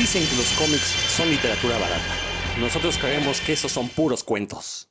[0.00, 2.14] Dicen que los cómics son literatura barata.
[2.58, 4.90] Nosotros creemos que esos son puros cuentos.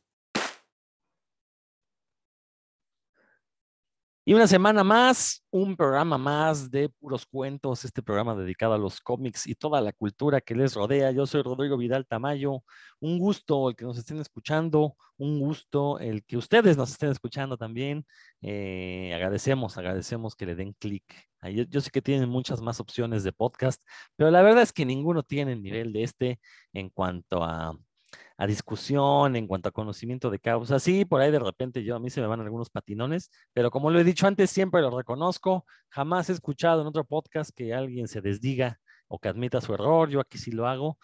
[4.24, 9.02] Y una semana más, un programa más de puros cuentos, este programa dedicado a los
[9.02, 11.10] cómics y toda la cultura que les rodea.
[11.10, 12.64] Yo soy Rodrigo Vidal Tamayo.
[13.00, 17.58] Un gusto el que nos estén escuchando, un gusto el que ustedes nos estén escuchando
[17.58, 18.06] también.
[18.44, 21.29] Eh, agradecemos, agradecemos que le den clic.
[21.44, 23.82] Yo, sé que tienen muchas más opciones de podcast,
[24.16, 26.40] pero la verdad es que ninguno tiene el nivel de este
[26.74, 27.78] en cuanto a
[28.40, 30.80] a discusión, en cuanto a conocimiento de causa.
[30.80, 33.92] Sí, por ahí de repente yo a mí se me van algunos patinones, pero como
[33.92, 35.66] lo he dicho antes, siempre lo reconozco.
[35.90, 38.80] Jamás he escuchado en otro podcast que alguien se desdiga
[39.10, 40.10] o que admita su error.
[40.10, 40.98] Yo aquí sí lo hago.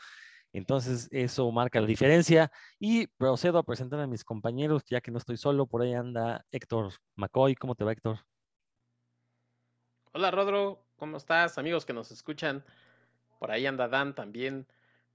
[0.54, 2.52] Entonces, eso marca la diferencia.
[2.80, 5.67] Y procedo a presentar a mis compañeros, ya que no estoy solo.
[5.67, 7.56] Por ahí anda Héctor McCoy.
[7.56, 8.20] ¿Cómo te va, Héctor?
[10.18, 10.80] Hola, Rodro.
[10.96, 11.58] ¿Cómo estás?
[11.58, 12.64] Amigos que nos escuchan.
[13.38, 14.66] Por ahí anda Dan también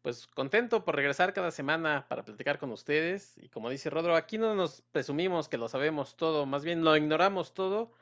[0.02, 3.38] pues contento por regresar cada semana para platicar con ustedes.
[3.38, 6.94] Y como dice Rodro, aquí no nos presumimos que lo sabemos todo, más bien lo
[6.98, 7.94] ignoramos todo.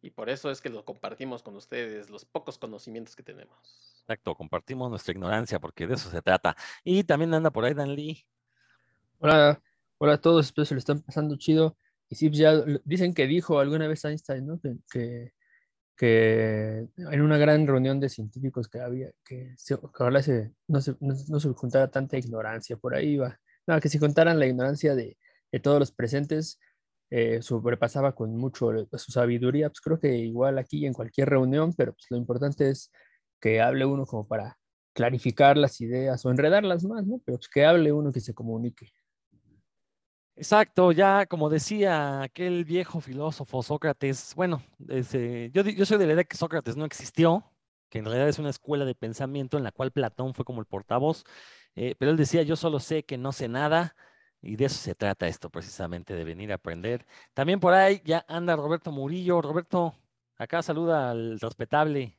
[0.00, 3.98] Y por eso es que lo compartimos con ustedes, los pocos conocimientos que tenemos.
[4.02, 6.56] Exacto, compartimos nuestra ignorancia porque de eso se trata.
[6.84, 8.24] Y también anda por ahí Dan Lee.
[9.18, 9.60] Hola,
[9.98, 11.76] hola a todos, espero que se lo están pasando chido.
[12.08, 12.52] Y sí, pues ya
[12.84, 14.60] dicen que dijo alguna vez Einstein, ¿no?
[14.60, 15.37] que que
[16.06, 19.76] en una gran reunión de científicos que había, que, se,
[20.68, 23.38] no, se, no, se juntara tanta ignorancia, por ahí va.
[23.66, 25.18] No, que si contaran la ignorancia de,
[25.52, 26.58] de todos los presentes,
[27.10, 31.92] eh, sobrepasaba con mucho su sabiduría, pues creo que igual aquí en cualquier reunión, pero
[31.92, 32.92] pues lo importante es
[33.40, 34.58] que hable uno como para
[34.92, 37.20] clarificar las ideas o enredarlas más, ¿no?
[37.24, 38.92] Pero pues que hable uno que se comunique.
[40.38, 46.36] Exacto, ya como decía aquel viejo filósofo Sócrates, bueno, yo, soy de la idea que
[46.36, 47.42] Sócrates no existió,
[47.90, 50.66] que en realidad es una escuela de pensamiento en la cual Platón fue como el
[50.66, 51.24] portavoz,
[51.74, 53.96] eh, pero él decía, yo solo sé que no sé nada,
[54.40, 57.04] y de eso se trata esto precisamente, de venir a aprender.
[57.34, 59.42] También por ahí ya anda Roberto Murillo.
[59.42, 59.96] Roberto,
[60.36, 62.16] acá saluda al respetable.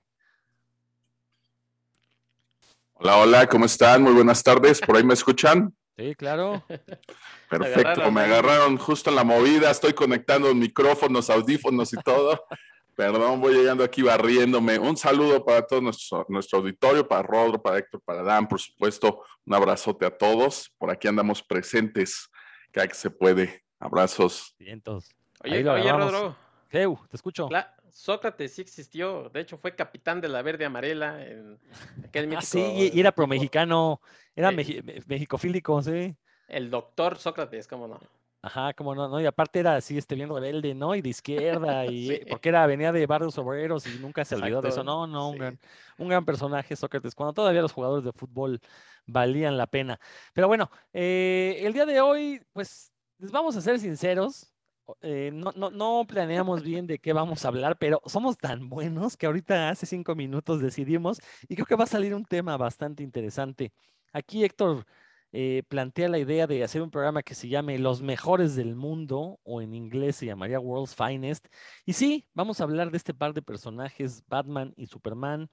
[2.95, 4.03] Hola, hola, ¿cómo están?
[4.03, 5.73] Muy buenas tardes, ¿por ahí me escuchan?
[5.99, 6.63] Sí, claro.
[7.49, 12.45] Perfecto, me agarraron justo en la movida, estoy conectando micrófonos, audífonos y todo.
[12.95, 14.79] Perdón, voy llegando aquí barriéndome.
[14.79, 19.23] Un saludo para todo nuestro, nuestro auditorio, para Rodro, para Héctor, para Dan, por supuesto.
[19.45, 20.73] Un abrazote a todos.
[20.77, 22.29] Por aquí andamos presentes,
[22.71, 23.63] cada que se puede.
[23.77, 24.55] Abrazos.
[24.57, 25.09] Vientos.
[25.43, 26.48] Oye, oye Rodro.
[26.69, 27.49] Te escucho.
[27.91, 31.59] Sócrates sí existió, de hecho fue capitán de la verde amarela en
[32.05, 33.99] aquel ah, sí, y era pro mexicano,
[34.35, 36.15] era eh, mexicofílico, sí.
[36.47, 37.99] El doctor Sócrates, cómo no.
[38.41, 40.95] Ajá, cómo no, no, y aparte era así, este bien rebelde, ¿no?
[40.95, 44.69] Y de izquierda, y porque era, venía de barrios obreros y nunca se olvidó de
[44.69, 44.83] eso.
[44.83, 45.59] No, no, un, gran,
[45.97, 48.61] un gran personaje, Sócrates, cuando todavía los jugadores de fútbol
[49.05, 49.99] valían la pena.
[50.33, 54.53] Pero bueno, eh, el día de hoy, pues, les vamos a ser sinceros,
[55.01, 59.25] eh, no, no, planeamos bien de qué vamos a hablar, pero somos tan buenos que
[59.25, 63.71] ahorita hace cinco minutos decidimos y creo que va a salir un tema bastante interesante.
[64.13, 64.85] Aquí Héctor
[65.31, 69.39] eh, plantea la idea de hacer un programa que se llame Los mejores del mundo
[69.43, 71.47] o en inglés se llamaría World's Finest.
[71.85, 75.49] Y sí, vamos a hablar de este par de personajes, Batman y Superman,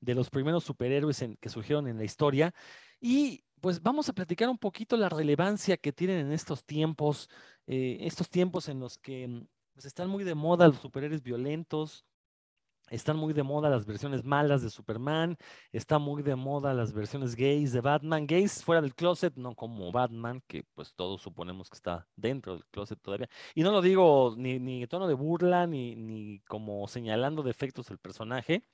[0.00, 2.54] de los primeros superhéroes que surgieron en la historia.
[3.00, 7.28] Y pues vamos a platicar un poquito la relevancia que tienen en estos tiempos,
[7.66, 12.04] eh, estos tiempos en los que mm, pues, están muy de moda los superhéroes violentos,
[12.90, 15.36] están muy de moda las versiones malas de Superman,
[15.72, 19.92] está muy de moda las versiones gays de Batman, gays fuera del closet, no como
[19.92, 23.28] Batman, que pues todos suponemos que está dentro del closet todavía.
[23.54, 27.88] Y no lo digo ni, ni en tono de burla, ni, ni como señalando defectos
[27.88, 28.64] del personaje,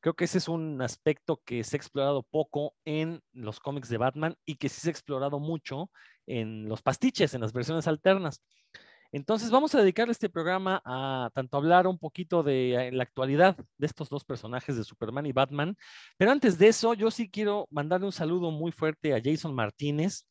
[0.00, 3.98] Creo que ese es un aspecto que se ha explorado poco en los cómics de
[3.98, 5.90] Batman y que sí se ha explorado mucho
[6.26, 8.42] en los pastiches, en las versiones alternas.
[9.12, 13.56] Entonces vamos a dedicar este programa a tanto hablar un poquito de eh, la actualidad
[13.76, 15.76] de estos dos personajes de Superman y Batman,
[16.16, 20.26] pero antes de eso yo sí quiero mandarle un saludo muy fuerte a Jason Martínez,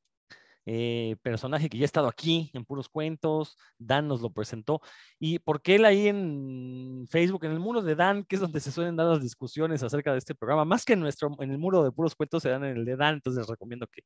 [0.71, 4.81] eh, personaje que ya ha estado aquí en puros cuentos, Dan nos lo presentó,
[5.18, 8.71] y porque él ahí en Facebook, en el muro de Dan, que es donde se
[8.71, 11.83] suelen dar las discusiones acerca de este programa, más que en nuestro, en el muro
[11.83, 14.04] de puros cuentos se dan en el de Dan, entonces les recomiendo que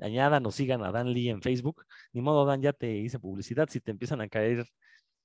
[0.00, 1.84] añadan o sigan a Dan Lee en Facebook.
[2.12, 4.66] Ni modo, Dan, ya te hice publicidad, si te empiezan a caer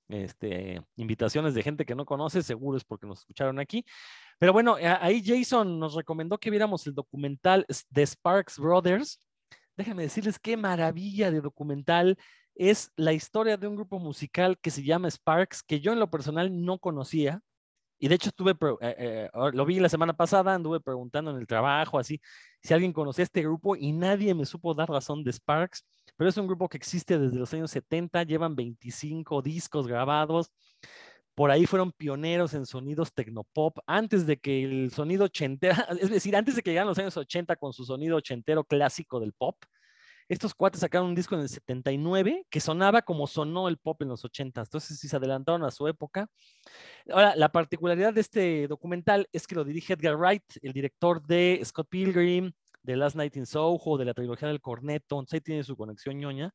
[0.09, 3.83] este, invitaciones de gente que no conoce, seguro es porque nos escucharon aquí.
[4.37, 9.24] Pero bueno, ahí Jason nos recomendó que viéramos el documental de Sparks Brothers,
[9.77, 12.17] déjenme decirles qué maravilla de documental
[12.55, 16.09] es la historia de un grupo musical que se llama Sparks, que yo en lo
[16.09, 17.41] personal no conocía.
[17.97, 18.51] Y de hecho estuve,
[18.81, 22.19] eh, eh, lo vi la semana pasada, anduve preguntando en el trabajo, así,
[22.61, 25.85] si alguien conocía este grupo y nadie me supo dar razón de Sparks,
[26.17, 30.51] pero es un grupo que existe desde los años 70, llevan 25 discos grabados,
[31.35, 36.35] por ahí fueron pioneros en sonidos tecnopop, antes de que el sonido ochentero, es decir,
[36.35, 39.57] antes de que llegaran los años 80 con su sonido ochentero clásico del pop,
[40.27, 44.07] estos cuates sacaron un disco en el 79 que sonaba como sonó el pop en
[44.07, 44.61] los 80.
[44.61, 46.27] Entonces, si se adelantaron a su época.
[47.11, 51.61] Ahora, la particularidad de este documental es que lo dirige Edgar Wright, el director de
[51.63, 55.19] Scott Pilgrim, de Last Night in Soho, de la trilogía del Corneto.
[55.19, 56.51] Entonces, ahí tiene su conexión ñoña.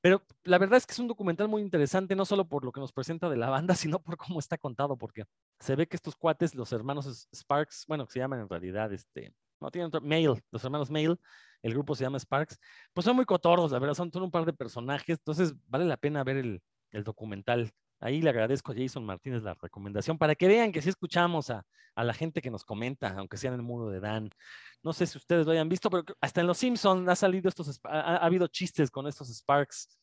[0.00, 2.80] Pero la verdad es que es un documental muy interesante, no solo por lo que
[2.80, 5.24] nos presenta de la banda, sino por cómo está contado, porque
[5.58, 9.34] se ve que estos cuates, los hermanos Sparks, bueno, que se llaman en realidad, este,
[9.60, 11.18] no tienen otro, Mail, los hermanos Mail,
[11.62, 12.58] el grupo se llama Sparks,
[12.92, 16.22] pues son muy cotorros, la verdad, son, un par de personajes, entonces vale la pena
[16.24, 16.62] ver el,
[17.04, 17.70] documental.
[18.00, 21.64] Ahí le agradezco a Jason Martínez la recomendación para que vean que sí escuchamos a,
[21.96, 24.30] la gente que nos comenta, aunque sea en el muro de Dan.
[24.84, 27.80] No sé si ustedes lo hayan visto, pero hasta en Los Simpsons ha salido estos,
[27.82, 29.98] ha, habido chistes con estos Sparks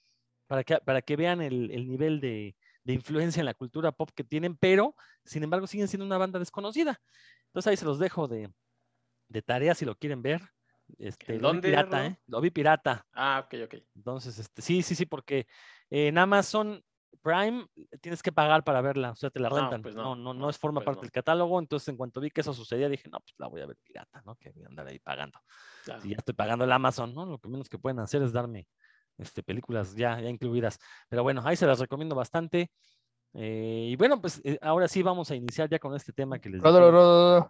[0.45, 4.25] para que, para que vean el, nivel de, de, influencia en la cultura pop que
[4.25, 4.94] tienen, pero
[5.24, 7.00] sin embargo siguen siendo una banda desconocida.
[7.48, 8.51] Entonces ahí se los dejo de,
[9.30, 10.41] de tarea si lo quieren ver.
[10.98, 12.19] Este, lo vi pirata, ¿eh?
[12.27, 13.06] Lo vi pirata.
[13.13, 13.75] Ah, ok, ok.
[13.95, 15.48] Entonces, este, sí, sí, sí, porque
[15.89, 16.83] en Amazon
[17.21, 17.65] Prime
[18.01, 19.81] tienes que pagar para verla, o sea, te la rentan.
[19.81, 21.59] Pues no, no, no, es forma pues parte del catálogo.
[21.59, 24.21] Entonces, en cuanto vi que eso sucedía, dije, no, pues la voy a ver pirata,
[24.25, 24.35] ¿no?
[24.35, 25.39] Que voy a andar ahí pagando.
[26.01, 27.25] Si ya estoy pagando el Amazon, ¿no?
[27.25, 28.67] Lo que menos que pueden hacer es darme
[29.17, 30.79] este, películas ya, ya incluidas.
[31.09, 32.71] Pero bueno, ahí se las recomiendo bastante.
[33.38, 36.50] Eh, y bueno, pues eh, ahora sí vamos a iniciar ya con este tema que
[36.50, 36.69] les digo.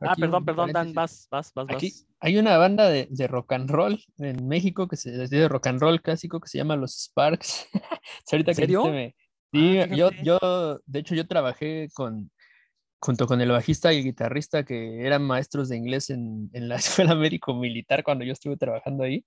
[0.02, 4.04] ah, perdón, perdón, Dan, vas, vas, vas, Aquí hay una banda de, rock and roll
[4.18, 7.68] en México que se de rock and roll clásico que se llama Los Sparks.
[8.32, 8.84] ahorita ¿En serio?
[9.56, 12.30] Sí, ah, yo, yo, de hecho, yo trabajé con,
[13.00, 16.76] junto con el bajista y el guitarrista que eran maestros de inglés en, en la
[17.10, 19.26] Escuela Médico Militar cuando yo estuve trabajando ahí.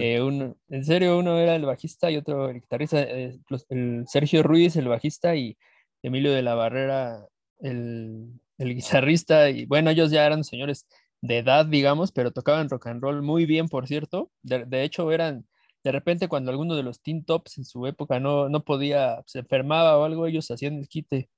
[0.00, 4.76] Eh, uno, en serio, uno era el bajista y otro el guitarrista, el Sergio Ruiz,
[4.76, 5.58] el bajista, y
[6.02, 7.26] Emilio de la Barrera,
[7.60, 10.86] el, guitarrista, y bueno, ellos ya eran señores
[11.20, 14.30] de edad, digamos, pero tocaban rock and roll muy bien, por cierto.
[14.42, 15.46] De, hecho, eran,
[15.84, 19.40] de repente, cuando alguno de los teen tops en su época no, no podía, se
[19.40, 21.30] enfermaba o algo, ellos hacían el quite.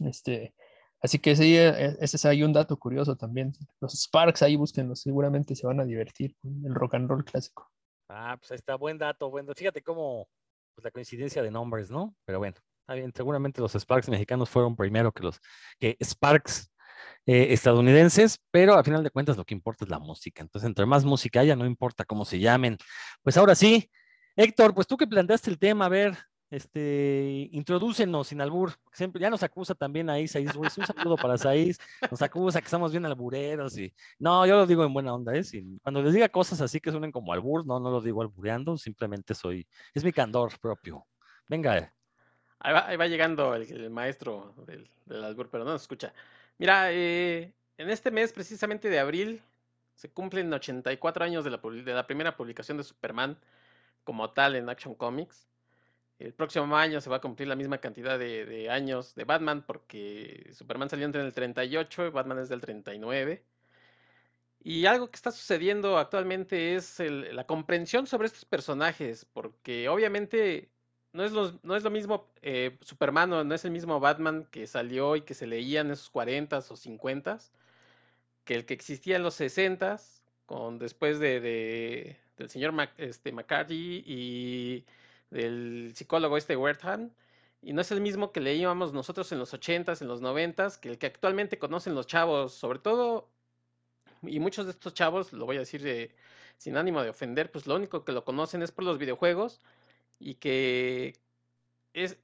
[0.00, 0.54] Este,
[1.00, 3.52] así que sí, e, ese es ahí un dato curioso también.
[3.80, 7.70] Los Sparks, ahí búsquenlos, seguramente se van a divertir con el rock and roll clásico.
[8.08, 10.28] Ah, pues ahí está, buen dato, bueno, fíjate cómo,
[10.74, 12.14] pues la coincidencia de nombres, ¿no?
[12.24, 12.56] Pero bueno,
[12.88, 15.40] bien, seguramente los Sparks mexicanos fueron primero que los
[15.78, 16.72] que Sparks
[17.26, 20.42] eh, estadounidenses, pero a final de cuentas lo que importa es la música.
[20.42, 22.76] Entonces, entre más música haya, no importa cómo se llamen.
[23.22, 23.90] Pues ahora sí,
[24.36, 26.16] Héctor, pues tú que planteaste el tema, a ver,
[26.50, 31.38] este, introdúcenos sin albur, siempre ya nos acusa también ahí Saiz Ruiz, un saludo para
[31.38, 31.78] Saiz,
[32.10, 35.42] nos acusa que estamos bien albureros y no, yo lo digo en buena onda, ¿eh?
[35.82, 39.34] cuando les diga cosas así que suenen como albur, no, no lo digo albureando, simplemente
[39.34, 41.06] soy, es mi candor propio.
[41.48, 41.92] Venga,
[42.62, 46.12] Ahí va, llegando el, maestro del, del, albur, pero no nos escucha.
[46.60, 49.42] Mira, eh, en este mes precisamente de abril
[49.94, 53.38] se cumplen 84 años de la, de la primera publicación de Superman
[54.04, 55.48] como tal en Action Comics.
[56.18, 60.50] El próximo año se va a cumplir la misma cantidad de, años de Batman porque
[60.52, 63.42] Superman salió entre el 38 y Batman es del 39.
[64.62, 70.68] Y algo que está sucediendo actualmente es la comprensión sobre estos personajes, porque obviamente
[71.12, 75.16] no es no es lo mismo eh, Superman, no, es el mismo Batman que salió
[75.16, 77.50] y que se leía en esos 40s o 50s,
[78.44, 84.84] que el que existía en los 60s, con, después de, del señor este, McCarthy y
[85.30, 87.10] del psicólogo este Wertham,
[87.62, 90.90] y no es el mismo que leíamos nosotros en los 80s, en los 90s, que
[90.90, 93.28] el que actualmente conocen los chavos, sobre todo,
[94.22, 96.14] y muchos de estos chavos, lo voy a decir
[96.56, 99.60] sin ánimo de ofender, pues lo único que lo conocen es por los videojuegos
[100.20, 101.14] y que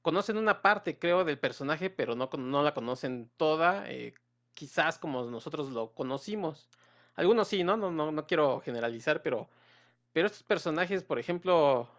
[0.01, 4.13] conocen una parte, creo, del personaje, pero no, no la conocen toda, eh,
[4.53, 6.69] quizás como nosotros lo conocimos.
[7.15, 7.77] Algunos sí, ¿no?
[7.77, 9.49] No, no, no quiero generalizar, pero,
[10.13, 11.89] pero estos personajes, por ejemplo,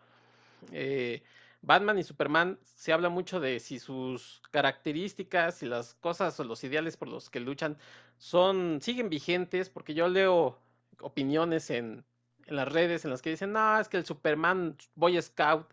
[0.73, 1.23] eh,
[1.63, 6.63] Batman y Superman, se habla mucho de si sus características y las cosas o los
[6.65, 7.77] ideales por los que luchan
[8.19, 10.59] son, siguen vigentes, porque yo leo
[11.01, 12.05] opiniones en,
[12.47, 15.69] en las redes en las que dicen, no, es que el Superman Boy Scout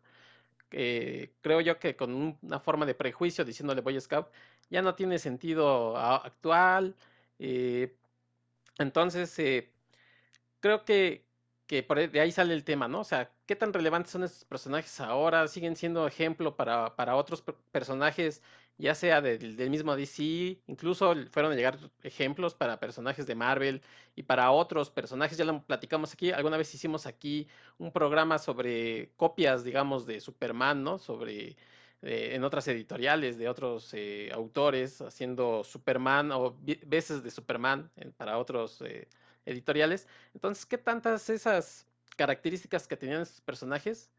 [0.72, 4.28] eh, creo yo que con una forma de prejuicio diciéndole Boy Scout
[4.70, 6.96] ya no tiene sentido actual.
[7.40, 7.96] Eh,
[8.78, 9.72] entonces, eh,
[10.60, 11.26] creo que,
[11.68, 13.02] que por de ahí sale el tema, ¿no?
[13.02, 15.48] O sea, ¿qué tan relevantes son estos personajes ahora?
[15.48, 18.42] ¿Siguen siendo ejemplo para, para otros personajes
[18.78, 23.82] ya sea del, mismo DC, incluso fueron a llegar ejemplos para personajes de Marvel
[24.16, 29.12] y para otros personajes, ya lo platicamos aquí, alguna vez hicimos aquí un programa sobre
[29.16, 30.98] copias, digamos, de Superman, ¿no?
[30.98, 31.56] Sobre
[32.02, 38.12] eh, en otras editoriales de otros eh, autores haciendo Superman o veces de Superman eh,
[38.18, 38.84] para otros
[39.46, 40.08] editoriales.
[40.34, 44.12] Entonces, ¿qué tantas esas características que tenían estos personajes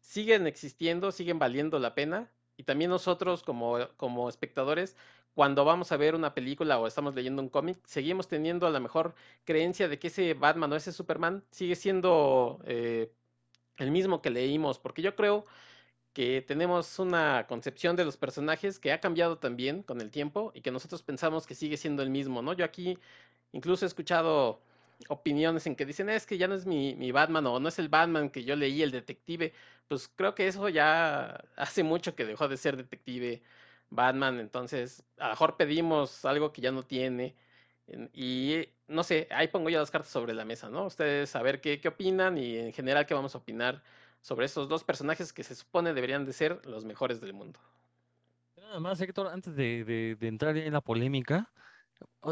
[0.00, 2.30] siguen existiendo, siguen valiendo la pena?
[2.56, 4.96] Y también nosotros como, como espectadores,
[5.34, 8.80] cuando vamos a ver una película o estamos leyendo un cómic, seguimos teniendo a la
[8.80, 14.78] mejor creencia de que ese Batman o ese Superman sigue siendo el mismo que leímos,
[14.78, 15.46] porque yo creo
[16.12, 20.60] que tenemos una concepción de los personajes que ha cambiado también con el tiempo y
[20.60, 22.52] que nosotros pensamos que sigue siendo el mismo, ¿no?
[22.52, 22.98] Yo aquí
[23.52, 24.60] incluso he escuchado
[25.08, 27.78] opiniones en que dicen, es que ya no es mi, mi, Batman o no es
[27.78, 29.52] el Batman que yo leí, el detective.
[29.88, 33.42] Pues creo que eso ya hace mucho que dejó de ser detective
[33.90, 37.36] Batman, entonces a lo mejor pedimos algo que ya no tiene.
[38.14, 40.86] Y no sé, ahí pongo ya las cartas sobre la mesa, ¿no?
[40.86, 43.82] Ustedes a ver qué, qué opinan y en general qué vamos a opinar
[44.22, 47.60] sobre estos dos personajes que se supone deberían de ser los mejores del mundo.
[48.72, 51.50] Nada más, Héctor, antes de, entrar en la polémica,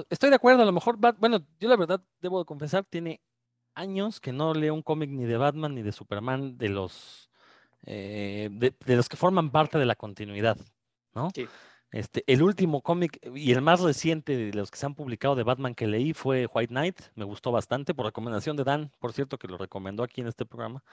[0.08, 3.20] estoy de acuerdo, a lo mejor, bueno, yo la verdad debo de confesar, tiene
[3.74, 7.30] años que no leo un cómic ni de Batman ni de Superman de los,
[7.86, 10.58] eh, de, los que forman parte de la continuidad,
[11.14, 11.30] ¿no?
[11.34, 11.46] Sí.
[11.92, 15.42] Este, el último cómic y el más reciente de los que se han publicado de
[15.42, 17.00] Batman que leí fue White Knight.
[17.16, 20.46] Me gustó bastante por recomendación de Dan, por cierto, que lo recomendó aquí en este
[20.46, 20.84] programa.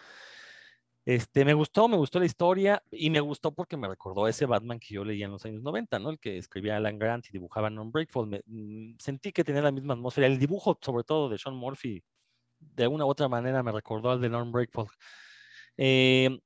[1.08, 4.46] Este, me gustó, me gustó la historia y me gustó porque me recordó a ese
[4.46, 6.10] Batman que yo leía en los años 90, ¿no?
[6.10, 8.44] El que escribía Alan Grant y dibujaba Non Breakfall.
[8.46, 10.28] Mm, sentí que tenía la misma atmósfera.
[10.28, 12.04] El dibujo, sobre todo, de Sean Murphy,
[12.60, 14.88] de una u otra manera me recordó al de Non Breakfall.
[15.78, 16.42] Eh,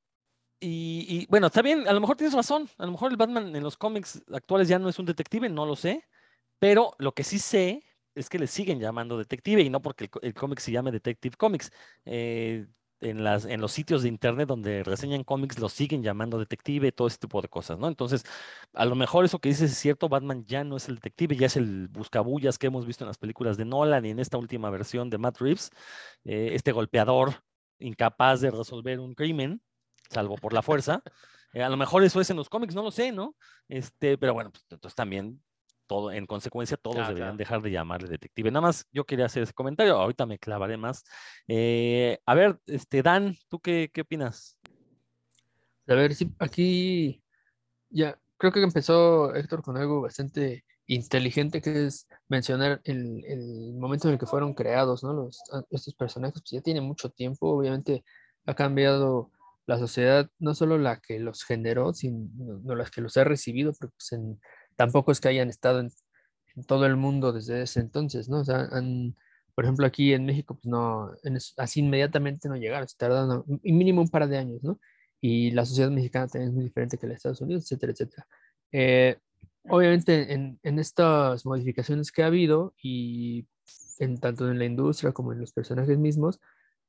[0.59, 2.69] y, bueno, está bien, a lo mejor tienes razón.
[2.77, 5.65] A lo mejor el Batman en los cómics actuales ya no es un detective, no
[5.65, 6.05] lo sé.
[6.59, 10.33] Pero lo que sí sé es que le siguen llamando detective y no porque el,
[10.35, 11.71] cómic se llame Detective Comics.
[12.05, 12.67] Eh,
[13.01, 17.07] en, las, en los sitios de internet donde reseñan cómics lo siguen llamando detective, todo
[17.07, 17.87] ese tipo de cosas, ¿no?
[17.87, 18.23] Entonces,
[18.73, 21.47] a lo mejor eso que dices es cierto, Batman ya no es el detective, ya
[21.47, 24.69] es el buscabullas que hemos visto en las películas de Nolan y en esta última
[24.69, 25.71] versión de Matt Reeves,
[26.23, 27.43] eh, este golpeador
[27.79, 29.61] incapaz de resolver un crimen,
[30.09, 31.03] salvo por la fuerza.
[31.53, 33.35] Eh, a lo mejor eso es en los cómics, no lo sé, ¿no?
[33.67, 35.43] Este, pero bueno, pues, entonces también
[36.11, 38.51] en consecuencia todos deberían dejar de llamarle detective.
[38.51, 41.03] Nada más yo quería hacer ese comentario, ahorita me clavaré más.
[41.47, 44.57] Eh, a ver, este Dan, ¿tú qué, qué opinas?
[45.87, 47.21] A ver, sí, aquí
[47.89, 54.07] ya creo que empezó Héctor con algo bastante inteligente que es mencionar el, el momento
[54.07, 55.13] en el que fueron creados, ¿no?
[55.13, 58.03] Los, estos personajes, pues ya tiene mucho tiempo, obviamente
[58.45, 59.31] ha cambiado
[59.67, 62.27] la sociedad, no solo la que los generó, sino
[62.63, 64.39] no, las que los ha recibido, pero pues en,
[64.75, 65.91] tampoco es que hayan estado en,
[66.67, 68.39] todo el mundo desde ese entonces, ¿no?
[68.39, 69.15] O sea, han,
[69.55, 71.11] por ejemplo, aquí en México, pues no,
[71.57, 74.79] así inmediatamente no llegaron, se tardaron mínimo un par de años, ¿no?
[75.21, 78.27] Y la sociedad mexicana también es muy diferente que la de Estados Unidos, etcétera, etcétera.
[78.71, 79.17] Eh,
[79.69, 83.47] obviamente, en, en, estas modificaciones que ha habido, y
[83.99, 86.39] en tanto en la industria como en los personajes mismos,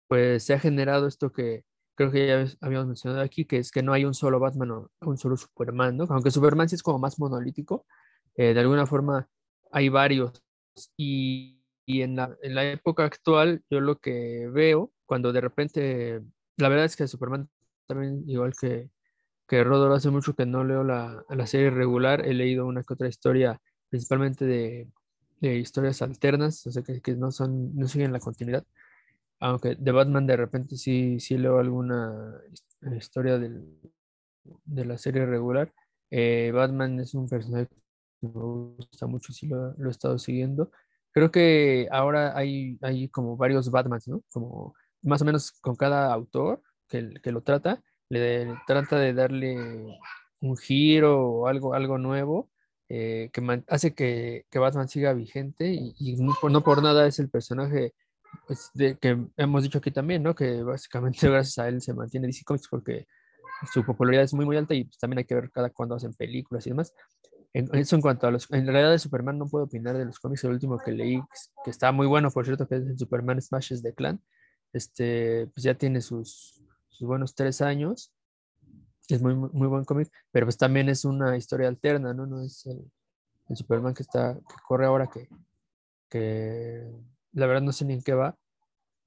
[0.09, 3.83] pues se ha generado esto que creo que ya habíamos mencionado aquí, que es que
[3.83, 6.07] no hay un solo Batman o un solo Superman, ¿no?
[6.11, 7.87] Aunque Superman sí es como más monolítico,
[8.37, 9.29] eh, de alguna forma
[9.71, 10.43] hay varios.
[10.97, 16.23] Y, y en, la, en, la, época actual, yo lo que veo, cuando de repente,
[16.57, 17.49] la verdad es que Superman
[17.87, 18.91] también, igual que,
[19.49, 22.95] que Rodor, hace mucho que no leo la, la serie regular, he leído una que
[22.95, 24.89] otra historia, principalmente de,
[25.41, 28.65] de historias alternas, o sea, que, que, no, son, no siguen la continuidad
[29.43, 32.41] aunque de Batman de repente sí, sí leo alguna
[32.97, 33.77] historia del,
[34.65, 35.73] de la serie regular.
[36.11, 37.67] Eh, Batman es un personaje
[38.21, 40.71] que me gusta mucho, sí lo, lo, he estado siguiendo.
[41.11, 44.23] Creo que ahora hay, hay como varios Batmans, ¿no?
[44.31, 49.57] Como más o menos con cada autor que, que lo trata, le trata de darle
[50.41, 52.51] un giro o algo, algo nuevo
[52.89, 57.07] eh, que hace que, que, Batman siga vigente y, y no, por, no, por, nada
[57.07, 57.95] es el personaje
[58.47, 60.35] pues, de, que hemos dicho aquí también, ¿no?
[60.35, 63.07] Que básicamente gracias a él se mantiene DC Comics porque
[63.73, 66.15] su popularidad es muy, muy alta y pues, también hay que ver cada cuando hacen
[66.15, 66.95] películas y demás.
[67.55, 68.51] En, eso en cuanto a los...
[68.51, 70.45] En realidad de Superman no puedo opinar de los cómics.
[70.45, 71.21] El último que leí,
[71.65, 74.23] que está muy bueno, por cierto, que es el Superman Smashes de Clan.
[74.73, 78.13] Este, pues ya tiene sus, sus buenos tres años.
[79.09, 82.25] Es muy, muy buen cómic, pero pues también es una historia alterna, ¿no?
[82.25, 82.91] No es el,
[83.49, 85.29] el Superman que está, que corre ahora que,
[86.09, 86.91] que
[87.33, 88.37] la verdad no sé ni en qué va,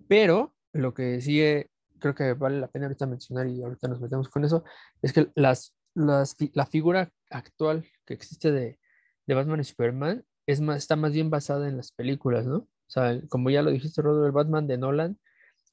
[0.07, 4.29] pero lo que sigue, creo que vale la pena ahorita mencionar y ahorita nos metemos
[4.29, 4.63] con eso,
[5.01, 8.79] es que las, las, la figura actual que existe de,
[9.27, 12.57] Batman y Superman es más, está más bien basada en las películas, ¿no?
[12.57, 15.19] O sea, como ya lo dijiste, Rodolfo, el Batman de Nolan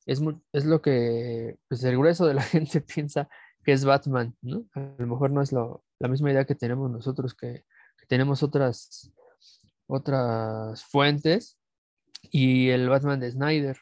[0.06, 3.28] es, es lo que pues, el grueso de la gente piensa
[3.64, 4.64] que es Batman, ¿no?
[4.74, 7.64] A lo mejor no es lo, la misma idea que tenemos nosotros, que,
[8.08, 9.10] tenemos otras,
[9.86, 11.56] otras fuentes,
[12.30, 13.76] y el Batman de Snyder,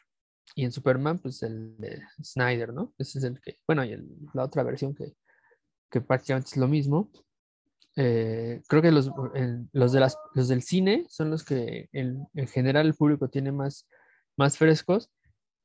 [0.55, 2.93] y en Superman, pues el de Snyder, ¿no?
[2.97, 3.97] Ese es el que, bueno, y
[4.33, 5.15] la otra versión que,
[5.89, 7.11] que prácticamente es lo mismo.
[7.95, 9.11] Eh, creo que los,
[9.73, 13.87] los, de las, los del cine son los que en, general el público tiene más,
[14.37, 15.11] más frescos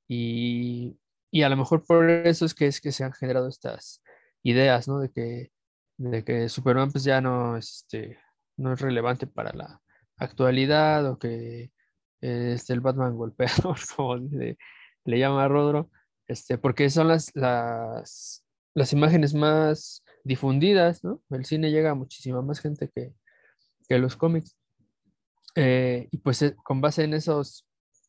[0.08, 0.98] y,
[1.30, 4.02] y, a lo mejor por eso es que, es que se han generado estas
[4.42, 4.98] ideas, ¿no?
[4.98, 5.52] De que,
[5.98, 8.18] de que Superman pues ya no, este,
[8.56, 9.80] no es relevante para la
[10.16, 11.70] actualidad o que
[12.20, 14.56] este, el Batman golpeador, como le,
[15.06, 15.90] llama Rodro,
[16.26, 18.44] este, porque son las, las,
[18.74, 21.22] las imágenes más difundidas, ¿no?
[21.30, 23.14] El cine llega a muchísima más gente que,
[23.88, 24.56] que los cómics.
[25.54, 27.66] Eh, y pues eh, con base en esos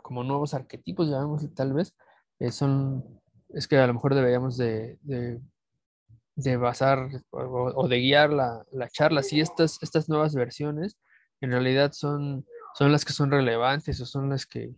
[0.08, 1.94] como nuevos arquetipos, llamémosle tal vez,
[2.40, 3.04] eh, son,
[3.50, 9.22] es que a lo mejor deberíamos de, de, basar o, de guiar la, la, charla.
[9.22, 10.98] Si estas, estas nuevas versiones
[11.42, 12.46] en realidad son,
[12.78, 14.76] son las que son relevantes o son las que,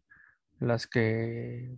[0.60, 1.76] las que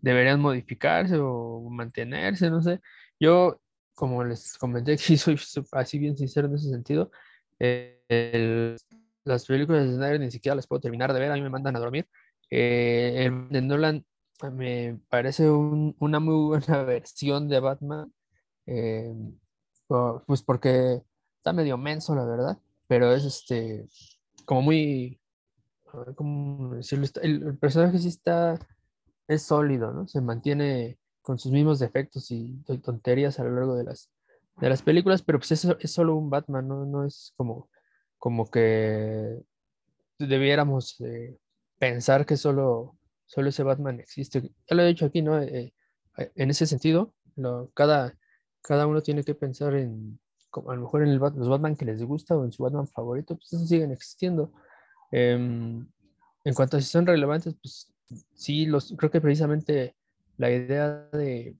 [0.00, 2.80] deberían modificarse o mantenerse, no sé.
[3.18, 3.60] Yo
[4.00, 5.38] como les comenté aquí, soy
[5.72, 7.10] así bien sincero en ese sentido.
[7.58, 8.76] Eh,
[9.24, 11.76] las películas de Snyder ni siquiera las puedo terminar de ver, a mí me mandan
[11.76, 12.08] a dormir.
[12.50, 14.04] Eh, el Nolan
[14.52, 18.10] me parece una muy buena versión de Batman,
[18.64, 19.12] eh,
[20.26, 21.02] pues porque
[21.36, 23.86] está medio menso, la verdad, pero es este,
[24.46, 25.19] como muy,
[27.22, 28.58] El, personaje sí está,
[29.28, 30.08] es sólido, ¿no?
[30.08, 34.10] Se mantiene con sus mismos defectos y tonterías a lo largo de las,
[34.60, 37.70] de las películas, pero pues eso es solo un Batman, no, no es como,
[38.18, 39.42] como que
[40.18, 41.38] debiéramos eh,
[41.78, 44.42] pensar que solo, solo ese Batman existe.
[44.42, 45.40] Ya lo he dicho aquí, ¿no?
[45.40, 45.72] Eh,
[46.18, 47.14] eh, en ese sentido,
[47.74, 48.14] cada,
[48.60, 50.20] cada uno tiene que pensar en,
[50.52, 53.36] a lo mejor en el, los Batman que les gusta o en su Batman favorito,
[53.36, 54.52] pues esos siguen existiendo.
[55.10, 55.86] Em,
[56.44, 57.92] en cuanto a si son relevantes, pues
[58.34, 59.96] sí, los, creo que precisamente
[60.36, 61.56] la idea de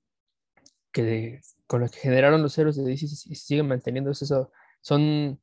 [0.92, 5.38] que con lo que generaron los héroes de DC y siguen manteniendo eso, son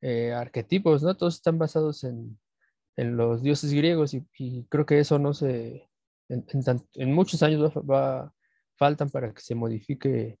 [0.00, 1.16] eh, arquetipos, ¿no?
[1.16, 2.38] Todos están basados en,
[2.96, 5.88] los dioses griegos y, creo que eso no se,
[6.28, 8.32] en, muchos años va,
[8.76, 10.38] faltan para que se modifique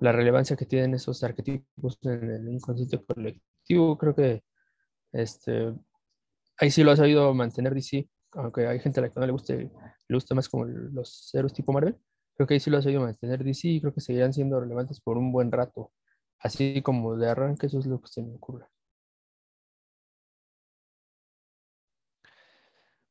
[0.00, 3.98] la relevancia que tienen esos arquetipos en el inconsciente colectivo.
[3.98, 4.42] Creo que
[5.12, 5.74] este,
[6.58, 9.32] ahí sí lo ha sabido mantener DC aunque hay gente a la que no le
[9.32, 9.70] guste,
[10.08, 11.96] le gusta más como los héroes tipo Marvel,
[12.34, 15.00] creo que ahí sí lo ha sabido mantener DC y creo que seguirán siendo relevantes
[15.00, 15.92] por un buen rato.
[16.38, 18.66] Así como de arranque, eso es lo que se me ocurre.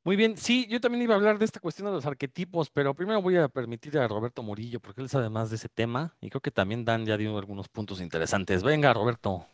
[0.03, 2.93] Muy bien, sí, yo también iba a hablar de esta cuestión de los arquetipos, pero
[2.93, 6.29] primero voy a permitir a Roberto Murillo, porque él sabe más de ese tema y
[6.29, 8.61] creo que también Dan ya dio algunos puntos interesantes.
[8.61, 9.47] Venga, Roberto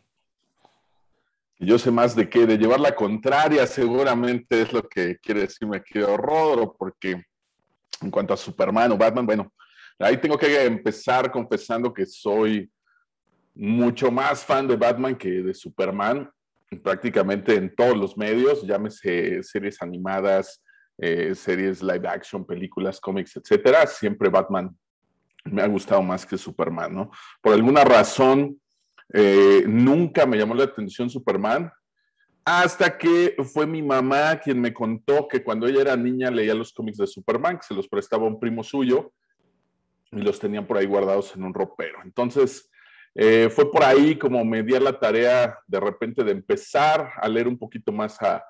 [1.64, 5.76] yo sé más de qué, de llevar la contraria, seguramente es lo que quiere decirme
[5.76, 7.24] aquí Rodro, porque
[8.00, 9.52] en cuanto a Superman o Batman, bueno,
[9.98, 12.70] ahí tengo que empezar confesando que soy
[13.54, 16.28] mucho más fan de Batman que de Superman,
[16.82, 20.62] prácticamente en todos los medios, llámese series animadas,
[20.98, 24.76] eh, series live action, películas, cómics, etcétera, siempre Batman
[25.44, 27.10] me ha gustado más que Superman, ¿no?
[27.40, 28.60] Por alguna razón,
[29.12, 31.70] eh, nunca me llamó la atención Superman,
[32.44, 36.72] hasta que fue mi mamá quien me contó que cuando ella era niña leía los
[36.72, 39.12] cómics de Superman, que se los prestaba un primo suyo
[40.10, 41.98] y los tenían por ahí guardados en un ropero.
[42.04, 42.70] Entonces,
[43.14, 47.46] eh, fue por ahí como me di la tarea de repente de empezar a leer
[47.46, 48.44] un poquito más a,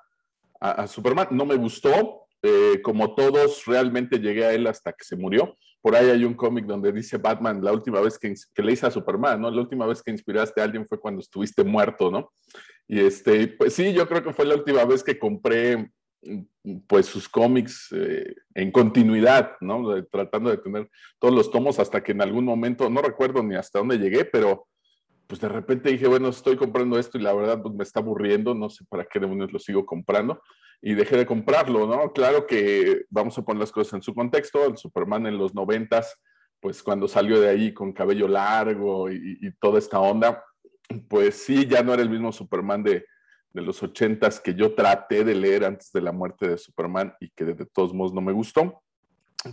[0.87, 1.27] Superman.
[1.31, 5.55] No me gustó, eh, como todos, realmente llegué a él hasta que se murió.
[5.81, 8.91] Por ahí hay un cómic donde dice Batman, la última vez que, le hice a
[8.91, 9.49] Superman, ¿no?
[9.49, 12.33] La última vez que inspiraste a alguien fue cuando estuviste muerto, ¿no?
[12.85, 15.89] Y este, pues sí, yo creo que fue la última vez que compré
[16.87, 20.03] pues sus cómics eh, en continuidad, ¿no?
[20.05, 23.79] tratando de tener todos los tomos hasta que en algún momento, no recuerdo ni hasta
[23.79, 24.67] dónde llegué, pero
[25.27, 28.53] pues de repente dije, bueno, estoy comprando esto y la verdad pues, me está aburriendo,
[28.53, 30.41] no sé para qué demonios lo sigo comprando
[30.85, 32.11] y dejé de comprarlo, ¿no?
[32.11, 36.19] Claro que vamos a poner las cosas en su contexto, el Superman en los noventas,
[36.59, 40.43] pues cuando salió de ahí con cabello largo y, toda esta onda,
[41.07, 43.05] pues sí, ya no era el mismo Superman de,
[43.53, 47.29] de los ochentas que yo traté de leer antes de la muerte de Superman y
[47.29, 48.83] que de, todos modos no me gustó.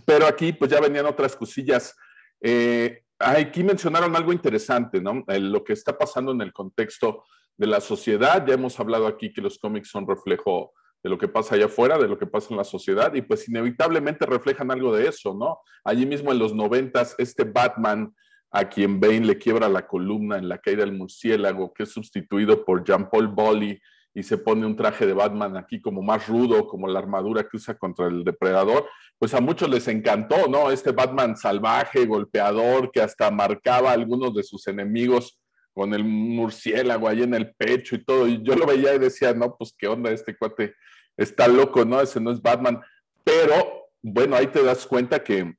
[0.04, 1.96] Pero aquí pues ya venían otras cosillas.
[2.40, 5.22] Eh, aquí mencionaron algo interesante, ¿no?
[5.28, 7.22] lo que está pasando en el contexto
[7.56, 8.44] de la sociedad.
[8.44, 11.98] Ya hemos hablado aquí que los cómics son reflejo de lo que pasa allá afuera,
[11.98, 15.60] de lo que pasa en la sociedad, y pues inevitablemente reflejan algo de eso, ¿no?
[15.84, 18.14] Allí mismo en los noventas, este Batman
[18.50, 22.64] a quien Bane le quiebra la columna en la caída del murciélago, que es sustituido
[22.64, 23.80] por Jean-Paul Bolly
[24.12, 27.56] y se pone un traje de Batman aquí como más rudo, como la armadura que
[27.56, 30.70] usa contra el depredador, pues a muchos les encantó, ¿no?
[30.70, 35.39] Este Batman salvaje, golpeador, que hasta marcaba a algunos de sus enemigos
[35.72, 38.26] con el murciélago ahí en el pecho y todo.
[38.26, 40.74] Y yo lo veía y decía, no, pues qué onda, este cuate
[41.16, 42.00] está loco, ¿no?
[42.00, 42.80] Ese no es Batman.
[43.24, 45.54] Pero bueno, ahí te das cuenta que,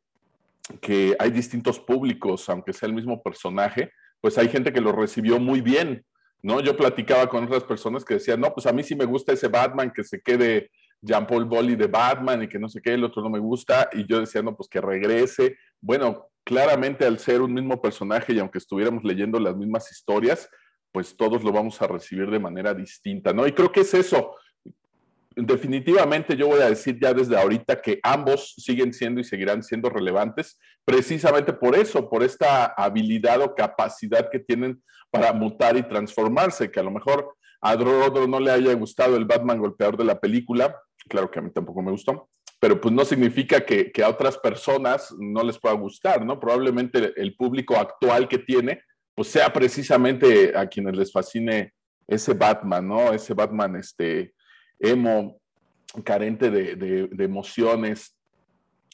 [0.79, 5.39] que hay distintos públicos, aunque sea el mismo personaje, pues hay gente que lo recibió
[5.39, 6.05] muy bien,
[6.41, 6.59] ¿no?
[6.59, 9.47] Yo platicaba con otras personas que decían, no, pues a mí sí me gusta ese
[9.47, 10.71] Batman, que se quede
[11.01, 14.05] Jean-Paul Bolly de Batman y que no sé qué, el otro no me gusta, y
[14.05, 15.57] yo decía, no, pues que regrese.
[15.79, 20.49] Bueno, claramente al ser un mismo personaje y aunque estuviéramos leyendo las mismas historias,
[20.91, 23.47] pues todos lo vamos a recibir de manera distinta, ¿no?
[23.47, 24.35] Y creo que es eso.
[25.35, 29.89] Definitivamente yo voy a decir ya desde ahorita que ambos siguen siendo y seguirán siendo
[29.89, 36.69] relevantes precisamente por eso, por esta habilidad o capacidad que tienen para mutar y transformarse,
[36.69, 40.19] que a lo mejor a Rodro no le haya gustado el Batman golpeador de la
[40.19, 40.75] película,
[41.07, 42.29] claro que a mí tampoco me gustó,
[42.61, 46.39] pero pues no significa que, a otras personas no les pueda gustar, ¿no?
[46.39, 48.83] Probablemente el público actual que tiene,
[49.15, 51.73] pues sea precisamente a quienes les fascine
[52.07, 53.13] ese Batman, ¿no?
[53.13, 54.35] Ese Batman, este,
[54.79, 55.41] emo,
[56.03, 58.15] carente de, emociones,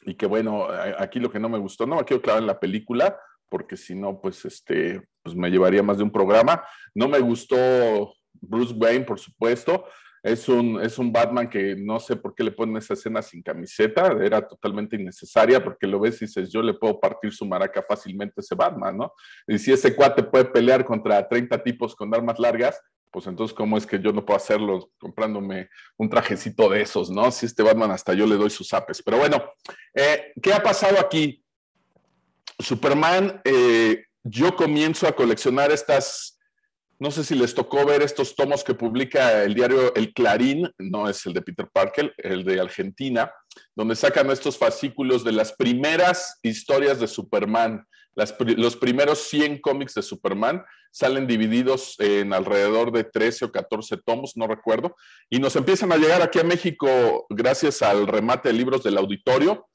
[0.06, 2.58] y que bueno, aquí lo que no me gustó, no me quiero clavar en la
[2.58, 6.64] película, porque si no, pues este, pues me llevaría más de un programa.
[6.94, 9.84] No me gustó Bruce Wayne, por supuesto.
[10.22, 13.42] Es un, es un Batman que no sé por qué le ponen esa escena sin
[13.42, 17.84] camiseta, era totalmente innecesaria porque lo ves y dices, yo le puedo partir su maraca
[17.86, 19.12] fácilmente a ese Batman, ¿no?
[19.46, 23.76] Y si ese cuate puede pelear contra 30 tipos con armas largas, pues entonces, ¿cómo
[23.78, 27.30] es que yo no puedo hacerlo comprándome un trajecito de esos, ¿no?
[27.30, 29.02] Si este Batman hasta yo le doy sus apes.
[29.02, 29.42] Pero bueno,
[29.94, 31.42] eh, ¿qué ha pasado aquí?
[32.58, 36.37] Superman, eh, yo comienzo a coleccionar estas
[37.00, 41.08] no sé si les tocó ver estos tomos que publica el diario El Clarín, no
[41.08, 43.32] es el de Peter Parker, el de Argentina,
[43.76, 47.86] donde sacan estos fascículos de las primeras historias de Superman.
[48.56, 54.36] los primeros 100 cómics de Superman salen divididos en alrededor de 13 o 14 tomos,
[54.36, 54.96] no recuerdo,
[55.30, 59.67] y nos empiezan a llegar aquí a México gracias al remate de libros del auditorio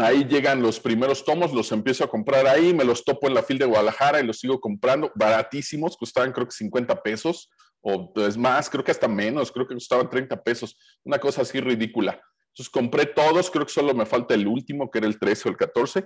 [0.00, 3.42] Ahí llegan los primeros tomos, los empiezo a comprar ahí, me los topo en la
[3.42, 8.36] fila de Guadalajara y los sigo comprando, baratísimos, costaban creo que 50 pesos, o es
[8.36, 12.20] más, creo que hasta menos, creo que costaban 30 pesos, una cosa así ridícula.
[12.48, 15.52] Entonces compré todos, creo que solo me falta el último, que era el 13 o
[15.52, 16.04] el 14.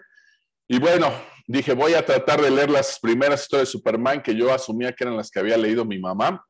[0.68, 1.12] Y bueno,
[1.46, 5.04] dije, voy a tratar de leer las primeras historias de Superman que yo asumía que
[5.04, 6.44] eran las que había leído mi mamá.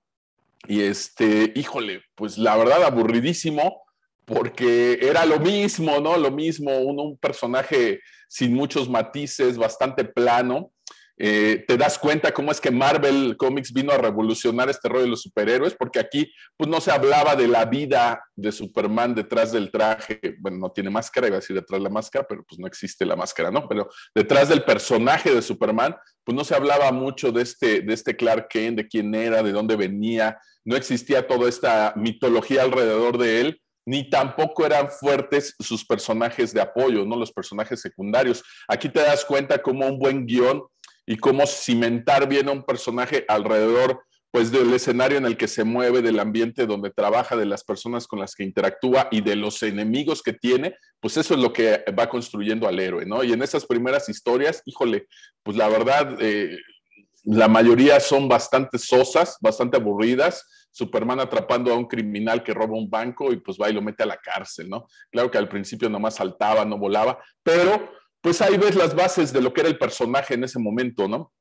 [0.66, 3.83] Y este, híjole, pues la verdad aburridísimo
[4.24, 6.16] porque era lo mismo, ¿no?
[6.16, 10.72] Lo mismo, un, personaje sin muchos matices, bastante plano.
[11.16, 15.10] Eh, te das cuenta cómo es que Marvel Comics vino a revolucionar este rollo de
[15.10, 19.70] los superhéroes, porque aquí pues no se hablaba de la vida de Superman detrás del
[19.70, 22.66] traje, bueno, no tiene máscara, iba a decir detrás de la máscara, pero pues no
[22.66, 23.68] existe la máscara, ¿no?
[23.68, 28.16] Pero detrás del personaje de Superman, pues no se hablaba mucho de este, de este
[28.16, 33.40] Clark Kent, de quién era, de dónde venía, no existía toda esta mitología alrededor de
[33.40, 37.16] él, ni tampoco eran fuertes sus personajes de apoyo, ¿no?
[37.16, 38.42] Los personajes secundarios.
[38.68, 40.62] Aquí te das cuenta cómo un buen guion
[41.06, 44.02] y cómo cimentar bien a un personaje alrededor
[44.34, 48.08] pues del escenario en el que se mueve, del ambiente donde trabaja, de las personas
[48.08, 51.84] con las que interactúa y de los enemigos que tiene, pues eso es lo que
[51.96, 53.22] va construyendo al héroe, ¿no?
[53.22, 55.06] Y en esas primeras historias, híjole,
[55.44, 56.58] pues la verdad, eh,
[57.22, 62.90] la mayoría son bastante sosas, bastante aburridas, Superman atrapando a un criminal que roba un
[62.90, 64.88] banco y pues va y lo mete a la cárcel, ¿no?
[65.08, 69.40] Claro que al principio nomás saltaba, no volaba, pero pues ahí ves las bases de
[69.40, 71.32] lo que era el personaje en ese momento, ¿no?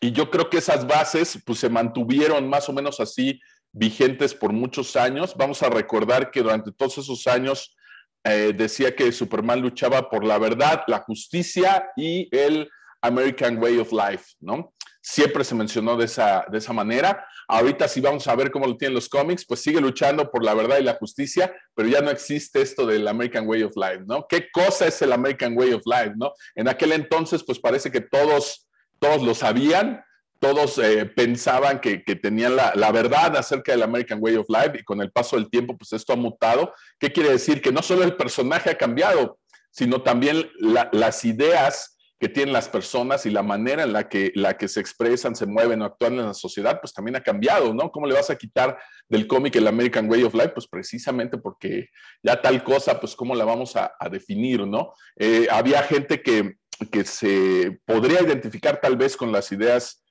[0.00, 4.52] Y yo creo que esas bases pues se mantuvieron más o menos así vigentes por
[4.52, 5.36] muchos años.
[5.36, 7.76] Vamos a recordar que durante todos esos años
[8.24, 12.68] eh, decía que Superman luchaba por la verdad, la justicia y el
[13.00, 14.74] American Way of Life, ¿no?
[15.08, 17.28] Siempre se mencionó de esa, de esa manera.
[17.46, 20.52] Ahorita si vamos a ver cómo lo tienen los cómics, pues sigue luchando por la
[20.52, 24.26] verdad y la justicia, pero ya no existe esto del American Way of Life, ¿no?
[24.28, 26.32] ¿Qué cosa es el American Way of Life, no?
[26.56, 28.66] En aquel entonces, pues parece que todos,
[28.98, 30.04] todos lo sabían,
[30.40, 34.82] todos eh, pensaban que, tenían la, la, verdad acerca del American Way of Life y
[34.82, 36.74] con el paso del tiempo, pues esto ha mutado.
[36.98, 37.62] ¿Qué quiere decir?
[37.62, 39.38] Que no solo el personaje ha cambiado,
[39.70, 40.50] sino también
[40.90, 44.80] las ideas que tienen las personas y la manera en la que, la que se
[44.80, 47.90] expresan, se mueven o actúan en la sociedad, pues también ha cambiado, ¿no?
[47.90, 50.50] ¿Cómo le vas a quitar del cómic el American Way of Life?
[50.50, 51.90] Pues precisamente porque
[52.22, 54.94] ya tal cosa, pues cómo la vamos a, definir, ¿no?
[55.16, 56.56] Eh, había gente que,
[56.90, 60.02] que se podría identificar tal vez con las ideas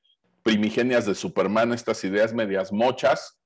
[0.43, 3.39] primigenias de Superman, estas ideas medias mochas,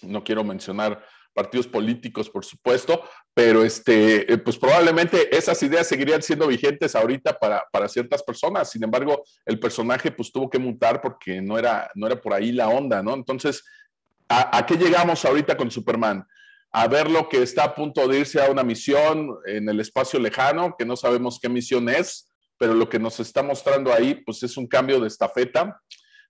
[0.00, 1.04] no quiero mencionar
[1.36, 7.38] partidos políticos, por supuesto, pero este, eh, pues probablemente esas ideas seguirían siendo vigentes ahorita
[7.38, 8.70] para, para, ciertas personas.
[8.70, 12.52] Sin embargo, el personaje pues tuvo que mutar porque no era, no era por ahí
[12.52, 13.12] la onda, ¿no?
[13.12, 13.62] Entonces,
[14.30, 16.26] ¿a, qué llegamos ahorita con Superman?
[16.72, 20.18] A ver lo que está a punto de irse a una misión en el espacio
[20.18, 24.42] lejano, que no sabemos qué misión es, pero lo que nos está mostrando ahí pues
[24.42, 25.78] es un cambio de estafeta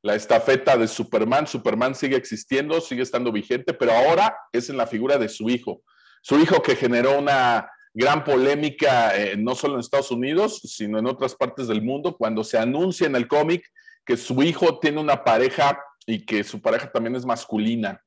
[0.02, 1.46] la estafeta de Superman.
[1.46, 5.82] Superman sigue existiendo, sigue estando vigente, pero ahora es en la figura de su hijo.
[6.22, 11.06] Su hijo que generó una gran polémica eh, no solo en Estados Unidos, sino en
[11.06, 13.64] otras partes del mundo, cuando se anuncia en el cómic
[14.04, 18.00] que su hijo tiene una pareja y que su pareja también es masculina.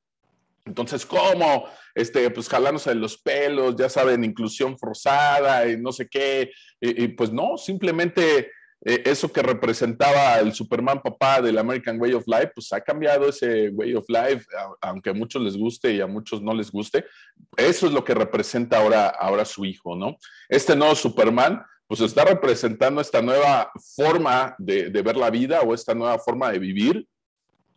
[0.65, 1.65] Entonces, ¿cómo?
[1.95, 6.52] Este, pues jalándose los pelos, ya saben, inclusión forzada y no sé qué.
[6.80, 8.52] y pues no, simplemente
[8.85, 13.29] eh, eso que representaba el Superman papá del American Way of Life, pues ha cambiado
[13.29, 14.45] ese Way of Life,
[14.81, 17.05] aunque a muchos les guste y a muchos no les guste.
[17.57, 20.17] Eso es lo que representa ahora, ahora su hijo, ¿no?
[20.47, 25.73] Este nuevo Superman, pues está representando esta nueva forma de, de ver la vida o
[25.73, 27.07] esta nueva forma de vivir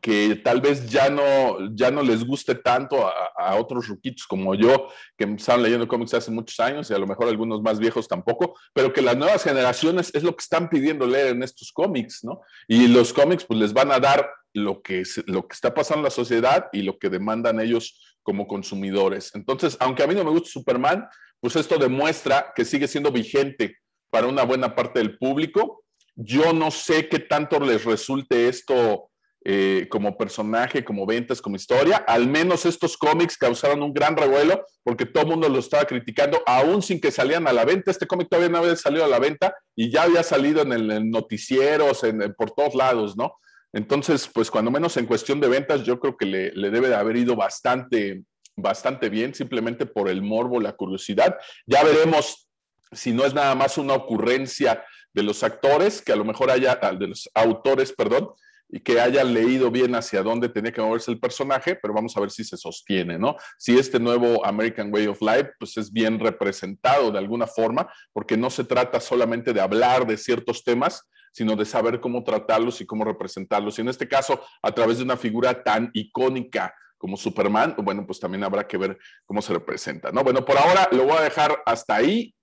[0.03, 4.89] que tal vez ya no, ya no les guste tanto a, otros ruquitos como yo,
[5.17, 8.59] que empezaron leyendo cómics hace muchos años y a lo mejor algunos más viejos tampoco,
[8.73, 12.41] pero que las nuevas generaciones es lo que están pidiendo leer en estos cómics, ¿no?
[12.67, 16.05] Y los cómics pues les van a dar lo que, lo que está pasando en
[16.05, 19.31] la sociedad y lo que demandan ellos como consumidores.
[19.35, 21.07] Entonces, aunque a mí no me gusta Superman,
[21.39, 23.79] pues esto demuestra que sigue siendo vigente
[24.11, 25.85] para una buena parte del público.
[26.17, 29.12] Yo no sé qué tanto les resulte esto
[29.45, 31.97] eh, como personaje, como ventas, como historia.
[31.97, 36.43] Al menos estos cómics causaron un gran revuelo porque todo el mundo lo estaba criticando,
[36.47, 37.91] aún sin que salían a la venta.
[37.91, 41.11] Este cómic todavía no había salido a la venta y ya había salido en el
[41.11, 42.03] noticieros,
[42.37, 43.35] por todos lados, ¿no?
[43.73, 46.95] Entonces, pues cuando menos en cuestión de ventas, yo creo que le, le debe de
[46.95, 48.23] haber ido bastante,
[48.55, 51.37] bastante bien, simplemente por el morbo, la curiosidad.
[51.67, 52.49] Ya veremos
[52.93, 56.79] si no es nada más una ocurrencia de los actores, que a lo mejor haya,
[56.99, 58.31] de los autores, perdón,
[58.73, 62.21] y que hayan leído bien hacia dónde tenía que moverse el personaje, pero vamos a
[62.21, 63.37] ver si se sostiene, ¿no?
[63.59, 68.35] Si este nuevo American Way of Life, pues es bien representado de alguna forma, porque
[68.35, 72.87] no se trata solamente de hablar de ciertos temas, sino de saber cómo tratarlos y
[72.87, 73.77] cómo representarlos.
[73.77, 78.21] Y en este caso, a través de una figura tan icónica como Superman, bueno, pues
[78.21, 80.25] también habrá que ver cómo se representa, ¿no?
[80.25, 82.35] Bueno, por ahora lo voy a dejar hasta ahí.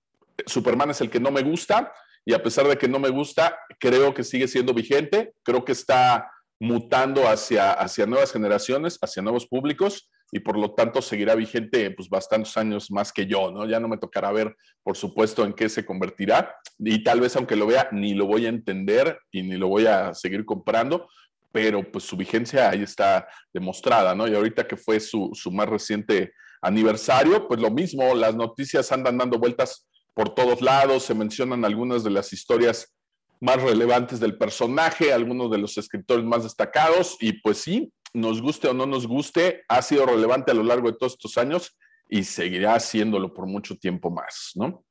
[0.46, 1.92] Superman es el que no me gusta
[2.24, 5.72] y a pesar de que no me gusta, creo que sigue siendo vigente, creo que
[5.72, 6.30] está
[6.60, 12.08] mutando hacia, hacia nuevas generaciones, hacia nuevos públicos y por lo tanto seguirá vigente pues
[12.08, 13.66] bastantes años más que yo, ¿no?
[13.66, 17.56] Ya no me tocará ver, por supuesto, en qué se convertirá y tal vez aunque
[17.56, 21.08] lo vea ni lo voy a entender y ni lo voy a seguir comprando,
[21.50, 24.28] pero pues su vigencia ahí está demostrada, ¿no?
[24.28, 29.18] Y ahorita que fue su, su más reciente aniversario, pues lo mismo, las noticias andan
[29.18, 29.88] dando vueltas
[30.20, 32.94] por todos lados, se mencionan algunas de las historias
[33.40, 38.68] más relevantes del personaje, algunos de los escritores más destacados, y pues sí, nos guste
[38.68, 41.74] o no nos guste, ha sido relevante a lo largo de todos estos años
[42.06, 44.84] y seguirá haciéndolo por mucho tiempo más, ¿no?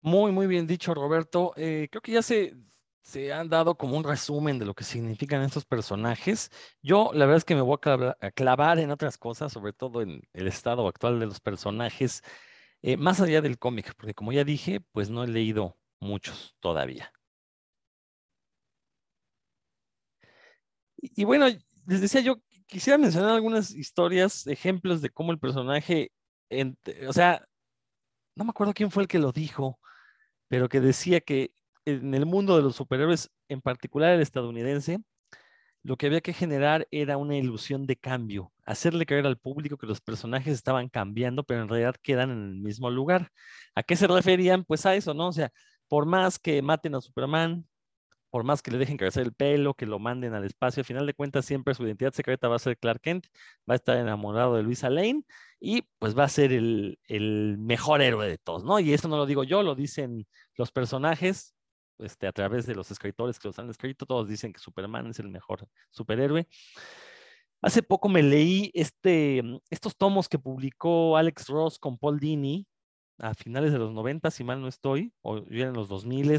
[0.00, 1.52] Muy, muy bien dicho, Roberto.
[1.56, 2.56] Eh, creo que ya se,
[3.04, 6.50] se han dado como un resumen de lo que significan estos personajes.
[6.82, 10.22] Yo la verdad es que me voy a clavar, en otras cosas, sobre todo en
[10.32, 12.22] el estado actual de los personajes,
[12.82, 17.12] eh, más allá del cómic, porque como ya dije, pues no he leído muchos todavía.
[20.96, 21.46] Y, bueno,
[21.86, 22.36] les decía yo,
[22.66, 26.10] quisiera mencionar algunas historias, ejemplos de cómo el personaje,
[27.06, 27.46] o sea,
[28.34, 29.78] no me acuerdo quién fue el que lo dijo,
[30.48, 31.52] pero que decía que
[31.86, 34.98] en el mundo de los superhéroes, en particular el estadounidense,
[35.82, 39.86] lo que había que generar era una ilusión de cambio, hacerle creer al público que
[39.86, 43.30] los personajes estaban cambiando, pero en realidad quedan en el mismo lugar.
[43.74, 44.64] ¿A qué se referían?
[44.64, 45.28] Pues a eso, ¿no?
[45.28, 45.52] O sea,
[45.88, 47.66] por más que maten a Superman,
[48.30, 51.06] por más que le dejen crecer el pelo, que lo manden al espacio, al final
[51.06, 53.26] de cuentas siempre su identidad secreta va a ser Clark Kent,
[53.68, 55.22] va a estar enamorado de Luisa Lane
[55.60, 58.80] y pues va a ser el, el mejor héroe de todos, ¿no?
[58.80, 61.53] Y eso no lo digo yo, lo dicen los personajes,
[61.98, 65.18] este, a través de los escritores que los han escrito, todos dicen que Superman es
[65.18, 66.46] el mejor superhéroe.
[67.62, 72.66] Hace poco me leí este, estos tomos que publicó Alex Ross con Paul Dini,
[73.18, 76.30] a finales de los 90, si mal no estoy, o ya en los 2000,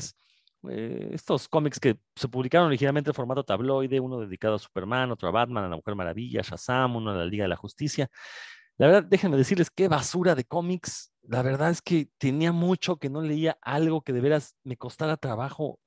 [0.69, 5.29] eh, estos cómics que se publicaron originalmente en formato tabloide, uno dedicado a Superman, otro
[5.29, 8.09] a Batman, a la Mujer Maravilla, Shazam, uno a la Liga de la Justicia.
[8.77, 11.13] La verdad, déjenme decirles qué basura de cómics.
[11.23, 15.17] La verdad es que tenía mucho que no leía algo que de veras me costara
[15.17, 15.79] trabajo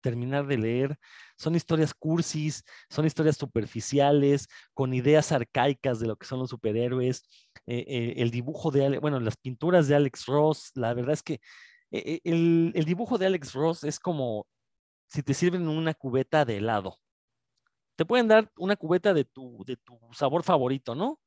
[0.00, 0.98] terminar de leer.
[1.36, 7.24] Son historias cursis, son historias superficiales, con ideas arcaicas de lo que son los superhéroes.
[7.66, 11.40] Eh, eh, el dibujo de, bueno, las pinturas de Alex Ross, la verdad es que
[11.90, 14.46] eh, el, el, dibujo de Alex Ross es como
[15.08, 16.98] si te sirven una cubeta de helado.
[17.96, 21.20] Te pueden dar una cubeta de tu, de tu sabor favorito, ¿no?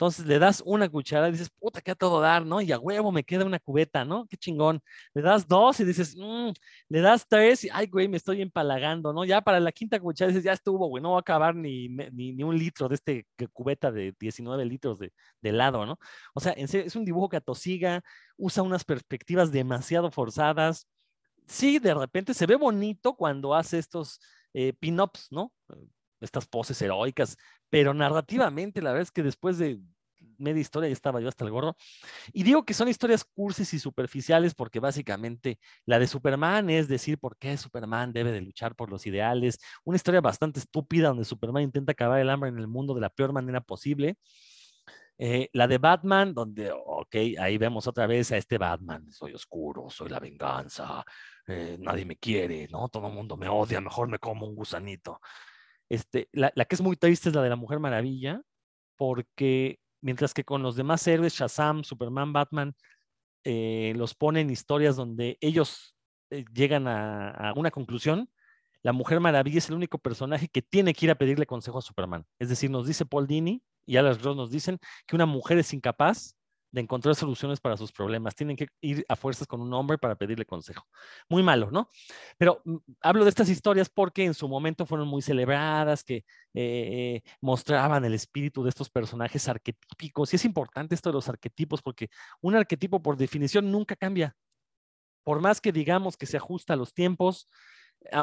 [0.00, 2.62] Entonces le das una cuchara y dices, puta, qué a todo dar, ¿no?
[2.62, 4.26] Y a huevo me queda una cubeta, ¿no?
[4.26, 4.80] Qué chingón.
[5.12, 6.52] Le das dos y dices, mmm,
[6.88, 9.26] le das tres y, ay, güey, me estoy empalagando, ¿no?
[9.26, 12.32] Ya para la quinta cuchara dices, ya estuvo, güey, no va a acabar ni, ni,
[12.32, 15.98] ni un litro de este cubeta de 19 litros de, helado, ¿no?
[16.32, 18.02] O sea, es un dibujo que atosiga,
[18.38, 20.88] usa unas perspectivas demasiado forzadas.
[21.46, 24.18] Sí, de repente se ve bonito cuando hace estos
[24.54, 25.52] eh, pin-ups, ¿no?
[26.20, 27.36] Estas poses heroicas,
[27.68, 29.80] pero narrativamente la verdad es que después de
[30.40, 31.76] media historia ya estaba yo hasta el gorro.
[32.32, 37.18] Y digo que son historias cursis y superficiales porque básicamente la de Superman es decir
[37.18, 41.62] por qué Superman debe de luchar por los ideales, una historia bastante estúpida donde Superman
[41.62, 44.16] intenta acabar el hambre en el mundo de la peor manera posible.
[45.22, 49.90] Eh, la de Batman, donde, ok, ahí vemos otra vez a este Batman, soy oscuro,
[49.90, 51.04] soy la venganza,
[51.46, 52.88] eh, nadie me quiere, ¿no?
[52.88, 55.20] Todo el mundo me odia, mejor me como un gusanito.
[55.90, 58.40] Este, la, que es muy triste es la de la Mujer Maravilla,
[58.96, 62.74] porque mientras que con los demás héroes, Shazam, Superman, Batman,
[63.44, 65.96] eh, los ponen historias donde ellos
[66.30, 68.30] eh, llegan a, una conclusión,
[68.82, 71.82] la Mujer Maravilla es el único personaje que tiene que ir a pedirle consejo a
[71.82, 72.24] Superman.
[72.38, 75.74] Es decir, nos dice Paul Dini y Alex Ross nos dicen que una mujer es
[75.74, 76.36] incapaz
[76.72, 78.34] de encontrar soluciones para sus problemas.
[78.34, 80.86] Tienen que ir a fuerzas con un hombre para pedirle consejo.
[81.28, 81.88] Muy malo, ¿no?
[82.38, 87.22] Pero mm, hablo de estas historias porque en su momento fueron muy celebradas, que eh,
[87.40, 90.32] mostraban el espíritu de estos personajes arquetípicos.
[90.32, 92.08] Y es importante esto de los arquetipos porque
[92.40, 94.36] un arquetipo por definición nunca cambia.
[95.24, 97.46] Por más que digamos que se ajusta a los tiempos,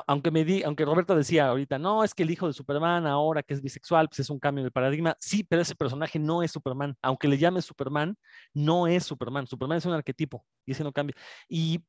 [0.07, 3.43] aunque me di, aunque Roberto decía ahorita, no, es que el hijo de Superman ahora
[3.43, 5.15] que es bisexual, pues es un cambio de paradigma.
[5.19, 6.95] Sí, pero ese personaje no es Superman.
[7.01, 8.17] Aunque le llame Superman,
[8.53, 9.47] no es Superman.
[9.47, 11.15] Superman es un arquetipo y ese no cambia.
[11.47, 11.83] Y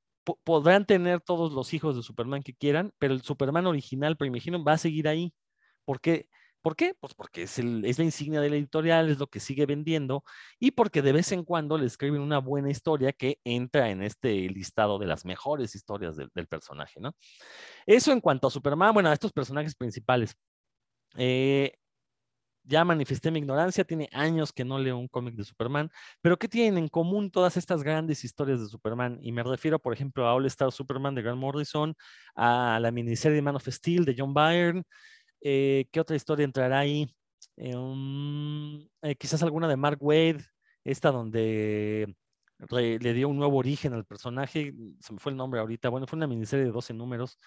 [0.44, 4.72] podrán tener todos los hijos de Superman que quieran, pero el Superman original, primigeno, va
[4.72, 5.32] a seguir ahí.
[5.84, 6.28] Porque
[6.62, 6.94] ¿Por qué?
[6.98, 10.24] Pues porque es, la insignia de la editorial, es lo que sigue vendiendo
[10.58, 14.32] y porque de vez en cuando le escriben una buena historia que entra en este
[14.48, 17.14] listado de las mejores historias del, personaje, ¿no?
[17.86, 20.36] Eso en cuanto a Superman, bueno, a estos personajes principales.
[21.16, 21.72] Eh,
[22.68, 25.90] ya manifesté mi ignorancia, tiene años que no leo un cómic de Superman,
[26.20, 29.18] pero ¿qué tienen en común todas estas grandes historias de Superman?
[29.22, 31.94] Y me refiero, por ejemplo, a All Star Superman de Grant Morrison,
[32.34, 34.82] a la miniserie Man of Steel de John Byrne,
[35.40, 37.14] eh, ¿Qué otra historia entrará ahí?
[37.56, 40.44] Eh, quizás alguna de Mark Wade,
[40.84, 42.14] esta donde
[42.70, 46.16] le dio un nuevo origen al personaje, se me fue el nombre ahorita, bueno, fue
[46.16, 47.38] una miniserie de 12 números.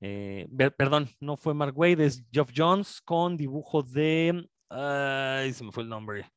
[0.00, 4.48] Eh, perdón, no fue Mark Wade, es Geoff Jones con dibujo de...
[4.68, 6.30] Ay, se me fue el nombre.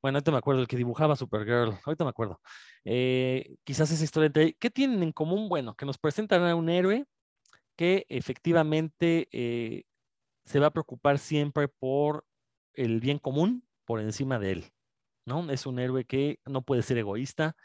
[0.00, 2.40] Bueno, ahorita me acuerdo, el que dibujaba Supergirl, ahorita me acuerdo.
[2.84, 4.54] quizás esa historia entre...
[4.54, 5.48] ¿Qué tienen en común?
[5.48, 7.04] Bueno, que nos presentan a un héroe
[7.76, 9.28] que efectivamente
[10.44, 12.24] se va a preocupar siempre por
[12.74, 14.72] el bien común por encima de él,
[15.26, 15.50] ¿no?
[15.50, 17.56] Es un héroe que no puede ser egoísta.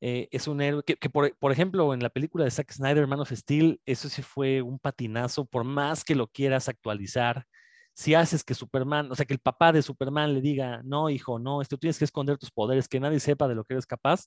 [0.00, 3.20] Eh, es un héroe que, por, por, ejemplo, en la película de Zack Snyder, Man
[3.20, 7.46] of Steel, eso sí fue un patinazo, por más que lo quieras actualizar,
[7.94, 11.38] si haces que Superman, o sea, que el papá de Superman le diga, no, hijo,
[11.38, 14.26] no, esto tienes que esconder tus poderes, que nadie sepa de lo que eres capaz,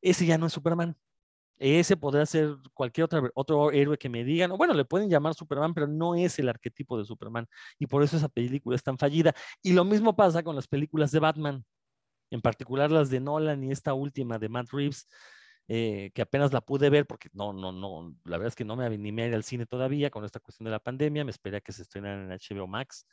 [0.00, 0.96] ese ya no es Superman.
[1.60, 5.86] Ese podría ser cualquier otro, héroe que me digan, bueno, le pueden llamar Superman, pero
[5.86, 7.46] no es el arquetipo de Superman.
[7.78, 9.34] Y por eso esa película es tan fallida.
[9.62, 11.64] Y lo mismo pasa con las películas de Batman,
[12.30, 15.06] en particular las de Nolan y esta última de Matt Reeves,
[15.68, 18.74] eh, que apenas la pude ver porque no, no, no, la verdad es que no
[18.74, 21.58] me animé a ir al cine todavía con esta cuestión de la pandemia, me esperé
[21.58, 23.06] a que se estrenaran en HBO Max.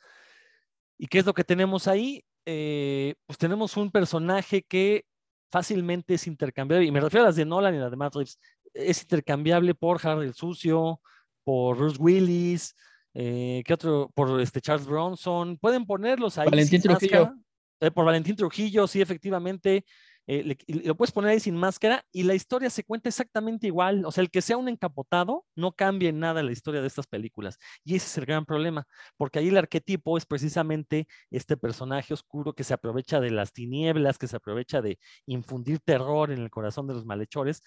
[0.96, 2.24] ¿Y qué es lo que tenemos ahí?
[2.46, 5.04] Eh, pues tenemos un personaje que
[5.50, 8.38] fácilmente es intercambiable, y me refiero a las de Nolan y las de Matt Reeves,
[8.74, 11.00] es intercambiable por Harry el Sucio,
[11.44, 12.74] por Bruce Willis,
[13.14, 14.10] eh, ¿qué otro?
[14.14, 16.48] Por este Charles Bronson, pueden ponerlos ahí.
[16.48, 17.34] Valentín Trujillo.
[17.80, 19.84] Eh, por Valentín Trujillo, sí, efectivamente.
[20.30, 24.04] Eh, lo puedes poner ahí sin máscara y la historia se cuenta exactamente igual.
[24.04, 27.06] O sea, el que sea un encapotado no cambia en nada la historia de estas
[27.06, 27.58] películas.
[27.82, 32.52] Y ese es el gran problema, porque ahí el arquetipo es precisamente este personaje oscuro
[32.52, 36.86] que se aprovecha de las tinieblas, que se aprovecha de infundir terror en el corazón
[36.86, 37.62] de los malhechores,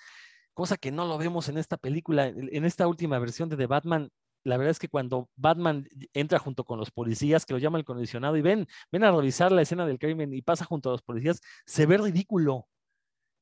[0.53, 2.28] cosa que no lo vemos en esta película.
[2.28, 4.09] En esta última versión de The Batman,
[4.44, 7.86] la verdad es que cuando Batman entra junto con los policías, que lo llama el
[7.86, 11.02] condicionado, y ven, ven a revisar la escena del crimen y pasa junto a los
[11.02, 12.68] policías, se ve ridículo.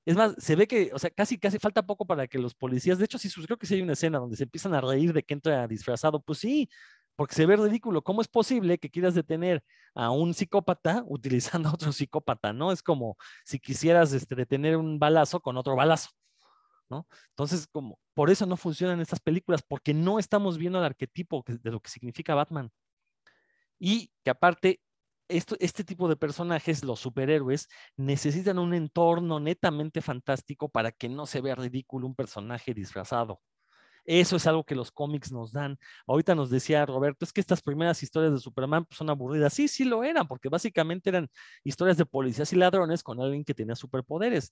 [0.06, 2.98] Es más, se ve que, o sea, casi, casi falta poco para que los policías,
[2.98, 5.24] de hecho, sí, creo que sí hay una escena donde se empiezan a reír de
[5.24, 6.22] que entra disfrazado.
[6.22, 6.70] Pues sí,
[7.16, 8.02] porque se ve ridículo.
[8.02, 12.54] ¿Cómo es posible que quieras detener a un psicópata utilizando a otro psicópata?
[12.54, 12.72] ¿No?
[12.72, 16.10] Es como si quisieras este, detener un balazo con otro balazo.
[17.30, 21.72] Entonces, como por eso no funcionan estas películas, porque no estamos viendo el arquetipo de
[21.72, 22.72] lo que significa Batman.
[23.80, 24.82] Y que aparte,
[25.28, 31.42] este tipo de personajes, los superhéroes, necesitan un entorno netamente fantástico para que no se
[31.42, 33.40] vea ridículo un personaje disfrazado.
[34.06, 35.78] Eso es algo que los cómics nos dan.
[36.08, 39.54] Ahorita nos decía Roberto, es que estas primeras historias de Superman pues, son aburridas.
[39.54, 41.30] Sí, sí lo eran, porque básicamente eran
[41.64, 44.52] historias de policías y ladrones con alguien que tenía superpoderes.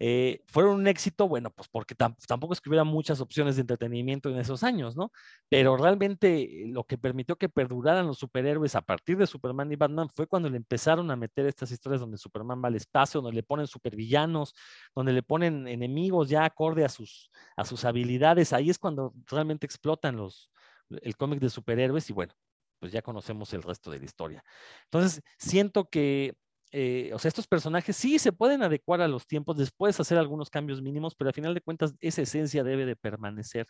[0.00, 4.38] Eh, fueron un éxito, bueno, pues porque tampoco es hubiera muchas opciones de entretenimiento en
[4.38, 5.12] esos años, ¿no?
[5.48, 10.08] Pero realmente lo que permitió que perduraran los superhéroes a partir de Superman y Batman
[10.14, 13.42] fue cuando le empezaron a meter estas historias donde Superman va al espacio, donde le
[13.44, 14.54] ponen supervillanos,
[14.94, 18.52] donde le ponen enemigos ya acorde a sus, a sus habilidades.
[18.52, 20.50] Ahí es cuando realmente explotan los,
[20.90, 22.34] el cómic de superhéroes y bueno,
[22.80, 24.44] pues ya conocemos el resto de la historia.
[24.84, 26.34] Entonces, siento que
[26.76, 30.50] eh, o sea, estos personajes sí se pueden adecuar a los tiempos, después hacer algunos
[30.50, 33.68] cambios mínimos, pero al final de cuentas esa esencia debe de permanecer.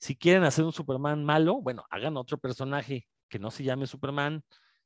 [0.00, 4.42] Si quieren hacer un Superman malo, bueno, hagan otro personaje que no se llame Superman,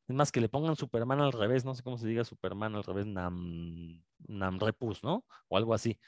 [0.07, 2.85] es más que le pongan Superman al revés, no sé cómo se diga Superman al
[2.85, 5.25] revés, Nam, Namrepus, ¿no?
[5.49, 5.99] O algo así.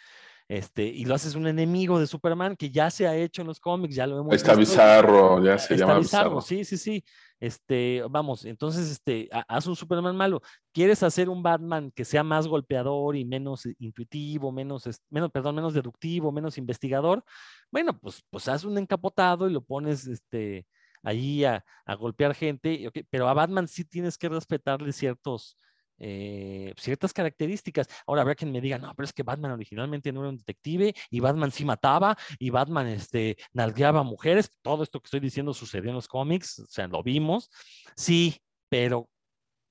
[0.51, 3.61] Este, y lo haces un enemigo de Superman que ya se ha hecho en los
[3.61, 6.41] cómics, ya lo hemos Está bizarro, ya se llama bizarro.
[6.41, 7.05] Sí, sí, sí.
[7.39, 10.43] Este, vamos, entonces, este, haz un Superman malo.
[10.73, 15.73] ¿Quieres hacer un Batman que sea más golpeador y menos intuitivo, menos, menos, perdón, menos
[15.73, 17.23] deductivo, menos investigador?
[17.71, 20.67] Bueno, pues, pues haz un encapotado y lo pones, este,
[21.05, 25.57] ahí a, a golpear gente, pero a Batman sí tienes que respetarle ciertos,
[26.01, 27.87] eh, ciertas características.
[28.07, 30.95] Ahora habrá quien me diga, no, pero es que Batman originalmente no era un detective
[31.11, 34.51] y Batman sí mataba y Batman este, nalgueaba mujeres.
[34.63, 37.51] Todo esto que estoy diciendo sucedió en los cómics, o sea, lo vimos.
[37.97, 38.39] Sí,
[38.69, 39.09] pero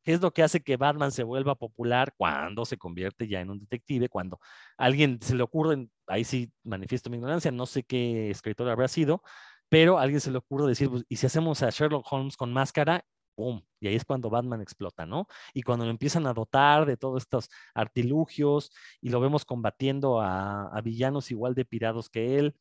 [0.04, 3.50] ¿qué es lo que hace que Batman se vuelva popular cuando se convierte ya en
[3.50, 4.10] un detective?
[4.10, 4.40] Cuando
[4.78, 8.88] a alguien se le ocurre, ahí sí manifiesto mi ignorancia, no sé qué escritor habrá
[8.88, 9.24] sido,
[9.70, 12.52] pero a alguien se le ocurre decir, pues, ¿y si hacemos a Sherlock Holmes con
[12.54, 13.04] máscara?
[13.80, 15.28] Y ahí es cuando Batman explota, ¿no?
[15.54, 18.72] Y cuando lo empiezan a dotar de todos estos artilugios
[19.02, 22.56] y lo vemos combatiendo a, villanos igual de pirados que él.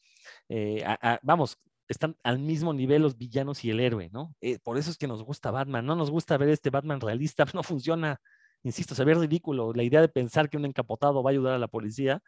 [0.48, 0.84] Eh,
[1.22, 1.58] vamos,
[1.88, 4.34] están al mismo nivel los villanos y el héroe, ¿no?
[4.40, 7.44] Eh, por eso es que nos gusta Batman, no nos gusta ver este Batman realista,
[7.54, 8.20] no funciona,
[8.62, 11.58] insisto, se ve ridículo la idea de pensar que un encapotado va a ayudar a
[11.58, 12.22] la policía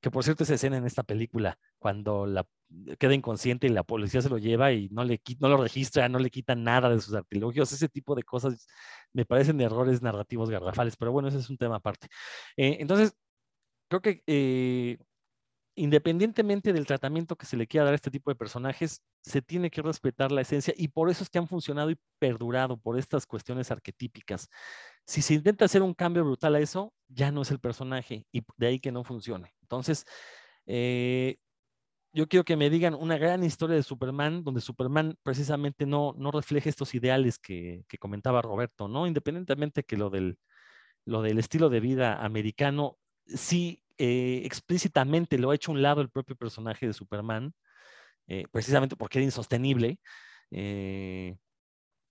[0.00, 2.46] que por cierto esa escena en esta película, cuando la,
[2.98, 6.18] queda inconsciente y la policía se lo lleva y no, le, no lo registra, no
[6.18, 8.66] le quitan nada de sus artilugios, ese tipo de cosas
[9.12, 12.08] me parecen errores narrativos garrafales, pero bueno, ese es un tema aparte.
[12.56, 13.14] Eh, entonces,
[13.88, 14.98] creo que eh,
[15.78, 19.70] independientemente del tratamiento que se le quiera dar a este tipo de personajes, se tiene
[19.70, 23.26] que respetar la esencia y por eso es que han funcionado y perdurado por estas
[23.26, 24.48] cuestiones arquetípicas.
[25.06, 28.42] Si se intenta hacer un cambio brutal a eso, ya no es el personaje y
[28.56, 29.54] de ahí que no funcione.
[29.62, 30.04] Entonces,
[30.66, 31.38] eh,
[32.12, 36.32] yo quiero que me digan una gran historia de Superman, donde Superman precisamente no, no
[36.32, 39.06] refleje estos ideales que, comentaba Roberto, ¿no?
[39.06, 40.38] Independientemente que lo del,
[41.04, 46.10] lo del estilo de vida americano, sí eh, explícitamente lo ha hecho un lado el
[46.10, 47.52] propio personaje de Superman,
[48.28, 49.98] eh, precisamente porque era insostenible.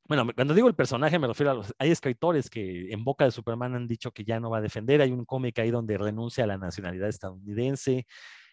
[0.08, 3.32] bueno, cuando digo el personaje me refiero a los, hay escritores que en boca de
[3.32, 6.46] Superman han dicho que ya no va a defender, hay un cómic ahí donde renuncia
[6.46, 8.06] a la nacionalidad estadounidense,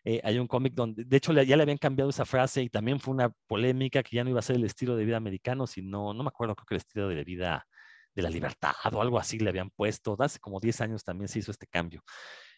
[0.05, 3.01] eh, hay un cómic donde, de hecho, ya le habían cambiado esa frase y también
[3.01, 6.13] fue una polémica que ya no iba a ser el estilo de vida americano, sino,
[6.13, 7.67] no me acuerdo, creo que el estilo de vida
[8.15, 10.15] de la libertad o algo así le habían puesto.
[10.19, 12.03] Hace como 10 años también se hizo este cambio.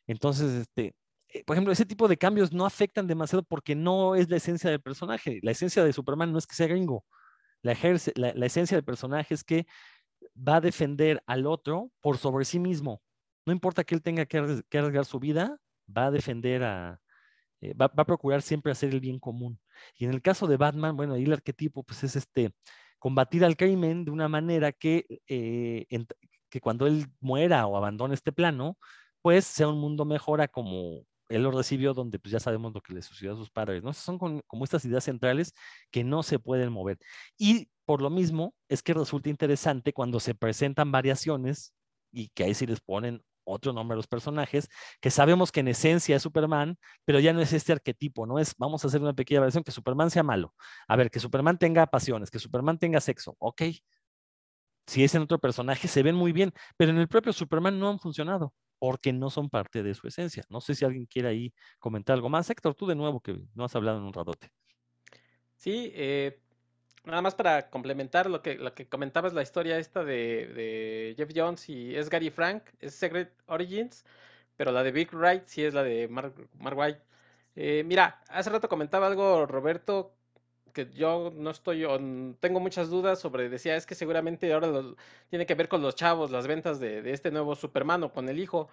[0.07, 0.95] Entonces, este,
[1.29, 4.71] eh, por ejemplo, ese tipo de cambios no afectan demasiado porque no es la esencia
[4.71, 5.41] del personaje.
[5.43, 7.05] La esencia de Superman no es que sea gringo.
[7.63, 7.75] La,
[8.15, 9.67] la, esencia del personaje es que
[10.37, 13.03] va a defender al otro por sobre sí mismo.
[13.45, 17.01] No importa que él tenga que arriesgar su vida, va a defender a,
[17.61, 19.59] eh, va, a procurar siempre hacer el bien común.
[19.97, 22.53] Y en el caso de Batman, bueno, ahí el arquetipo pues es este,
[22.99, 25.87] combatir al crimen de una manera que, eh,
[26.49, 28.79] que cuando él muera o abandone este plano,
[29.27, 32.81] pues sea un mundo mejor a como él lo recibió, donde pues ya sabemos lo
[32.81, 33.93] que le sucedió a sus padres, ¿no?
[33.93, 35.53] Son como estas ideas centrales
[35.91, 36.97] que no se pueden mover.
[37.37, 41.75] Y por lo mismo es que resulta interesante cuando se presentan variaciones
[42.13, 44.69] y que ahí sí les ponen otro nombre a los personajes,
[45.01, 48.55] que sabemos que en esencia es Superman, pero ya no es este arquetipo, no es,
[48.57, 50.55] vamos a hacer una pequeña variación, que Superman sea malo.
[50.87, 53.63] A ver, que Superman tenga pasiones, que Superman tenga sexo, ok.
[54.87, 57.91] Si es en otro personaje, se ven muy bien, pero en el propio Superman no
[57.91, 60.45] han funcionado porque no son parte de su esencia.
[60.49, 62.49] No sé si alguien quiere ahí comentar algo más.
[62.51, 64.51] Héctor, tú de nuevo, que no has hablado en un radote.
[65.57, 66.41] Sí, eh,
[67.05, 72.11] nada más para complementar lo que, comentabas, la historia esta de, Jeff Jones y es
[72.11, 74.05] Gary Frank, es Secret Origins,
[74.57, 77.01] pero la de Big Wright sí es la de Mark, White.
[77.55, 80.16] Eh, mira, hace rato comentaba algo Roberto
[80.77, 81.87] que yo no estoy,
[82.41, 84.69] tengo muchas dudas sobre, decía, es que seguramente ahora
[85.31, 88.29] tiene que ver con los chavos, las ventas de, de, este nuevo Superman o con
[88.29, 88.69] el hijo.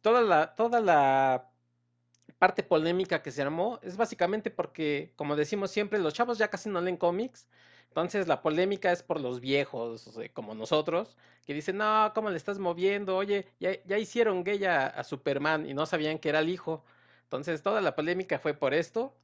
[0.00, 1.50] Toda la, toda la
[2.38, 6.68] parte polémica que se armó es básicamente porque, como decimos siempre, los chavos ya casi
[6.68, 7.48] no leen cómics.
[7.88, 11.16] Entonces la polémica es por los viejos, como nosotros,
[11.46, 13.16] que dicen, no, ¿cómo le estás moviendo?
[13.16, 16.84] Oye, ya, hicieron gay a, Superman y no sabían que era el hijo.
[17.24, 19.14] Entonces toda la polémica fue por esto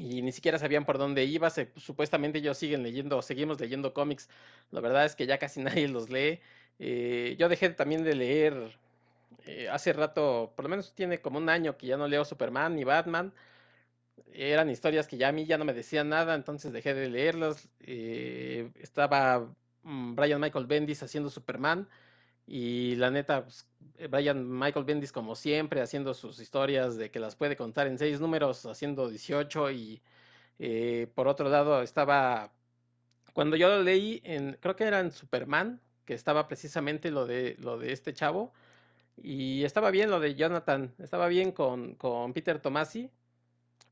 [0.00, 1.50] y ni siquiera sabían por dónde iba.
[1.76, 4.28] supuestamente ellos siguen leyendo, seguimos leyendo cómics.
[4.70, 6.40] La verdad es que ya casi nadie los lee.
[6.78, 8.78] Eh, yo dejé también de leer
[9.46, 12.76] eh, hace rato, por lo menos tiene como un año que ya no leo Superman
[12.76, 13.32] ni Batman.
[14.32, 17.68] Eran historias que ya a mí ya no me decían nada, entonces dejé de leerlas.
[17.80, 19.48] Eh, estaba
[19.82, 21.88] mm, Brian Michael Bendis haciendo Superman.
[22.52, 27.20] Y la neta, pues, eh, Brian Michael Bendis, como siempre, haciendo sus historias de que
[27.20, 29.70] las puede contar en seis números, haciendo 18.
[29.70, 30.02] Y
[31.14, 32.52] por otro lado, estaba.
[33.34, 37.56] Cuando yo lo leí, en, creo que era en Superman, que estaba precisamente lo de,
[37.60, 38.52] lo de este chavo.
[39.22, 43.10] Y estaba bien lo de Jonathan, estaba bien con, con Peter Tomasi,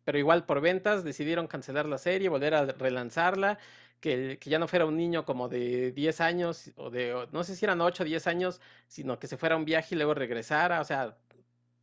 [0.05, 3.59] pero igual por ventas decidieron cancelar la serie, volver a relanzarla,
[4.01, 7.65] que, ya no fuera un niño como de 10 años, o de, no sé si
[7.65, 10.85] eran 8 o 10 años, sino que se fuera un viaje y luego regresara, o
[10.85, 11.17] sea,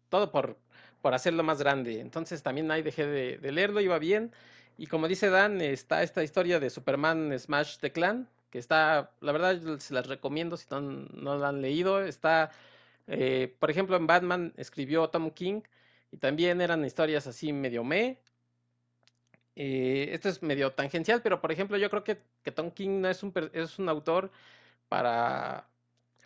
[0.09, 0.57] todo por,
[1.01, 1.99] por hacerlo más grande.
[2.01, 4.31] Entonces también ahí dejé de, de leerlo, iba bien.
[4.77, 9.31] Y como dice Dan, está esta historia de Superman Smash the Clan, que está, la
[9.31, 12.51] verdad, se las recomiendo si no, no la han leído, está
[13.07, 15.61] eh, por ejemplo, en Batman escribió Tom King
[16.11, 18.19] y también eran historias así medio me.
[19.55, 22.15] Eh, esto es medio tangencial, pero por ejemplo, yo creo que,
[22.51, 24.31] Tom King no es un, es un autor
[24.89, 25.67] para,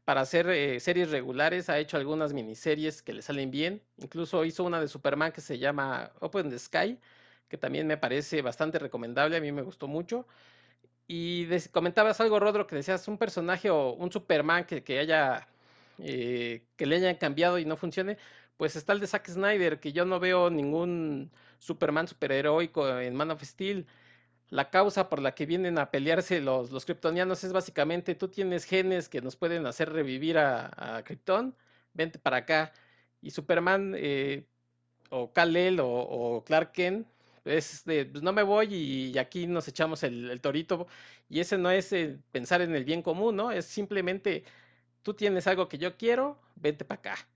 [0.06, 1.70] para hacer eh, series regulares.
[1.70, 3.82] Ha hecho algunas miniseries que le salen bien.
[3.98, 7.00] Incluso hizo una de Superman que se llama Open the Sky,
[7.50, 9.38] que también me parece bastante recomendable.
[9.38, 10.28] A mí me gustó mucho.
[11.08, 15.48] Y comentabas algo, Rodro, que decías un personaje o un Superman que, que haya
[16.00, 18.18] eh, que le hayan cambiado y no funcione,
[18.58, 23.32] pues está el de Zack Snyder, que yo no veo ningún Superman superheroico en Man
[23.32, 23.86] of Steel.
[24.49, 28.66] La causa por la que vienen a pelearse los, los kryptonianos es básicamente tú tienes
[28.66, 31.55] genes que nos pueden hacer revivir a, a Krypton,
[31.93, 32.74] vente para acá.
[33.22, 34.45] Y Superman eh,
[35.10, 37.07] o Kal-El o, Clark Kent
[37.45, 40.88] es pues no me voy y, aquí nos echamos el, torito.
[41.30, 41.93] Y ese no es
[42.32, 43.51] pensar en el bien común, ¿no?
[43.51, 44.43] Es simplemente
[45.03, 47.28] tú tienes algo que yo quiero, vente para acá.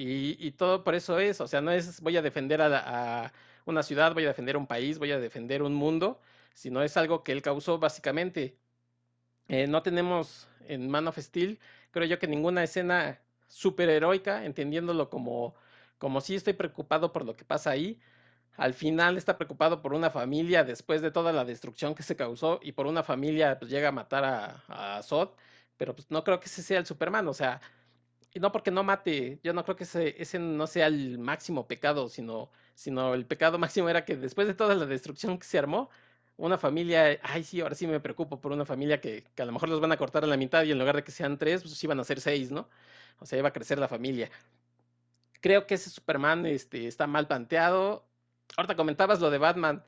[0.00, 3.32] Y, todo por eso es, o sea, no es voy a defender a,
[3.66, 6.20] una ciudad, voy a defender un país, voy a defender un mundo,
[6.54, 8.56] sino es algo que él causó básicamente.
[9.48, 11.58] Eh, no tenemos en Man of Steel,
[11.90, 15.56] creo yo que ninguna escena super heroica, entendiéndolo como,
[15.98, 18.00] como si estoy preocupado por lo que pasa ahí.
[18.56, 22.60] Al final está preocupado por una familia después de toda la destrucción que se causó
[22.62, 24.64] y por una familia pues, llega a matar a,
[24.98, 25.30] a Zod
[25.78, 27.60] pero pues no creo que ese sea el Superman, o sea,
[28.40, 32.08] no porque no mate, yo no creo que ese, ese no sea el máximo pecado,
[32.08, 35.90] sino, sino el pecado máximo era que después de toda la destrucción que se armó,
[36.36, 39.52] una familia, ay sí, ahora sí me preocupo por una familia que, que a lo
[39.52, 41.62] mejor los van a cortar a la mitad y en lugar de que sean tres,
[41.62, 42.68] pues iban a ser seis, ¿no?
[43.20, 44.30] O sea, iba a crecer la familia.
[45.40, 48.04] Creo que ese Superman este, está mal planteado.
[48.56, 49.84] Ahorita comentabas lo de Batman.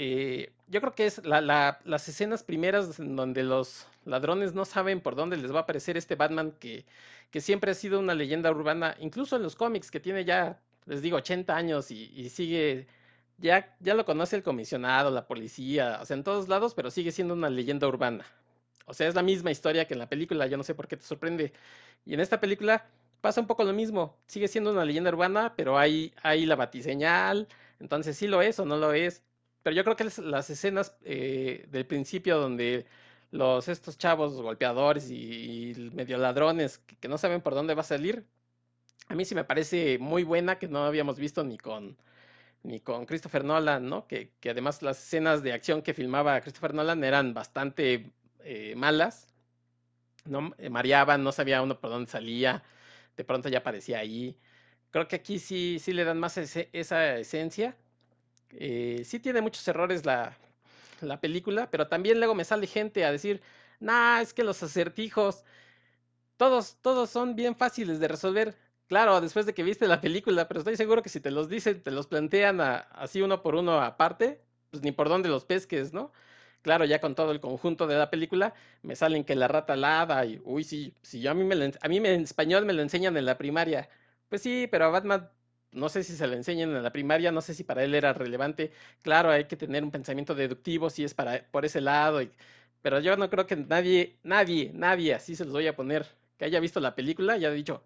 [0.00, 5.16] Eh, yo creo que es las escenas primeras en donde los ladrones no saben por
[5.16, 6.86] dónde les va a aparecer este Batman que,
[7.32, 11.02] que siempre ha sido una leyenda urbana, incluso en los cómics, que tiene ya, les
[11.02, 12.86] digo, 80 años y, sigue,
[13.38, 17.10] ya, ya lo conoce el comisionado, la policía, o sea, en todos lados, pero sigue
[17.10, 18.24] siendo una leyenda urbana.
[18.86, 20.96] O sea, es la misma historia que en la película, yo no sé por qué
[20.96, 21.52] te sorprende.
[22.06, 22.86] Y en esta película
[23.20, 27.48] pasa un poco lo mismo, sigue siendo una leyenda urbana, pero hay, hay la batiseñal,
[27.80, 29.22] entonces sí lo es o no lo es
[29.62, 32.86] pero yo creo que las escenas eh, del principio donde
[33.30, 38.24] los estos chavos golpeadores y, medio ladrones que, no saben por dónde va a salir,
[39.08, 41.96] a mí sí me parece muy buena, que no habíamos visto ni con,
[42.62, 44.06] ni con Christopher Nolan, ¿no?
[44.06, 49.28] Que, además las escenas de acción que filmaba Christopher Nolan eran bastante eh, malas,
[50.26, 50.54] ¿no?
[50.58, 52.62] Eh, mareaban, no sabía uno por dónde salía,
[53.16, 54.38] de pronto ya aparecía ahí.
[54.90, 57.76] Creo que aquí sí, sí le dan más esa esencia.
[58.50, 60.36] Eh, sí tiene muchos errores la,
[61.00, 63.42] la película, pero también luego me sale gente a decir,
[63.80, 65.44] nah, es que los acertijos,
[66.36, 68.56] todos, todos son bien fáciles de resolver.
[68.88, 71.82] Claro, después de que viste la película, pero estoy seguro que si te los dicen,
[71.82, 76.12] te los plantean así uno por uno aparte, pues ni por dónde los pesques, ¿no?
[76.62, 80.24] Claro, ya con todo el conjunto de la película, me salen que la rata alada
[80.26, 83.16] y, uy, sí, si yo a mí, me a mí en español me lo enseñan
[83.16, 83.88] en la primaria.
[84.28, 85.30] Pues sí, pero a Batman
[85.72, 88.12] no sé si se lo enseñan en la primaria, no sé si para él era
[88.12, 88.72] relevante.
[89.02, 92.20] Claro, hay que tener un pensamiento deductivo si es para por ese lado,
[92.82, 96.06] pero yo no creo que nadie, nadie, nadie, así se los voy a poner,
[96.36, 97.82] que haya visto la película y haya dicho,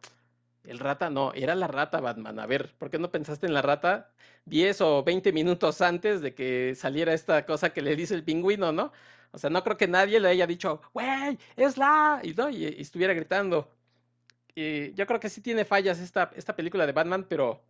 [0.64, 2.38] el rata no, era la rata Batman.
[2.38, 4.10] A ver, ¿por qué no pensaste en la rata
[4.46, 8.72] 10 o 20 minutos antes de que saliera esta cosa que le dice el pingüino,
[8.72, 8.92] no?
[9.32, 12.50] O sea, no creo que nadie le haya dicho, güey, es la, y, ¿no?
[12.50, 13.70] y, estuviera gritando.
[14.54, 17.62] Yo creo que sí tiene fallas esta, esta película de Batman, pero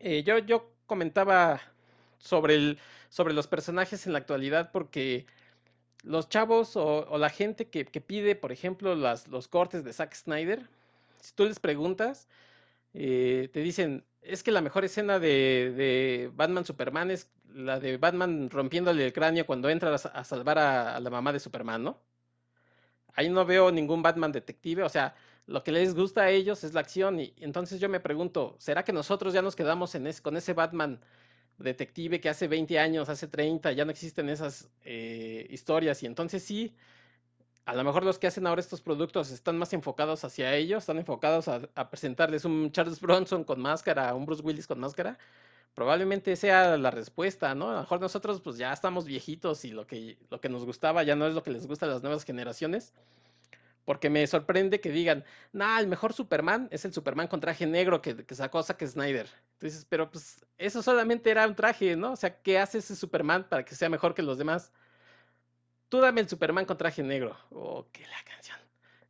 [0.00, 1.60] eh, yo, yo comentaba
[2.18, 2.78] sobre, el,
[3.08, 5.26] sobre los personajes en la actualidad porque
[6.04, 10.68] los chavos o, la gente que, pide, por ejemplo, las, los cortes de Zack Snyder,
[11.20, 12.28] si tú les preguntas,
[12.94, 18.50] eh, te dicen, es que la mejor escena de, Batman Superman es la de Batman
[18.50, 21.98] rompiéndole el cráneo cuando entra a, salvar a, la mamá de Superman, ¿no?
[23.14, 25.14] Ahí no veo ningún Batman detective, o sea,
[25.46, 28.84] lo que les gusta a ellos es la acción y entonces yo me pregunto, ¿será
[28.84, 31.00] que nosotros ya nos quedamos en con ese Batman
[31.58, 36.42] detective que hace 20 años, hace 30, ya no existen esas eh, historias y entonces
[36.42, 36.74] sí,
[37.66, 40.98] a lo mejor los que hacen ahora estos productos están más enfocados hacia ellos, están
[40.98, 45.18] enfocados a, presentarles un Charles Bronson con máscara, un Bruce Willis con máscara,
[45.74, 47.70] probablemente sea la respuesta, ¿no?
[47.70, 51.02] A lo mejor nosotros pues ya estamos viejitos y lo que, lo que nos gustaba
[51.04, 52.92] ya no es lo que les gusta a las nuevas generaciones,
[53.84, 58.00] porque me sorprende que digan, nah, el mejor Superman es el Superman con traje negro
[58.02, 59.28] que, que sacó Zack Snyder.
[59.54, 62.12] Entonces, pero pues eso solamente era un traje, ¿no?
[62.12, 64.72] O sea, ¿qué hace ese Superman para que sea mejor que los demás?
[65.94, 67.36] tú dame el Superman con traje negro.
[67.50, 68.58] Oh, qué la canción.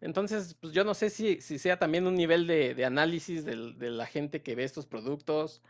[0.02, 4.04] Entonces, pues yo no sé si, si sea también un nivel de, análisis de, la
[4.04, 5.62] gente que ve estos productos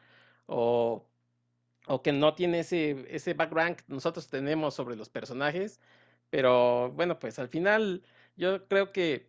[0.47, 1.07] o,
[1.87, 5.79] o que no tiene ese, ese background que nosotros tenemos sobre los personajes.
[6.31, 8.03] Pero bueno, pues al final
[8.37, 9.29] yo creo que,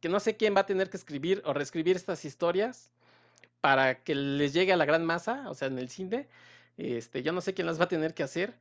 [0.00, 2.92] que no sé quién va a tener que escribir o reescribir estas historias
[3.60, 6.28] para que les llegue a la gran masa, o sea, en el cine.
[6.76, 8.58] Este, yo no sé quién las va a tener que hacer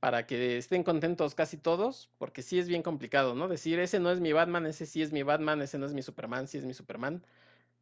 [0.00, 3.48] para que estén contentos casi todos, porque sí es bien complicado, ¿no?
[3.48, 6.02] Decir, ese no es mi Batman, ese sí es mi Batman, ese no es mi
[6.02, 7.24] Superman, sí es mi Superman.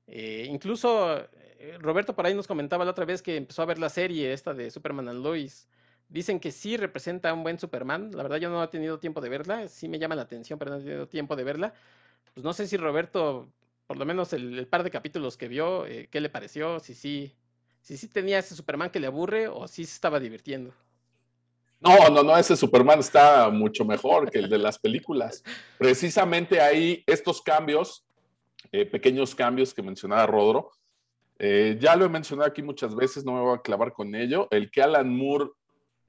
[0.06, 3.78] Eh, incluso eh, Roberto por ahí nos comentaba la otra vez que empezó a ver
[3.78, 5.68] la serie esta de Superman and Lois.
[6.12, 8.10] Dicen que sí representa un buen Superman.
[8.12, 9.66] La verdad yo no he tenido tiempo de verla.
[9.68, 11.72] Sí me llama la atención, pero no he tenido tiempo de verla.
[12.34, 13.48] Pues no sé si Roberto,
[13.86, 17.32] por lo menos el, par de capítulos que vio, eh, qué le pareció, si sí,
[17.80, 20.74] si sí tenía ese Superman que le aburre o si se estaba divirtiendo.
[21.80, 25.42] No, no, no, ese Superman está mucho mejor que el de las películas.
[25.78, 28.04] Precisamente ahí estos cambios,
[28.70, 30.72] eh, pequeños cambios que mencionaba Rodro,
[31.38, 34.46] eh, ya lo he mencionado aquí muchas veces, no me voy a clavar con ello.
[34.50, 35.50] El que Alan Moore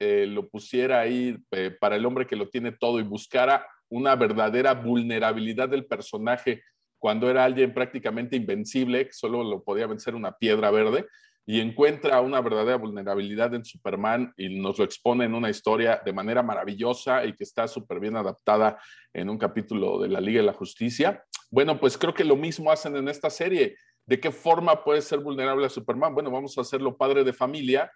[0.04, 1.36] eh, lo pusiera ahí
[1.80, 6.62] para el hombre que lo tiene todo y buscara una verdadera vulnerabilidad del personaje
[6.98, 11.06] cuando era alguien prácticamente invencible, solo lo podía vencer una piedra verde,
[11.46, 16.12] y encuentra una verdadera vulnerabilidad en Superman y nos lo expone en una historia de
[16.12, 18.78] manera maravillosa y que está súper bien adaptada
[19.12, 21.22] en un capítulo de la Liga de la Justicia.
[21.50, 23.76] Bueno, pues creo que lo mismo hacen en esta serie.
[24.06, 26.14] ¿De qué forma puede ser vulnerable a Superman?
[26.14, 27.90] Bueno, vamos a hacerlo padre de familia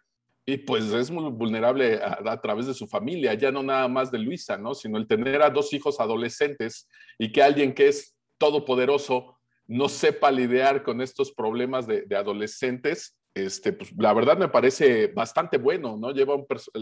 [0.49, 4.19] y pues es muy vulnerable a, través de su familia, ya no nada más de
[4.19, 4.75] Luisa, ¿no?
[4.75, 6.89] Sino el tener a dos hijos adolescentes
[7.19, 9.37] y que alguien que es todopoderoso
[9.67, 15.59] no sepa lidiar con estos problemas de, adolescentes este, pues, la verdad me parece bastante
[15.59, 16.13] bueno, ¿no?
[16.13, 16.35] Lleva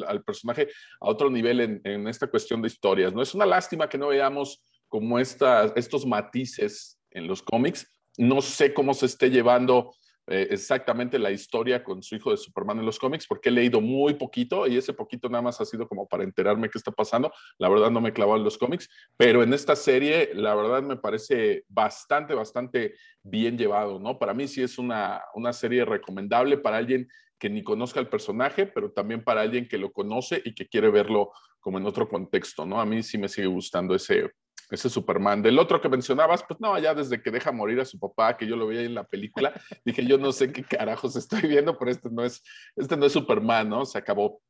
[0.06, 0.68] al personaje
[1.00, 3.20] a otro nivel en, esta cuestión de historias, ¿no?
[3.20, 7.84] Es una lástima que no veamos como estos matices en los cómics.
[8.16, 9.92] No sé cómo se esté llevando
[10.28, 13.80] eh, exactamente la historia con su hijo de Superman en los cómics, porque he leído
[13.80, 17.32] muy poquito y ese poquito nada más ha sido como para enterarme qué está pasando.
[17.58, 20.82] La verdad no me he clavado en los cómics, pero en esta serie la verdad
[20.82, 24.18] me parece bastante, bastante bien llevado, ¿no?
[24.18, 27.08] Para mí sí es una, una serie recomendable para alguien
[27.38, 30.90] que ni conozca el personaje, pero también para alguien que lo conoce y que quiere
[30.90, 32.80] verlo como en otro contexto, ¿no?
[32.80, 34.30] A mí sí me sigue gustando ese,
[34.70, 35.42] ese Superman.
[35.42, 38.46] Del otro que mencionabas, pues no, ya desde que deja morir a su papá, que
[38.46, 39.52] yo lo veía en la película,
[39.84, 42.42] dije, yo no sé qué carajos estoy viendo, pero este no es,
[42.74, 43.84] este no es Superman, ¿no?
[43.84, 44.40] Se acabó.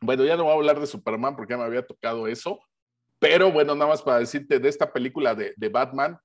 [0.00, 2.60] Bueno, ya no voy a hablar de Superman porque ya me había tocado eso,
[3.18, 6.18] pero bueno, nada más para decirte de esta película de, de Batman,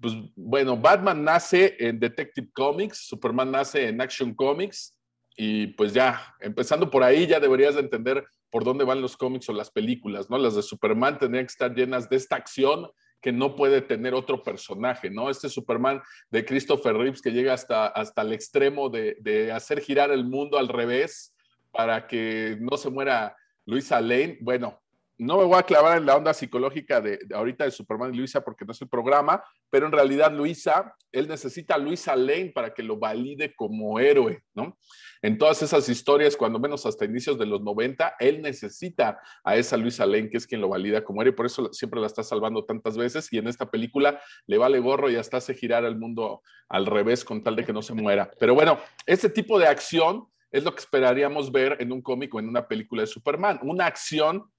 [0.00, 4.96] pues bueno, Batman nace en Detective Comics, Superman nace en Action Comics,
[5.36, 9.48] y pues ya, empezando por ahí, ya deberías de entender por dónde van los cómics
[9.48, 10.38] o las películas, ¿no?
[10.38, 12.88] Las de Superman tendrían que estar llenas de esta acción
[13.20, 15.30] que no puede tener otro personaje, ¿no?
[15.30, 20.10] Este Superman de Christopher Reeves que llega hasta, hasta el extremo de, de hacer girar
[20.10, 21.34] el mundo al revés
[21.72, 24.38] para que no se muera Luisa Lane.
[24.40, 24.80] Bueno,
[25.18, 28.42] no me voy a clavar en la onda psicológica de, ahorita de Superman y Luisa
[28.42, 32.74] porque no es el programa, pero en realidad Luisa, él necesita a Luisa Lane para
[32.74, 34.76] que lo valide como héroe, ¿no?
[35.22, 39.76] En todas esas historias, cuando menos hasta inicios de los 90, él necesita a esa
[39.76, 42.64] Luisa Lane, que es quien lo valida como héroe, por eso siempre la está salvando
[42.64, 46.42] tantas veces y en esta película le vale gorro y hasta hace girar el mundo
[46.68, 48.30] al revés con tal de que no se muera.
[48.38, 52.38] Pero bueno, ese tipo de acción es lo que esperaríamos ver en un cómic o
[52.38, 54.50] en una película de Superman, una acción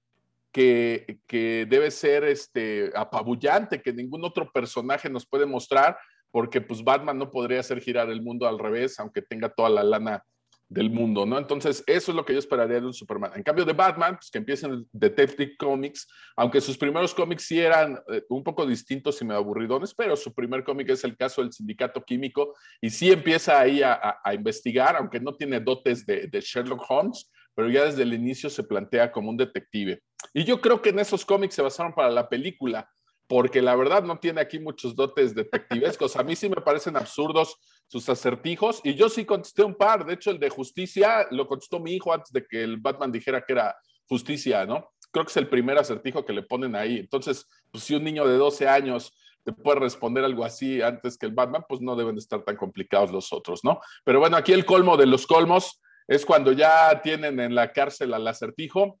[0.52, 5.96] que, debe ser este, apabullante, que ningún otro personaje nos puede mostrar,
[6.30, 9.82] porque pues Batman no podría hacer girar el mundo al revés, aunque tenga toda la
[9.82, 10.22] lana
[10.70, 11.38] del mundo, ¿no?
[11.38, 13.32] Entonces, eso es lo que yo esperaría de un Superman.
[13.34, 17.98] En cambio de Batman, pues que empiecen Detective Comics, aunque sus primeros cómics sí eran
[18.12, 21.52] eh, un poco distintos y me aburridones, pero su primer cómic es el caso del
[21.52, 27.30] sindicato químico y sí empieza ahí a, investigar, aunque no tiene dotes de Sherlock Holmes,
[27.58, 30.00] pero ya desde el inicio se plantea como un detective.
[30.32, 32.88] Y yo creo que en esos cómics se basaron para la película,
[33.26, 36.14] porque la verdad no tiene aquí muchos dotes detectivescos.
[36.14, 37.56] A mí sí me parecen absurdos
[37.88, 40.06] sus acertijos y yo sí contesté un par.
[40.06, 43.42] De hecho, el de justicia lo contestó mi hijo antes de que el Batman dijera
[43.44, 43.74] que era
[44.06, 44.92] justicia, ¿no?
[45.10, 46.98] Creo que es el primer acertijo que le ponen ahí.
[46.98, 51.26] Entonces, pues si un niño de 12 años te puede responder algo así antes que
[51.26, 53.80] el Batman, pues no deben estar tan complicados los otros, ¿no?
[54.04, 58.14] Pero bueno, aquí el colmo de los colmos es cuando ya tienen en la cárcel
[58.14, 58.98] al acertijo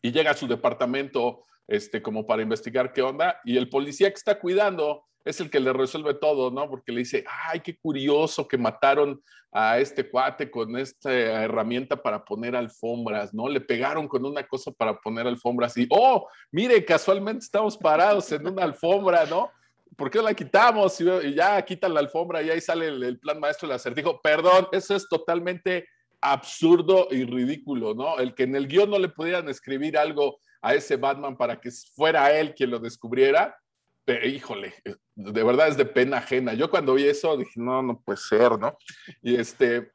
[0.00, 4.16] y llega a su departamento este, como para investigar qué onda, y el policía que
[4.16, 6.70] está cuidando es el que le resuelve todo, ¿no?
[6.70, 9.22] Porque le dice, ay, qué curioso que mataron
[9.52, 13.48] a este cuate con esta herramienta para poner alfombras, ¿no?
[13.48, 18.46] Le pegaron con una cosa para poner alfombras y, oh, mire, casualmente estamos parados en
[18.46, 19.50] una alfombra, ¿no?
[19.96, 20.98] ¿Por qué la quitamos?
[21.00, 24.22] Y ya quitan la alfombra y ahí sale el, el plan maestro del acertijo.
[24.22, 25.86] Perdón, eso es totalmente
[26.20, 28.18] absurdo y ridículo, ¿no?
[28.18, 31.70] El que en el guion no le pudieran escribir algo a ese Batman para que
[31.94, 33.56] fuera él quien lo descubriera,
[34.04, 34.74] pero, híjole,
[35.14, 36.54] de verdad es de pena ajena.
[36.54, 38.78] Yo cuando vi eso dije, no, no puede ser, ¿no?
[39.20, 39.92] Y este,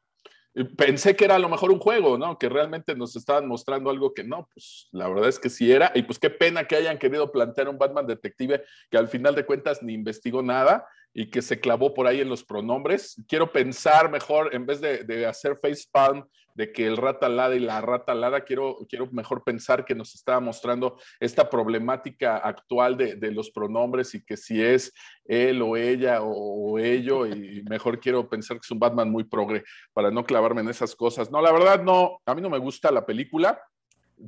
[0.76, 2.38] pensé que era a lo mejor un juego, ¿no?
[2.38, 5.90] Que realmente nos estaban mostrando algo que no, pues la verdad es que sí era.
[5.96, 9.44] Y pues qué pena que hayan querido plantear un Batman detective que al final de
[9.44, 13.22] cuentas ni investigó nada y que se clavó por ahí en los pronombres.
[13.28, 17.60] Quiero pensar mejor, en vez de, de hacer facepalm de que el rata alada y
[17.60, 23.16] la rata alada, quiero, quiero mejor pensar que nos estaba mostrando esta problemática actual de,
[23.16, 24.92] de los pronombres y que si es
[25.24, 29.24] él o ella o, o, ello, y mejor quiero pensar que es un Batman muy
[29.24, 31.30] progre para no clavarme en esas cosas.
[31.30, 33.60] No, la verdad no, a mí no me gusta la película,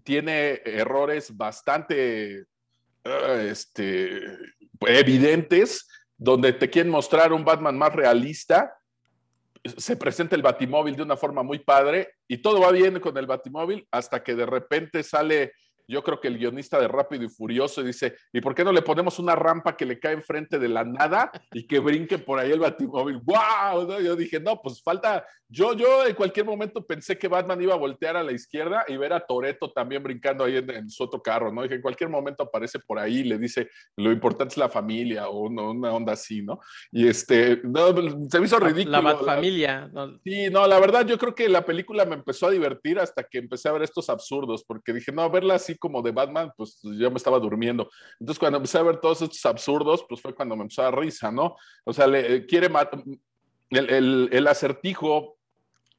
[0.02, 2.44] tiene errores bastante
[3.04, 4.20] uh, este,
[4.80, 5.86] evidentes
[6.16, 8.78] donde te quieren mostrar un Batman más realista,
[9.76, 13.26] se presenta el Batimóvil de una forma muy padre y todo va bien con el
[13.26, 15.52] Batimóvil hasta que de repente sale
[15.88, 18.82] yo creo que el guionista de Rápido y Furioso dice, ¿y por qué no le
[18.82, 22.50] ponemos una rampa que le cae enfrente de la nada y que brinque por ahí
[22.50, 23.20] el batimóvil?
[23.24, 23.86] ¡Wow!
[23.86, 24.00] ¿no?
[24.00, 27.78] Yo dije, no, pues falta, yo, yo en cualquier momento pensé que Batman iba a
[27.78, 31.22] voltear a la izquierda y ver a Toreto también brincando ahí en, en, su otro
[31.22, 31.62] carro, ¿no?
[31.62, 35.28] Dije, en cualquier momento aparece por ahí y le dice, lo importante es la familia
[35.28, 36.60] o una, una onda así, ¿no?
[36.90, 37.94] Y este, no,
[38.28, 39.02] se me hizo ridículo.
[39.02, 39.88] La familia.
[39.92, 40.18] No.
[40.24, 43.38] Sí, no, la verdad yo creo que la película me empezó a divertir hasta que
[43.38, 47.10] empecé a ver estos absurdos, porque dije, no, verla así como de Batman, pues yo
[47.10, 47.88] me estaba durmiendo.
[48.20, 51.30] Entonces, cuando empecé a ver todos estos absurdos, pues fue cuando me empezó a risa,
[51.30, 51.56] ¿no?
[51.84, 53.02] O sea, le eh, quiere matar.
[53.70, 55.38] El, el, el, acertijo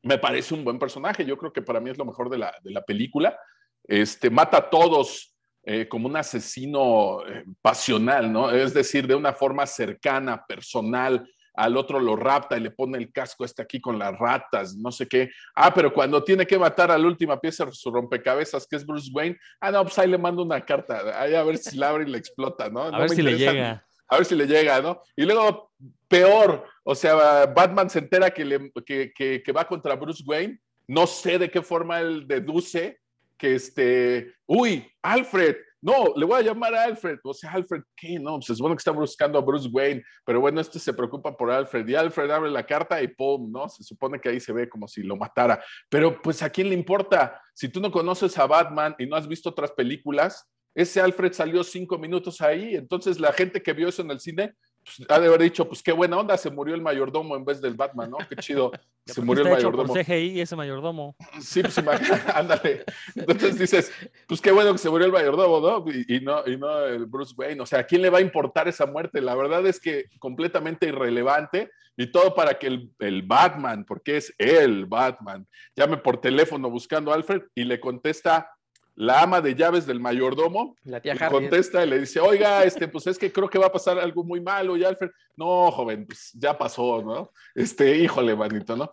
[0.03, 1.25] me parece un buen personaje.
[1.25, 3.37] Yo creo que para mí es lo mejor de la, de la película.
[3.83, 8.51] Este, mata a todos eh, como un asesino eh, pasional, ¿no?
[8.51, 13.11] Es decir, de una forma cercana, personal, al otro lo rapta y le pone el
[13.11, 15.31] casco este aquí con las ratas, no sé qué.
[15.55, 19.11] Ah, pero cuando tiene que matar a la última pieza su rompecabezas, que es Bruce
[19.11, 22.03] Wayne, ah, no, pues ahí le mando una carta, ahí a ver si la abre
[22.03, 22.83] y le explota, ¿no?
[22.83, 23.83] A no ver si le llega.
[24.07, 25.01] A ver si le llega, ¿no?
[25.15, 25.71] Y luego,
[26.07, 30.59] peor, o sea, Batman se entera que, le, que, que, que va contra Bruce Wayne,
[30.87, 32.99] no sé de qué forma él deduce
[33.37, 35.55] que este, uy, Alfred,
[35.87, 37.19] no, le voy a llamar a Alfred.
[37.23, 38.19] O sea, Alfred, ¿qué?
[38.19, 41.37] No, pues es bueno que está buscando a Bruce Wayne, pero bueno, este se preocupa
[41.37, 43.49] por Alfred y Alfred abre la carta y ¡pum!
[43.49, 43.69] ¿no?
[43.69, 45.63] Se supone que ahí se ve como si lo matara.
[45.89, 49.29] Pero pues a quién le importa, si tú no conoces a Batman y no has
[49.29, 54.01] visto otras películas, ese Alfred salió cinco minutos ahí, entonces la gente que vio eso
[54.01, 54.55] en el cine
[54.87, 57.59] pues, ha de haber dicho, pues qué buena onda, se murió el mayordomo en vez
[57.61, 58.17] del Batman, ¿no?
[58.29, 58.71] Qué chido,
[59.05, 59.93] se murió el mayordomo.
[59.93, 61.15] Por CGI ese mayordomo.
[61.41, 61.77] Sí, pues
[62.33, 62.85] ándale.
[63.15, 63.91] Entonces dices,
[64.27, 65.85] pues qué bueno que se murió el mayordomo, ¿no?
[65.91, 67.61] Y, no, y no el Bruce Wayne.
[67.61, 69.21] O sea, ¿a quién le va a importar esa muerte?
[69.21, 74.33] La verdad es que completamente irrelevante y todo para que el, el Batman, porque es
[74.37, 78.51] el Batman, llame por teléfono buscando a Alfred y le contesta,
[78.97, 83.05] la ama de llaves del mayordomo la tía contesta y le dice, oiga, este, pues
[83.05, 84.75] es que creo que va a pasar algo muy malo.
[84.75, 87.31] Y Alfred, no, joven, pues ya pasó, ¿no?
[87.53, 88.89] Este, híjole, manito, ¿no?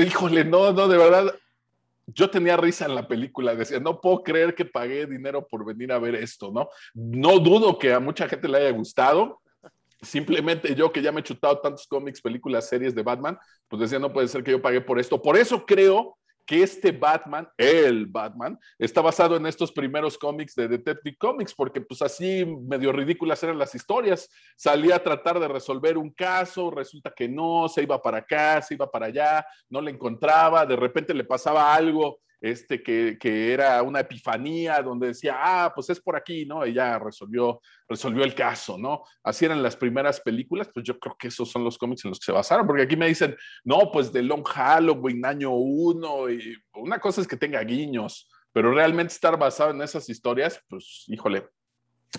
[0.00, 1.34] Híjole, no, no, de verdad,
[2.06, 5.90] yo tenía risa en la película, decía, no puedo creer que pagué dinero por venir
[5.90, 6.68] a ver esto, ¿no?
[6.94, 9.40] No dudo que a mucha gente le haya gustado.
[10.00, 13.36] Simplemente yo que ya me he chutado tantos cómics, películas, series de Batman,
[13.66, 15.20] pues decía, no puede ser que yo pagué por esto.
[15.20, 16.17] Por eso creo
[16.48, 21.82] que este Batman, el Batman, está basado en estos primeros cómics de Detective Comics, porque
[21.82, 24.30] pues así medio ridículas eran las historias.
[24.56, 28.72] Salía a tratar de resolver un caso, resulta que no, se iba para acá, se
[28.72, 34.00] iba para allá, no le encontraba, de repente le pasaba algo este, que, era una
[34.00, 36.64] epifanía donde decía, ah, pues es por aquí, ¿no?
[36.66, 39.02] Ya resolvió, resolvió el caso, ¿no?
[39.22, 42.20] Así eran las primeras películas, pues yo creo que esos son los cómics en los
[42.20, 46.56] que se basaron, porque aquí me dicen, no, pues de Long Halloween, año uno, y
[46.74, 51.48] una cosa es que tenga guiños, pero realmente estar basado en esas historias, pues híjole,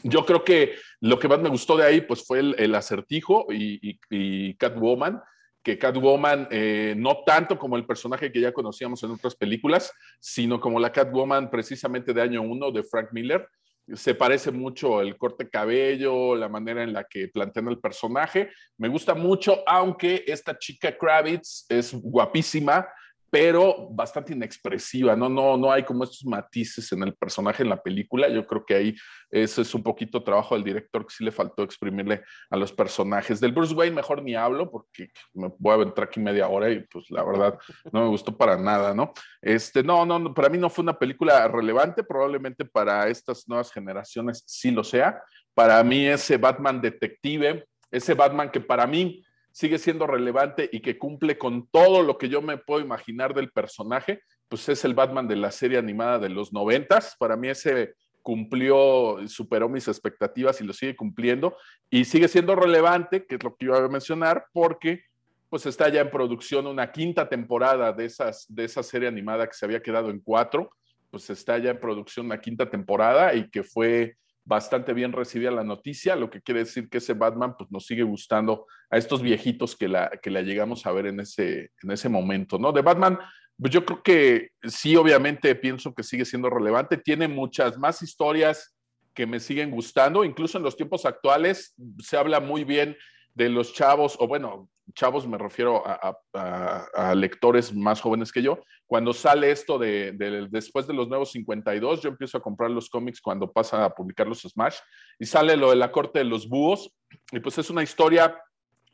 [0.03, 3.79] yo creo que lo que más me gustó de ahí, pues fue el, acertijo y,
[3.81, 5.19] y, y Catwoman,
[5.63, 10.59] que Catwoman, eh, no tanto como el personaje que ya conocíamos en otras películas, sino
[10.59, 13.47] como la Catwoman precisamente de año uno de Frank Miller.
[13.93, 18.51] Se parece mucho el corte cabello, la manera en la que plantean el personaje.
[18.77, 22.87] Me gusta mucho, aunque esta chica Kravitz es guapísima,
[23.31, 25.29] pero bastante inexpresiva, ¿no?
[25.29, 28.27] No, no hay como estos matices en el personaje en la película.
[28.29, 28.95] Yo creo que ahí
[29.29, 33.39] ese es un poquito trabajo del director que sí le faltó exprimirle a los personajes.
[33.39, 36.79] Del Bruce Wayne mejor ni hablo porque me voy a aventar aquí media hora y
[36.87, 37.57] pues la verdad
[37.91, 39.13] no me gustó para nada, ¿no?
[39.41, 44.43] Este, no, no, para mí no fue una película relevante, probablemente para estas nuevas generaciones
[44.47, 45.21] sí lo sea.
[45.53, 49.23] Para mí ese Batman detective, ese Batman que para mí
[49.59, 53.51] sigue siendo relevante y que cumple con todo lo que yo me puedo imaginar del
[53.51, 57.17] personaje, pues es el Batman de la serie animada de los noventas.
[57.19, 61.57] Para mí ese cumplió, superó mis expectativas y lo sigue cumpliendo
[61.89, 65.03] y sigue siendo relevante, que es lo que iba a mencionar, porque
[65.49, 69.55] pues está ya en producción una quinta temporada de, esas, de esa serie animada que
[69.55, 70.71] se había quedado en cuatro,
[71.11, 75.63] pues está ya en producción una quinta temporada y que fue bastante bien recibida la
[75.63, 79.75] noticia, lo que quiere decir que ese Batman pues, nos sigue gustando a estos viejitos
[79.75, 82.71] que la, que la llegamos a ver en ese, en ese momento, ¿no?
[82.71, 83.19] De Batman,
[83.57, 88.75] pues yo creo que sí, obviamente pienso que sigue siendo relevante, tiene muchas más historias
[89.13, 92.95] que me siguen gustando, incluso en los tiempos actuales se habla muy bien
[93.33, 99.13] de los chavos, o bueno, chavos me refiero a, lectores más jóvenes que yo, cuando
[99.13, 100.13] sale esto de,
[100.49, 104.25] después de los nuevos 52, yo empiezo a comprar los cómics cuando pasa a publicar
[104.25, 104.77] los Smash
[105.19, 106.91] y sale lo de la corte de los búhos
[107.31, 108.35] y pues es una historia,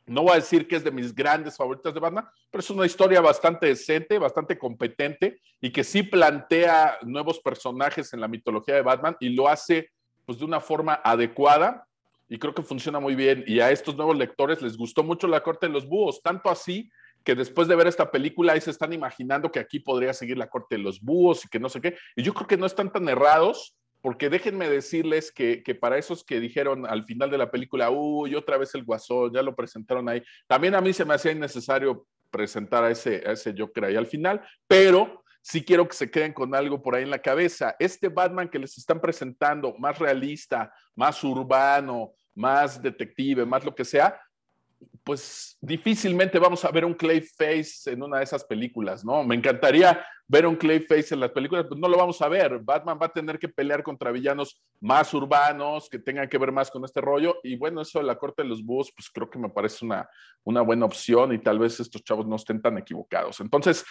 [0.04, 2.84] no voy a decir que es de mis grandes favoritas de Batman, pero es una
[2.84, 8.82] historia bastante decente, bastante competente y que sí plantea nuevos personajes en la mitología de
[8.82, 9.88] Batman y lo hace
[10.26, 11.88] pues de una forma adecuada
[12.28, 13.44] y creo que funciona muy bien.
[13.46, 16.90] Y a estos nuevos lectores les gustó mucho la corte de los búhos, tanto así
[17.26, 20.48] que después de ver esta película ahí se están imaginando que aquí podría seguir la
[20.48, 21.96] corte de los búhos y que no sé qué.
[22.14, 26.24] Y yo creo que no están tan errados, porque déjenme decirles que, que para esos
[26.24, 30.08] que dijeron al final de la película, uy, otra vez el guasón, ya lo presentaron
[30.08, 33.96] ahí, también a mí se me hacía innecesario presentar a ese, a ese Joker ahí
[33.96, 37.74] al final, pero sí quiero que se queden con algo por ahí en la cabeza.
[37.80, 43.84] Este Batman que les están presentando, más realista, más urbano, más detective, más lo que
[43.84, 44.20] sea,
[45.04, 49.22] pues difícilmente vamos a ver un Clayface en una de esas películas, ¿no?
[49.22, 52.58] Me encantaría ver un Clayface en las películas, pues no lo vamos a ver.
[52.58, 56.70] Batman va a tener que pelear contra villanos más urbanos, que tengan que ver más
[56.70, 57.36] con este rollo.
[57.44, 60.08] Y bueno, eso de la corte de los búhos, pues creo que me parece una,
[60.42, 63.40] una buena opción y tal vez estos chavos no estén tan equivocados.
[63.40, 63.84] Entonces,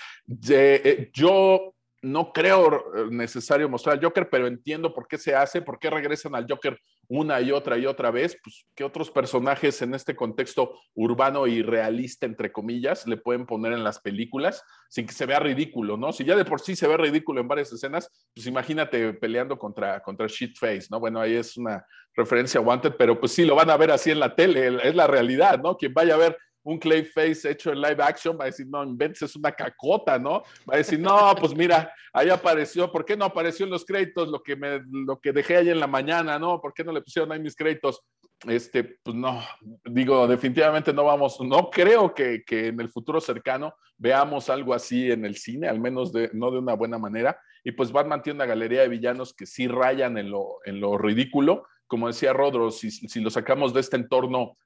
[0.50, 1.75] eh, yo
[2.06, 6.36] no creo necesario mostrar al Joker, pero entiendo por qué se hace, por qué regresan
[6.36, 10.80] al Joker una y otra y otra vez, pues qué otros personajes en este contexto
[10.94, 15.40] urbano y realista, entre comillas, le pueden poner en las películas sin que se vea
[15.40, 16.14] ridículo, ¿no?
[16.14, 20.00] Si ya de por sí se ve ridículo en varias escenas, pues imagínate peleando contra,
[20.02, 21.00] contra Shitface, ¿no?
[21.00, 21.86] Bueno, ahí es una
[22.16, 24.96] referencia a Wanted, pero pues sí, lo van a ver así en la tele, es
[24.96, 25.76] la realidad, ¿no?
[25.76, 29.22] Quien vaya a ver un Clayface hecho en live action, va a decir, no, inventes,
[29.22, 30.42] es una cacota, ¿no?
[30.68, 34.30] Va a decir, no, pues mira, ahí apareció, ¿por qué no apareció en los créditos
[34.30, 36.60] lo que, me, lo que dejé ahí en la mañana, ¿no?
[36.60, 38.02] ¿Por qué no le pusieron ahí mis créditos?
[38.48, 39.42] Este, pues no,
[39.86, 45.12] digo, definitivamente no vamos, no creo que, que en el futuro cercano veamos algo así
[45.12, 47.40] en el cine, al menos de, no de una buena manera.
[47.64, 50.98] Y pues Batman tiene una galería de villanos que sí rayan en lo, en lo
[50.98, 51.66] ridículo.
[51.86, 54.58] Como decía Rodro, si, si lo sacamos de este entorno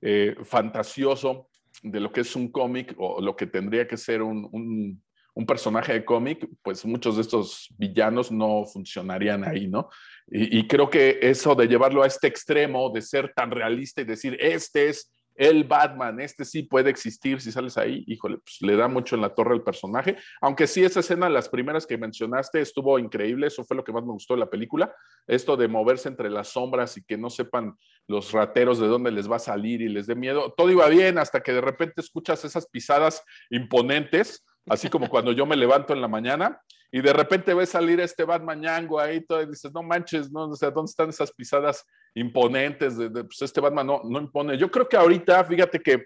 [0.00, 1.48] eh, fantasioso
[1.82, 5.92] de lo que es un cómic o lo que tendría que ser un, un, personaje
[5.92, 9.88] de cómic, pues muchos de estos villanos no funcionarían ahí, ¿no?
[10.26, 14.04] Y, y, creo que eso de llevarlo a este extremo, de ser tan realista y
[14.04, 18.76] decir, este es el Batman, este sí puede existir si sales ahí, híjole, pues le
[18.76, 22.60] da mucho en la torre al personaje, aunque sí esa escena, las primeras que mencionaste,
[22.60, 24.92] estuvo increíble, eso fue lo que más me gustó de la película,
[25.28, 27.76] esto de moverse entre las sombras y que no sepan
[28.08, 31.18] los rateros de dónde les va a salir y les dé miedo, todo iba bien
[31.18, 36.00] hasta que de repente escuchas esas pisadas imponentes, así como cuando yo me levanto en
[36.00, 36.60] la mañana
[36.90, 40.44] y de repente ves salir este Batman ñango ahí, todo, y dices, no manches, no,
[40.44, 41.84] o sea, ¿dónde están esas pisadas
[42.14, 42.96] imponentes?
[42.96, 44.56] De, pues este Batman no, no impone.
[44.56, 46.04] Yo creo que ahorita, fíjate que,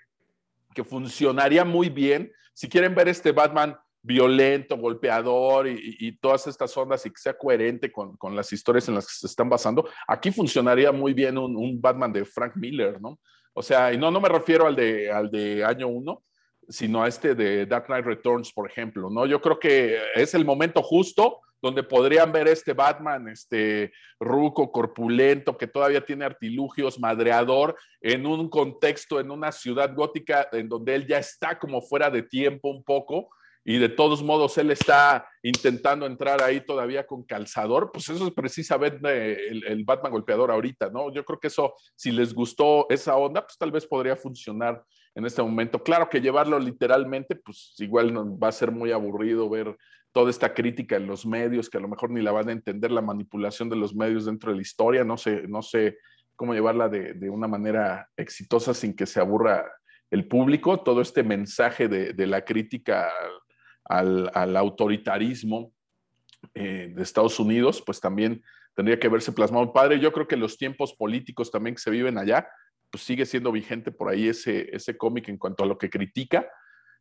[0.75, 7.07] que funcionaría muy bien, si quieren ver este Batman violento, golpeador y, todas estas ondas
[7.07, 10.33] y que sea coherente con, con, las historias en las que se están basando, aquí
[10.33, 13.21] funcionaría muy bien un, un, Batman de Frank Miller, ¿no?
[13.55, 16.25] O sea, y no, no me refiero al de, al de año uno,
[16.69, 19.27] sino a este de Dark Knight Returns, por ejemplo, ¿no?
[19.27, 25.57] Yo creo que es el momento justo donde podrían ver este Batman, este ruco, corpulento,
[25.57, 31.07] que todavía tiene artilugios, madreador, en un contexto, en una ciudad gótica, en donde él
[31.07, 33.31] ya está como fuera de tiempo un poco,
[33.65, 38.33] y de todos modos él está intentando entrar ahí todavía con calzador, pues eso es
[38.33, 41.13] precisamente el, el, Batman golpeador ahorita, ¿no?
[41.13, 44.83] Yo creo que eso, si les gustó esa onda, pues tal vez podría funcionar
[45.15, 45.83] en este momento.
[45.83, 49.77] Claro que llevarlo literalmente, pues igual va a ser muy aburrido ver
[50.13, 52.91] toda esta crítica en los medios, que a lo mejor ni la van a entender
[52.91, 55.99] la manipulación de los medios dentro de la historia, no sé, no sé
[56.37, 59.65] cómo llevarla de, una manera exitosa sin que se aburra
[60.11, 63.11] el público, todo este mensaje de, la crítica
[63.85, 65.73] al, al autoritarismo
[66.55, 68.43] eh, de Estados Unidos, pues también
[68.75, 69.73] tendría que verse plasmado.
[69.73, 72.49] Padre, yo creo que los tiempos políticos también que se viven allá,
[72.93, 76.47] pues sigue siendo vigente por ahí ese, ese cómic en cuanto a lo que critica.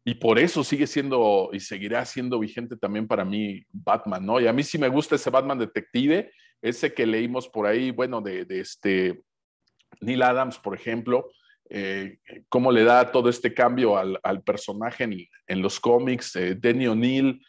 [0.05, 4.39] Y por eso sigue siendo y seguirá siendo vigente también para mí Batman, ¿no?
[4.39, 6.31] Y a mí sí me gusta ese Batman detective,
[6.61, 9.21] ese que leímos por ahí, bueno, de, de este
[9.99, 11.29] Neil Adams, por ejemplo,
[11.69, 16.55] eh, cómo le da todo este cambio al, al personaje en, en, los cómics, eh,
[16.55, 17.45] Denny O'Neill,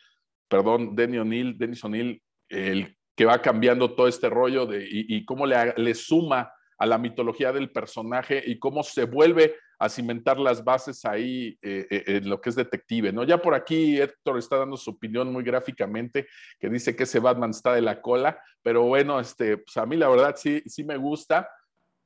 [0.49, 5.25] perdón, Denny O'Neill, Dennis O'Neill, el que va cambiando todo este rollo de, y, y
[5.25, 6.53] cómo le, le suma
[6.83, 11.87] a la mitología del personaje y cómo se vuelve a cimentar las bases ahí eh,
[11.89, 13.23] eh, en lo que es detective, ¿no?
[13.23, 16.27] Ya por aquí Héctor está dando su opinión muy gráficamente,
[16.59, 19.97] que dice que ese Batman está de la cola, pero bueno, este, pues a mí
[19.97, 21.49] la verdad sí, sí me gusta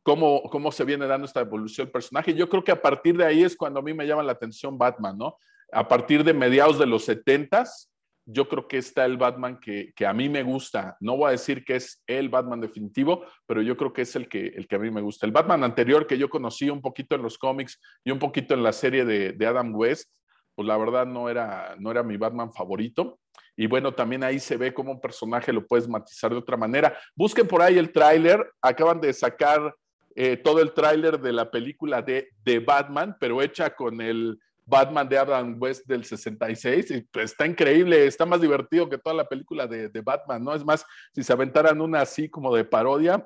[0.02, 2.34] cómo, cómo se viene dando esta evolución del personaje.
[2.34, 4.76] Yo creo que a partir de ahí es cuando a mí me llama la atención
[4.76, 5.38] Batman, ¿no?
[5.72, 7.90] A partir de mediados de los setentas,
[8.26, 10.96] yo creo que está el Batman que, que, a mí me gusta.
[11.00, 14.28] No voy a decir que es el Batman definitivo, pero yo creo que es el
[14.28, 15.26] que, el que a mí me gusta.
[15.26, 18.64] El Batman anterior que yo conocí un poquito en los cómics y un poquito en
[18.64, 20.10] la serie de, de Adam West,
[20.56, 23.20] pues la verdad no era, no era mi Batman favorito.
[23.56, 26.98] Y bueno, también ahí se ve cómo un personaje lo puedes matizar de otra manera.
[27.14, 28.44] Busquen por ahí el tráiler.
[28.60, 29.72] Acaban de sacar
[30.16, 35.08] eh, todo el tráiler de la película de, de Batman, pero hecha con el Batman
[35.08, 39.24] de Adam West del 66, y pues, está increíble, está más divertido que toda la
[39.24, 40.54] película de, de, Batman, ¿no?
[40.54, 43.24] Es más, si se aventaran una así como de parodia,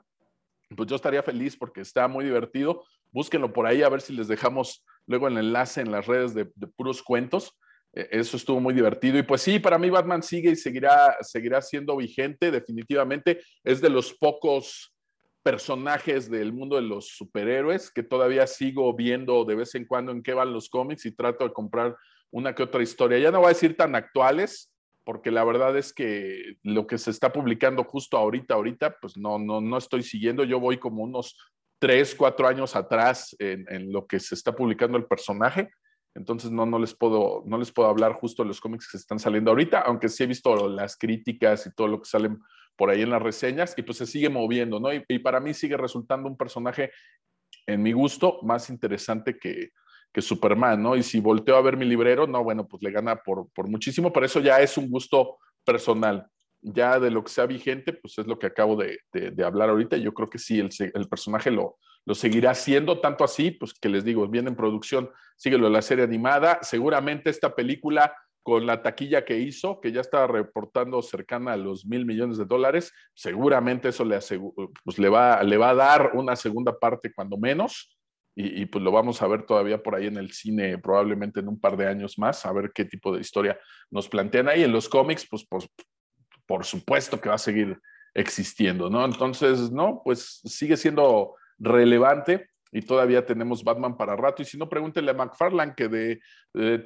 [0.76, 2.84] pues yo estaría feliz porque está muy divertido.
[3.10, 6.48] Búsquenlo por ahí a ver si les dejamos luego el enlace en las redes de,
[6.54, 7.58] de puros cuentos.
[7.92, 9.18] Eh, eso estuvo muy divertido.
[9.18, 13.40] Y pues sí, para mí Batman sigue y seguirá, seguirá siendo vigente, definitivamente.
[13.64, 14.94] Es de los pocos
[15.42, 20.22] personajes del mundo de los superhéroes que todavía sigo viendo de vez en cuando en
[20.22, 21.96] qué van los cómics y trato de comprar
[22.30, 23.18] una que otra historia.
[23.18, 24.70] Ya no voy a decir tan actuales,
[25.04, 29.38] porque la verdad es que lo que se está publicando justo ahorita, ahorita, pues no,
[29.38, 30.44] no, no estoy siguiendo.
[30.44, 31.36] Yo voy como unos
[31.80, 35.70] tres, cuatro años atrás en, en lo que se está publicando el personaje.
[36.14, 39.18] entonces no, no, les puedo, no les puedo hablar justo de los cómics que están
[39.18, 42.38] saliendo ahorita, aunque sí he visto las críticas y todo lo que salen
[42.80, 44.88] por ahí en las reseñas, y pues se sigue moviendo, ¿no?
[44.90, 46.90] Y, para mí sigue resultando un personaje,
[47.66, 49.72] en mi gusto, más interesante que,
[50.10, 50.96] que Superman, ¿no?
[50.96, 54.10] Y si volteo a ver mi librero, no, bueno, pues le gana por, por muchísimo,
[54.10, 56.26] pero eso ya es un gusto personal.
[56.62, 59.98] Ya de lo que sea vigente, pues es lo que acabo de, de, hablar ahorita.
[59.98, 61.76] Yo creo que sí, el, el personaje lo,
[62.06, 66.04] lo seguirá haciendo, tanto así, pues que les digo, viene en producción, síguelo la serie
[66.04, 66.60] animada.
[66.62, 68.14] Seguramente esta película,
[68.50, 72.46] con la taquilla que hizo, que ya está reportando cercana a los mil millones de
[72.46, 74.18] dólares, seguramente eso le,
[74.82, 77.96] pues le, va, le va a dar una segunda parte, cuando menos
[78.34, 81.60] y, pues lo vamos a ver todavía por ahí en el cine, probablemente en un
[81.60, 83.56] par de años más, a ver qué tipo de historia
[83.88, 84.64] nos plantean ahí.
[84.64, 85.68] En los cómics, pues, pues
[86.44, 87.78] por supuesto que va a seguir
[88.14, 89.04] existiendo, ¿no?
[89.04, 94.42] Entonces, no, pues sigue siendo relevante y todavía tenemos Batman para rato.
[94.42, 96.20] Y si no, pregúntenle a McFarlane que de,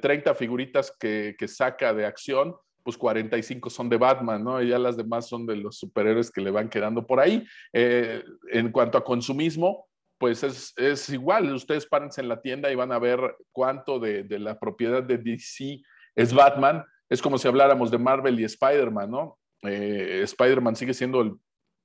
[0.01, 2.55] 30 figuritas que, que, saca de acción,
[2.85, 4.61] pues 45 son de Batman, ¿no?
[4.61, 7.43] Y ya las demás son de los superhéroes que le van quedando por ahí.
[7.73, 9.87] Eh, en cuanto a consumismo,
[10.19, 14.59] pues es, igual, ustedes párense en la tienda y van a ver cuánto de, la
[14.59, 15.81] propiedad de DC
[16.15, 16.85] es Batman.
[17.09, 19.39] Es como si habláramos de Marvel y Spider-Man, ¿no?
[19.63, 21.33] Eh, Spider-Man sigue siendo el,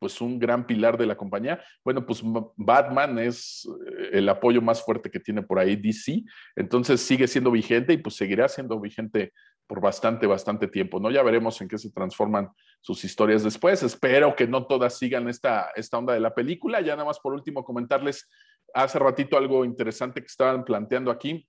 [0.00, 1.62] pues un gran pilar de la compañía.
[1.84, 2.22] Bueno, pues
[2.56, 6.24] Batman es eh, el apoyo más fuerte que tiene por ahí DC,
[6.56, 9.32] entonces sigue siendo vigente y pues seguirá siendo vigente
[9.66, 11.12] por bastante, bastante tiempo, ¿no?
[11.12, 12.48] Ya veremos en qué se transforman
[12.80, 13.82] sus historias después.
[13.84, 16.80] Espero que no todas sigan esta, esta onda de la película.
[16.80, 18.28] Ya nada más por último comentarles
[18.74, 21.46] hace ratito algo interesante que estaban planteando aquí.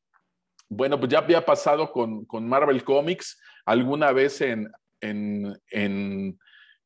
[0.70, 4.72] Bueno, pues ya había pasado con, con Marvel Comics alguna vez en,
[5.02, 6.40] en, en,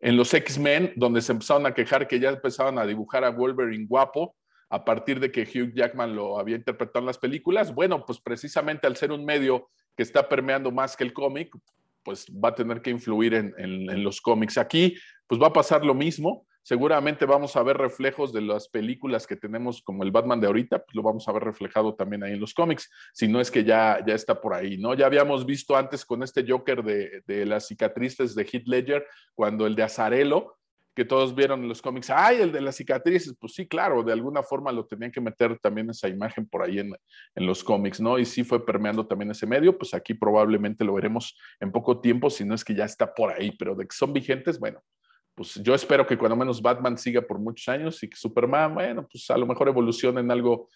[0.06, 3.88] en los X-Men, donde se empezaron a quejar que ya empezaban a dibujar a Wolverine
[3.88, 4.36] guapo
[4.70, 7.74] a partir de que Hugh Jackman lo había interpretado en las películas.
[7.74, 11.50] Bueno, pues precisamente al ser un medio que está permeando más que el cómic,
[12.04, 14.60] pues va a tener que influir en, los cómics.
[14.60, 14.96] Aquí,
[15.26, 16.46] pues va a pasar lo mismo.
[16.68, 20.84] Seguramente vamos a ver reflejos de las películas que tenemos, como el Batman de ahorita,
[20.84, 23.64] pues lo vamos a ver reflejado también ahí en los cómics, si no es que
[23.64, 24.96] ya, ya está por ahí, ¿no?
[24.96, 29.06] Ya habíamos visto antes con este Joker de, de las cicatrices de Heath Ledger,
[29.36, 30.58] cuando el de Azarelo,
[30.96, 34.14] que todos vieron en los cómics, ay, el de las cicatrices, pues sí, claro, de
[34.14, 36.96] alguna forma lo tenían que meter también esa imagen por ahí en,
[37.36, 38.18] en, los cómics, ¿no?
[38.18, 42.32] Y sí fue permeando también ese medio, pues aquí probablemente lo veremos en poco tiempo,
[42.32, 44.82] si no es que ya está por ahí, pero de que son vigentes, bueno,
[45.36, 49.06] pues yo espero que cuando menos Batman siga por muchos años y que Superman, bueno,
[49.08, 50.70] pues a lo mejor evolucione en algo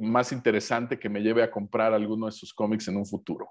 [0.00, 3.48] más interesante que me lleve a comprar alguno de sus cómics en un futuro.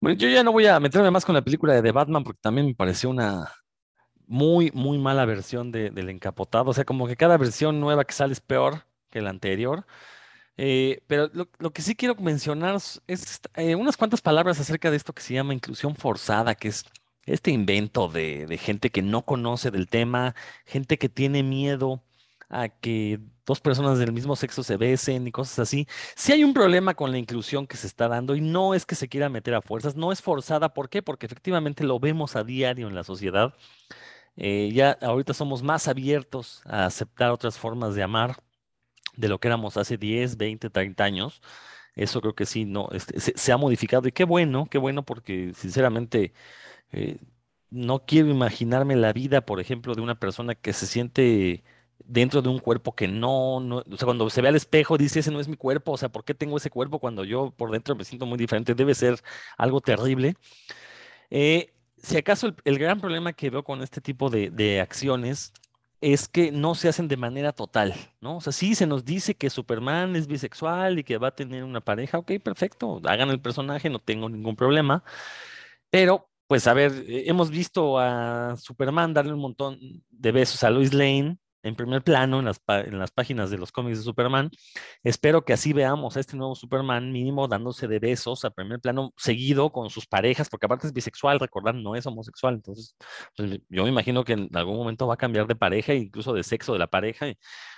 [0.00, 2.66] Bueno, yo ya no voy a meterme más con la película de Batman porque también
[2.66, 3.52] me pareció una
[4.26, 6.70] muy, muy mala versión del encapotado.
[6.70, 9.86] O sea, como que cada versión nueva que sale es peor que la anterior.
[10.56, 12.76] Eh, pero lo, que sí quiero mencionar
[13.06, 16.84] es eh, unas cuantas palabras acerca de esto que se llama inclusión forzada, que es
[17.26, 20.34] este invento de, gente que no conoce del tema,
[20.66, 22.02] gente que tiene miedo
[22.50, 25.86] a que dos personas del mismo sexo se besen y cosas así.
[26.16, 28.94] Sí hay un problema con la inclusión que se está dando y no es que
[28.94, 30.74] se quiera meter a fuerzas, no es forzada.
[30.74, 31.02] ¿Por qué?
[31.02, 33.54] Porque efectivamente lo vemos a diario en la sociedad.
[34.36, 38.36] Eh, ya ahorita somos más abiertos a aceptar otras formas de amar
[39.16, 41.42] de lo que éramos hace 10, 20, 30 años.
[41.94, 45.52] Eso creo que sí, no, este, se, ha modificado y qué bueno, qué bueno porque
[45.54, 46.32] sinceramente
[46.92, 47.18] eh,
[47.70, 51.64] no quiero imaginarme la vida, por ejemplo, de una persona que se siente
[52.04, 55.20] dentro de un cuerpo que no, no, o sea, cuando se ve al espejo dice,
[55.20, 57.70] ese no es mi cuerpo, o sea, ¿por qué tengo ese cuerpo cuando yo por
[57.70, 58.74] dentro me siento muy diferente?
[58.74, 59.22] Debe ser
[59.58, 60.34] algo terrible.
[61.30, 65.52] Eh, si acaso el, gran problema que veo con este tipo de, de, acciones
[66.02, 68.38] es que no se hacen de manera total, ¿no?
[68.38, 71.64] O sea, sí se nos dice que Superman es bisexual y que va a tener
[71.64, 75.04] una pareja, ok, perfecto, hagan el personaje, no tengo ningún problema,
[75.90, 79.78] pero pues a ver, eh, hemos visto a Superman darle un montón
[80.10, 83.72] de besos a Lois Lane, en primer plano en las, en las páginas de los
[83.72, 84.50] cómics de Superman.
[85.02, 89.12] Espero que así veamos a este nuevo Superman mínimo dándose de besos a primer plano
[89.16, 92.54] seguido con sus parejas, porque aparte es bisexual, recordar, no es homosexual.
[92.54, 92.96] Entonces,
[93.36, 96.42] pues, yo me imagino que en algún momento va a cambiar de pareja, incluso de
[96.42, 97.26] sexo de la pareja.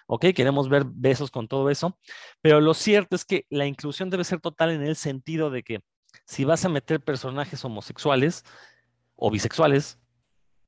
[0.07, 1.99] ok, queremos ver besos con todo eso,
[2.41, 5.81] pero lo cierto es que la inclusión debe ser total en el sentido de que
[6.27, 8.45] si vas a meter personajes homosexuales
[9.17, 9.99] o bisexuales,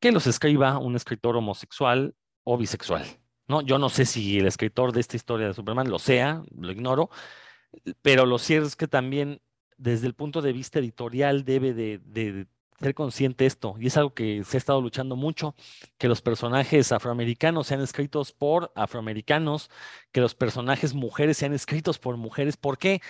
[0.00, 2.14] que los escriba un escritor homosexual
[2.46, 3.04] o bisexual.
[3.48, 3.60] ¿no?
[3.60, 7.10] Yo no sé si el escritor de esta historia de Superman lo sea, lo ignoro,
[8.02, 9.40] pero lo cierto es que también
[9.76, 12.46] desde el punto de vista editorial debe de,
[12.78, 15.54] ser consciente esto, y es algo que se ha estado luchando mucho,
[15.98, 19.70] que los personajes afroamericanos sean escritos por afroamericanos,
[20.12, 22.56] que los personajes mujeres sean escritos por mujeres.
[22.56, 23.00] ¿Por qué?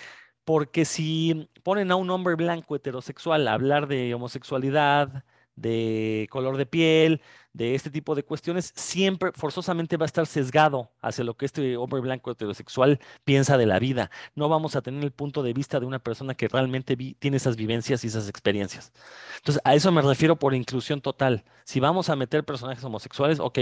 [0.45, 5.25] Porque si ponen a un hombre blanco heterosexual a hablar de homosexualidad,
[5.57, 7.21] de color de piel,
[7.51, 11.75] de este tipo de cuestiones, siempre forzosamente va a estar sesgado hacia lo que este
[11.75, 14.11] hombre blanco heterosexual piensa de la vida.
[14.35, 17.57] No vamos a tener el punto de vista de una persona que realmente tiene esas
[17.57, 18.93] vivencias y esas experiencias.
[19.37, 21.43] Entonces, a eso me refiero por inclusión total.
[21.65, 23.59] Si vamos a meter personajes homosexuales, ok,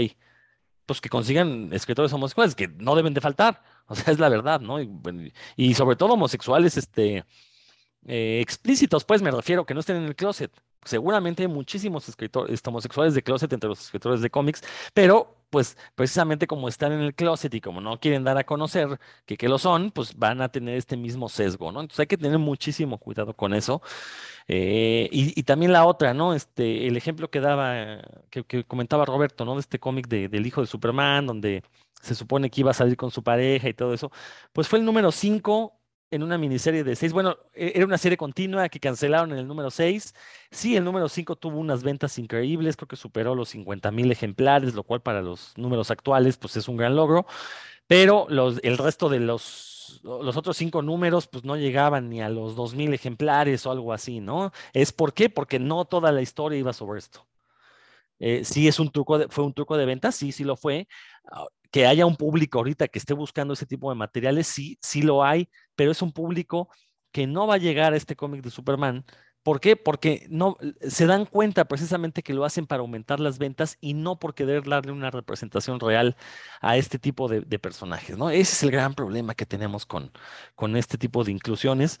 [0.84, 3.62] pues que consigan escritores homosexuales, que no deben de faltar.
[3.88, 4.80] O sea, es la verdad, ¿no?
[5.56, 7.24] Y, sobre todo homosexuales, este,
[8.06, 10.52] eh, explícitos, pues me refiero, que no estén en el closet
[10.86, 14.62] seguramente hay muchísimos escritores este, homosexuales de closet entre los escritores de cómics,
[14.94, 18.98] pero pues precisamente como están en el closet y como no quieren dar a conocer
[19.24, 21.80] que, que lo son, pues van a tener este mismo sesgo, ¿no?
[21.80, 23.80] Entonces hay que tener muchísimo cuidado con eso.
[24.48, 26.34] Eh, y, también la otra, ¿no?
[26.34, 28.00] Este, el ejemplo que daba,
[28.30, 29.54] que, comentaba Roberto, ¿no?
[29.54, 31.62] De este cómic del hijo de Superman, donde
[32.00, 34.10] se supone que iba a salir con su pareja y todo eso,
[34.52, 35.72] pues fue el número 5
[36.10, 37.12] en una miniserie de seis.
[37.12, 40.14] Bueno, e-, era una serie continua que cancelaron en el número seis.
[40.50, 44.74] Sí, el número cinco tuvo unas ventas increíbles, creo que superó los 50 mil ejemplares,
[44.74, 47.26] lo cual para los números actuales pues es un gran logro,
[47.86, 52.56] pero el resto de los, los otros cinco números pues no llegaban ni a los
[52.56, 54.52] 2 mil ejemplares o algo así, ¿no?
[54.72, 55.30] ¿Es por qué?
[55.30, 57.26] Porque no toda la historia iba sobre esto.
[58.18, 60.88] Eh, sí es un truco, fue un truco de ventas, sí, sí lo fue.
[61.76, 65.22] Que haya un público ahorita que esté buscando ese tipo de materiales, sí, sí lo
[65.22, 66.70] hay, pero es un público
[67.12, 69.04] que no va a llegar a este cómic de Superman.
[69.42, 69.76] ¿Por qué?
[69.76, 74.18] Porque no, se dan cuenta precisamente que lo hacen para aumentar las ventas y no
[74.18, 76.16] por querer darle una representación real
[76.62, 78.30] a este tipo de, personajes, ¿no?
[78.30, 80.12] Ese es el gran problema que tenemos con,
[80.54, 82.00] con este tipo de inclusiones.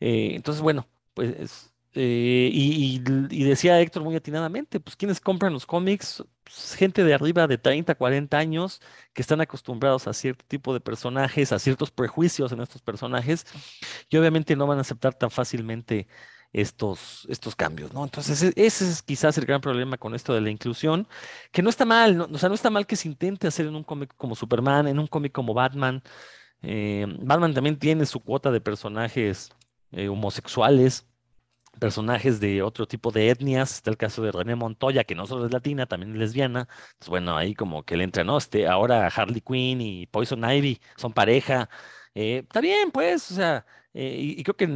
[0.00, 2.98] Eh, entonces, bueno, pues eh, y,
[3.44, 6.22] decía Héctor muy atinadamente, pues quienes compran los cómics,
[6.76, 8.80] gente de arriba de 30, 40 años,
[9.12, 13.46] que están acostumbrados a cierto tipo de personajes, a ciertos prejuicios en estos personajes,
[14.10, 16.08] y obviamente no van a aceptar tan fácilmente
[16.52, 18.04] estos, estos cambios, ¿no?
[18.04, 21.08] Entonces, e, ese es quizás el gran problema con esto de la inclusión,
[21.52, 23.84] que no está mal, o sea, no está mal que se intente hacer en un
[23.84, 26.02] cómic como Superman, en un cómic como Batman.
[26.62, 29.50] Eh, Batman también tiene su cuota de personajes
[29.92, 31.07] eh, homosexuales
[31.78, 35.46] personajes de otro tipo de etnias, está el caso de René Montoya, que no solo
[35.46, 36.68] es latina, también es lesbiana,
[36.98, 38.38] pues bueno, ahí como que le entra, ¿no?
[38.38, 41.68] Este, ahora Harley Quinn y Poison Ivy son pareja,
[42.14, 44.66] eh, está bien, pues, o sea, eh, y, creo que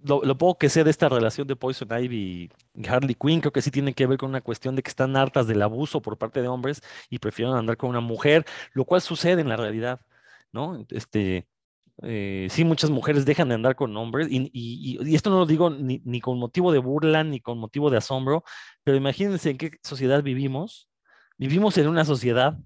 [0.00, 3.62] lo, poco que sé de esta relación de Poison Ivy y Harley Quinn, creo que
[3.62, 6.40] sí tiene que ver con una cuestión de que están hartas del abuso por parte
[6.42, 10.00] de hombres y prefieren andar con una mujer, lo cual sucede en la realidad,
[10.52, 10.86] ¿no?
[10.90, 11.46] Este,
[12.02, 16.20] eh, sí, muchas mujeres dejan de andar con hombres, y, esto no lo digo ni,
[16.20, 18.44] con motivo de burla ni con motivo de asombro,
[18.84, 20.88] pero imagínense en qué sociedad vivimos.
[21.38, 22.58] Vivimos en una sociedad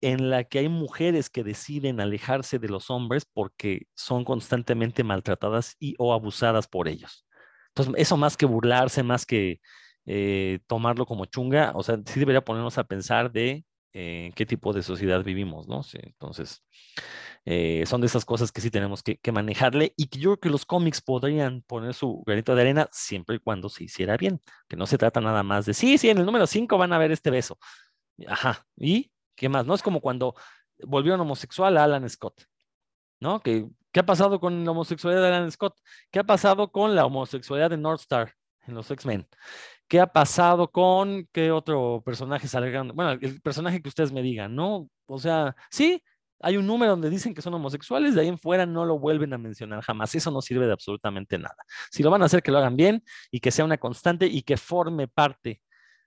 [0.00, 5.76] en la que hay mujeres que deciden alejarse de los hombres porque son constantemente maltratadas
[5.78, 7.26] y o abusadas por ellos.
[7.68, 9.60] Entonces, eso más que burlarse, más que
[10.06, 14.72] eh, tomarlo como chunga, o sea, sí debería ponernos a pensar de eh, qué tipo
[14.72, 15.82] de sociedad vivimos, ¿no?
[15.94, 16.62] entonces,
[17.44, 20.50] eh, son de esas cosas que sí tenemos que, manejarle y que yo creo que
[20.50, 24.76] los cómics podrían poner su granito de arena siempre y cuando se hiciera bien, que
[24.76, 27.12] no se trata nada más de, sí, sí, en el número 5 van a ver
[27.12, 27.58] este beso.
[28.26, 29.66] Ajá, ¿y qué más?
[29.66, 30.34] No es como cuando
[30.84, 32.44] volvió un homosexual a Alan Scott,
[33.20, 33.40] ¿no?
[33.40, 35.74] ¿Qué, ¿Qué ha pasado con la homosexualidad de Alan Scott?
[36.10, 38.34] ¿Qué ha pasado con la homosexualidad de North Star
[38.66, 39.26] en los X-Men?
[39.88, 42.70] ¿Qué ha pasado con qué otro personaje sale?
[42.92, 44.88] Bueno, el personaje que ustedes me digan, ¿no?
[45.06, 46.02] O sea, sí,
[46.40, 49.32] hay un número donde dicen que son homosexuales, de ahí en fuera no lo vuelven
[49.32, 50.14] a mencionar jamás.
[50.14, 51.56] Eso no sirve de absolutamente nada.
[51.90, 54.42] Si lo van a hacer, que lo hagan bien y que sea una constante y
[54.42, 55.60] que forme parte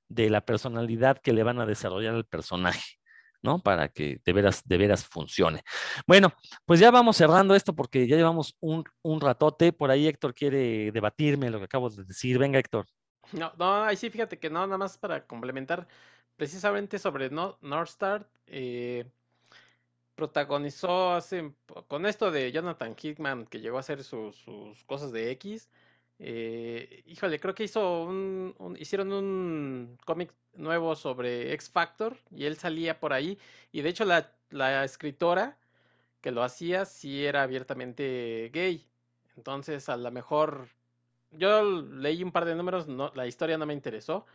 [0.08, 2.98] de la personalidad que le van a desarrollar al personaje.
[3.44, 3.60] ¿no?
[3.60, 5.64] Para que de veras, de veras funcione.
[6.06, 6.32] Bueno,
[6.66, 9.74] pues ya vamos cerrando esto porque ya llevamos un, un ratote.
[9.74, 12.38] Por ahí Héctor quiere debatirme lo que acabo de decir.
[12.38, 12.86] Venga, Héctor.
[13.34, 15.88] No, no, ahí sí, fíjate que no, nada más para complementar
[16.36, 18.30] precisamente sobre no, North Star.
[18.45, 19.10] Eh,
[20.22, 21.52] protagonizó hace,
[21.88, 24.45] con esto de Jonathan Hickman, que llegó a hacer sus,
[24.85, 25.68] cosas de X.
[26.19, 32.56] Eh, híjole, creo que hizo un, hicieron un cómic nuevo sobre X Factor y él
[32.56, 33.39] salía por ahí.
[33.72, 35.57] Y de hecho la, la escritora
[36.22, 38.88] que lo hacía sí era abiertamente gay.
[39.38, 40.69] Entonces a lo mejor
[41.31, 44.27] yo leí un par de números, no, la historia no me interesó,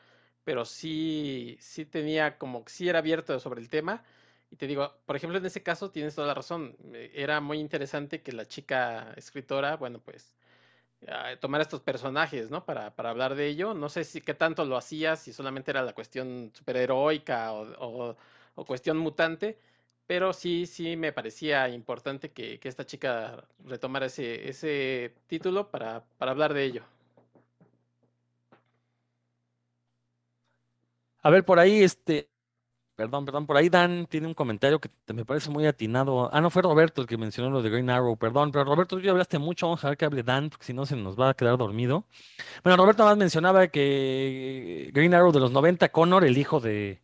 [0.44, 4.04] pero sí, sí tenía como que sí era abierto sobre el tema
[4.50, 6.76] y te digo, por ejemplo, en ese caso tienes toda la razón.
[6.94, 10.36] Eh, era muy interesante que la chica escritora, bueno, pues
[11.40, 12.64] tomar estos personajes, ¿no?
[12.64, 13.74] Para, hablar de ello.
[13.74, 18.16] No sé si qué tanto lo hacías, si solamente era la cuestión superheroica o,
[18.54, 19.58] o, cuestión mutante,
[20.06, 26.32] pero sí, sí me parecía importante que, esta chica retomara ese, ese título para, para
[26.32, 26.82] hablar de ello.
[31.22, 32.28] A ver, por ahí, este,
[32.96, 36.30] Perdón, perdón, por ahí Dan tiene un comentario que me parece muy atinado.
[36.32, 39.02] Ah, no, fue Roberto el que mencionó lo de Green Arrow, perdón, pero Roberto, tú
[39.02, 41.28] ya hablaste mucho, vamos a ver que hable Dan, porque si no se nos va
[41.28, 42.06] a quedar dormido.
[42.64, 47.02] Bueno, Roberto más mencionaba que Green Arrow de los 90, Connor, el hijo de,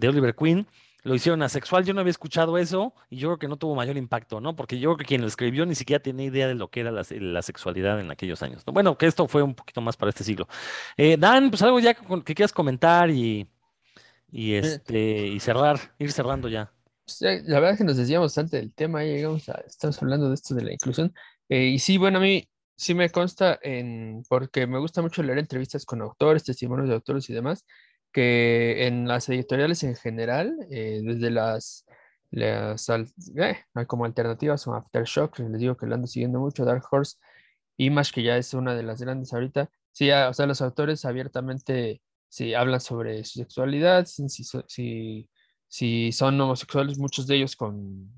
[0.00, 0.68] Oliver Queen,
[1.02, 1.84] lo hicieron asexual.
[1.84, 4.54] Yo no había escuchado eso y yo creo que no tuvo mayor impacto, ¿no?
[4.54, 6.92] Porque yo creo que quien lo escribió ni siquiera tenía idea de lo que era
[6.92, 8.64] la, sexualidad en aquellos años.
[8.66, 10.46] Bueno, que esto fue un poquito más para este siglo.
[10.96, 13.48] Eh, Dan, pues algo ya que quieras comentar y
[14.30, 16.72] y este y cerrar, ir cerrando ya.
[17.20, 20.54] La verdad es que nos decíamos bastante del tema, llegamos a, estamos hablando de esto
[20.54, 21.14] de la inclusión.
[21.48, 25.38] Eh, y sí, bueno, a mí sí me consta, en, porque me gusta mucho leer
[25.38, 27.64] entrevistas con autores, testimonios de autores y demás,
[28.12, 31.86] que en las editoriales en general, eh, desde las,
[32.30, 37.18] las eh, como alternativas o Aftershock, les digo que lo ando siguiendo mucho, Dark Horse,
[37.76, 42.00] Image, que ya es una de las grandes ahorita, sí, o sea, los autores abiertamente
[42.28, 45.28] si hablan sobre su sexualidad, si, si,
[45.68, 48.12] si, son homosexuales, muchos de ellos con,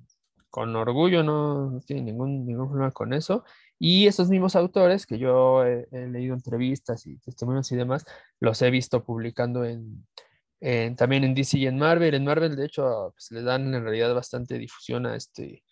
[0.50, 3.44] con orgullo, no, no, tienen ningún, ningún problema con eso.
[3.78, 8.04] Y esos mismos autores que yo he, leído entrevistas y testimonios y demás,
[8.40, 10.06] los he visto publicando en,
[10.96, 12.14] también en DC y en Marvel.
[12.14, 15.64] En Marvel, de hecho, pues, le dan en realidad bastante difusión a, este,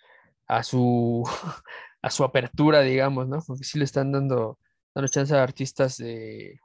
[0.47, 1.25] a, su,
[2.03, 3.43] a su apertura, digamos, ¿no?
[3.47, 4.59] Porque sí le están dando,
[4.95, 6.61] dando chance a artistas de,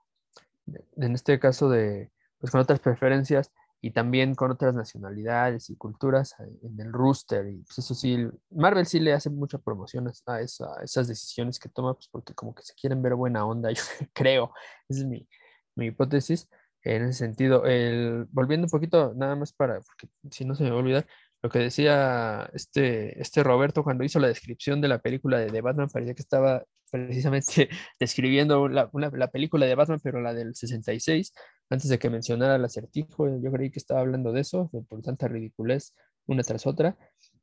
[0.97, 6.35] en este caso de, pues con otras preferencias y también con otras nacionalidades y culturas
[6.39, 7.47] eh, en el rooster.
[7.47, 11.95] Y pues eso sí, Marvel sí le hace mucha promoción a, esas decisiones que toma,
[11.95, 13.83] pues porque como que se quieren ver buena onda, yo
[14.13, 14.53] creo,
[14.87, 15.27] esa es mi,
[15.75, 16.47] mi hipótesis
[16.83, 17.65] en ese sentido.
[17.65, 21.07] El, volviendo un poquito, nada más para, porque si no se me va a olvidar,
[21.41, 25.61] lo que decía este, este Roberto cuando hizo la descripción de la película de, de
[25.61, 27.69] Batman, parecía que estaba precisamente
[27.99, 31.33] describiendo la, la, película de Batman, pero la del 66,
[31.69, 35.27] antes de que mencionara el acertijo, yo creí que estaba hablando de eso, por tanta
[35.27, 35.95] ridiculez
[36.27, 36.97] una tras otra.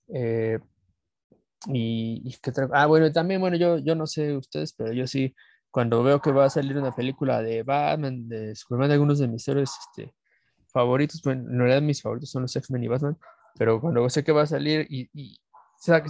[0.08, 0.58] Eh,
[1.66, 5.34] y, y que ah, bueno, también, bueno, yo, yo no sé ustedes, pero yo sí,
[5.70, 9.28] cuando veo que va a salir una película de Batman, de Superman, de algunos de
[9.28, 10.14] mis héroes este,
[10.72, 13.18] favoritos, bueno, en realidad mis favoritos son los X-Men y Batman,
[13.58, 15.38] pero cuando sé que va a salir y, y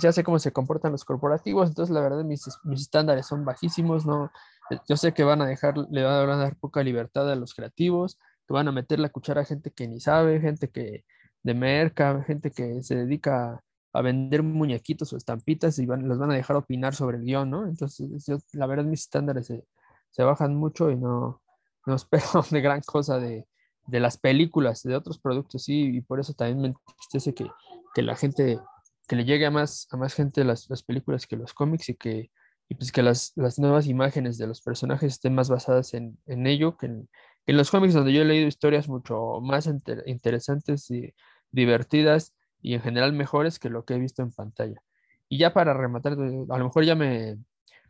[0.00, 4.06] ya sé cómo se comportan los corporativos, entonces la verdad mis, mis estándares son bajísimos,
[4.06, 4.30] ¿no?
[4.88, 8.18] Yo sé que van a dejar, le van a dar poca libertad a los creativos,
[8.46, 11.04] que van a meter la cuchara a gente que ni sabe, gente que
[11.42, 13.62] de merca, gente que se dedica
[13.92, 17.50] a, vender muñequitos o estampitas y van, los van a dejar opinar sobre el guion,
[17.50, 17.66] ¿no?
[17.66, 19.66] Entonces, yo, la verdad mis estándares se,
[20.10, 21.42] se bajan mucho y no,
[21.86, 23.47] no espero de gran cosa de,
[23.88, 27.50] de las películas, de otros productos, sí, y por eso también me entristece que,
[27.94, 28.58] que la gente,
[29.08, 31.94] que le llegue a más, a más gente las, las películas que los cómics y
[31.94, 32.30] que,
[32.68, 36.46] y pues que las, las, nuevas imágenes de los personajes estén más basadas en, en
[36.46, 37.08] ello que en,
[37.46, 39.68] en, los cómics donde yo he leído historias mucho más
[40.06, 41.14] interesantes y
[41.50, 44.82] divertidas y en general mejores que lo que he visto en pantalla.
[45.30, 47.38] Y ya para rematar, a lo mejor ya me,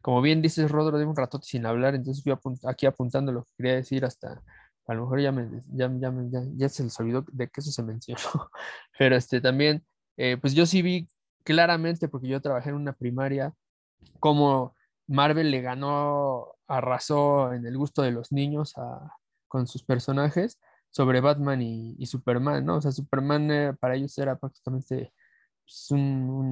[0.01, 2.33] como bien dices, Rodro, de un rato sin hablar, entonces fui
[2.69, 4.43] aquí apuntando lo que quería decir hasta
[4.89, 6.13] a lo mejor ya, me, ya, ya,
[6.57, 8.21] ya, se les olvidó de que eso se mencionó,
[8.99, 9.85] pero este, también,
[10.17, 11.09] eh, pues yo sí vi
[11.45, 13.53] claramente, porque yo trabajé en una primaria,
[14.19, 14.75] como
[15.07, 18.75] Marvel le ganó, arrasó en el gusto de los niños
[19.47, 20.59] con sus personajes
[20.91, 22.77] sobre Batman y, Superman, ¿no?
[22.77, 25.13] O sea, Superman eh, para ellos era prácticamente
[25.65, 26.01] pues, un,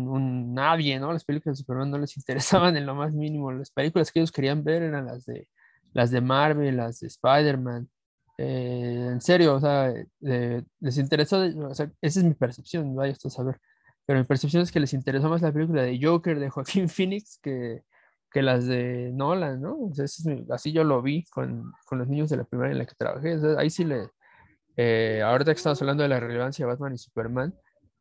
[0.09, 1.13] un, nadie, ¿no?
[1.13, 3.51] Las películas de Superman no les interesaban en lo más mínimo.
[3.51, 5.49] Las películas que ellos querían ver eran las de,
[5.93, 7.89] las de Marvel, las de Spider-Man,
[8.39, 9.93] eh, en serio, o sea,
[10.23, 13.61] eh, les interesó, esa es mi percepción, vaya esto a saber,
[14.05, 17.39] pero mi percepción es que les interesó más la película de Joker de Joaquín Phoenix
[17.43, 17.83] que,
[18.31, 19.77] que las de Nolan, ¿no?
[19.79, 20.07] O sea,
[20.51, 23.39] así yo lo vi con, con, los niños de la primera en la que trabajé,
[23.59, 24.11] ahí sí le,
[24.77, 27.55] eh, ahorita que estamos hablando de la relevancia de Batman y Superman,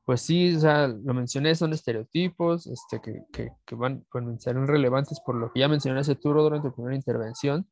[0.03, 4.55] pues sí, o sea, lo mencioné, son estereotipos este, que, que, que van, a ser
[4.57, 7.67] relevantes por lo que ya mencioné hace tú, durante tu primera intervención,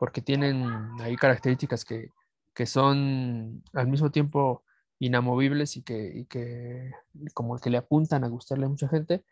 [0.00, 0.64] porque tienen
[1.02, 2.08] ahí características que,
[2.54, 4.62] que son al mismo tiempo
[4.98, 6.90] inamovibles y que, y que
[7.34, 9.22] como que le apuntan a gustarle a mucha gente,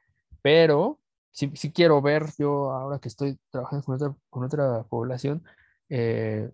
[0.43, 0.99] pero
[1.31, 5.43] sí, sí quiero ver yo ahora que estoy trabajando con otra, con otra población,
[5.89, 6.51] eh,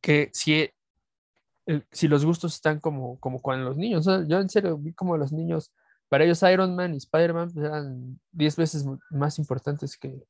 [0.00, 0.70] que si,
[1.90, 5.32] si los gustos están como, como con los niños, yo en serio vi como los
[5.32, 5.72] niños,
[6.08, 10.24] para ellos Iron Man y Spider-Man pues, eran 10 veces más importantes que,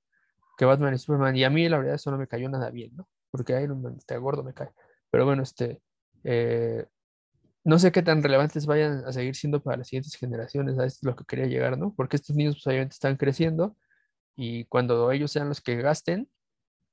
[0.61, 1.35] que Batman y Superman.
[1.37, 3.09] Y a mí la verdad eso no me cayó nada bien, ¿no?
[3.31, 4.69] Porque Iron Man está gordo, me cae.
[5.11, 5.81] Pero bueno, este,
[6.23, 6.85] eh,
[7.65, 10.99] no sé qué tan relevantes vayan a seguir siendo para las siguientes generaciones, a esto
[11.01, 11.95] es lo que quería llegar, ¿no?
[11.97, 13.74] Porque estos niños pues, obviamente están creciendo
[14.37, 16.28] y cuando ellos sean los que gasten,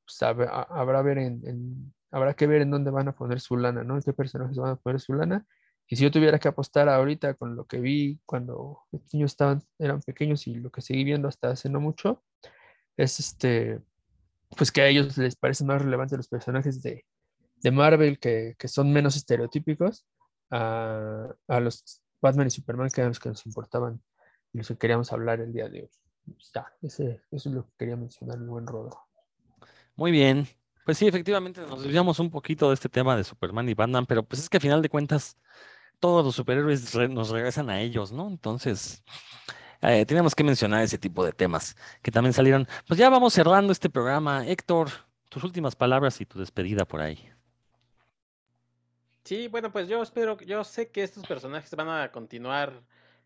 [0.06, 3.96] pues habrá, ver en, habrá que ver en dónde van a poner su lana, ¿no?
[3.96, 5.46] En qué personajes van a poner su lana.
[5.90, 9.62] Y si yo tuviera que apostar ahorita con lo que vi cuando los niños estaban,
[9.78, 12.24] eran pequeños y lo que seguí viendo hasta hace no mucho,
[12.98, 13.80] es este,
[14.58, 17.06] pues que a ellos les parecen más relevantes los personajes de,
[17.62, 20.06] de Marvel que, que, son menos estereotípicos
[20.50, 24.02] a, a, los Batman y Superman que eran los que nos importaban
[24.54, 25.90] y los que queríamos hablar el día de hoy.
[26.54, 29.00] Ya, ese, eso es lo que quería mencionar, el buen Rodo.
[29.96, 30.48] Muy bien.
[30.86, 34.24] Pues sí, efectivamente nos desviamos un poquito de este tema de Superman y Batman, pero
[34.24, 35.38] pues es que a final de cuentas
[36.00, 38.28] todos los superhéroes nos regresan a ellos, ¿no?
[38.28, 39.04] Entonces,
[39.82, 42.68] eh, tenemos que mencionar ese tipo de temas que también salieron.
[42.88, 44.48] Pues ya vamos cerrando este programa.
[44.48, 44.90] Héctor,
[45.30, 47.30] tus últimas palabras y tu despedida por ahí.
[49.24, 52.82] Sí, bueno, pues yo espero, yo sé que estos personajes van a continuar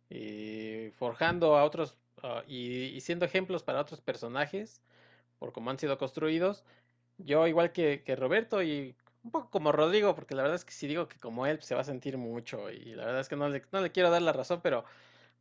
[0.10, 4.82] eh, forjando a otros ah, y, siendo ejemplos para otros personajes
[5.40, 6.66] por cómo han sido construidos.
[7.20, 10.88] Yo igual que, Roberto y un poco como Rodrigo, porque la verdad es que si
[10.88, 13.48] digo que como él se va a sentir mucho y la verdad es que no
[13.50, 14.84] le, no le quiero dar la razón, pero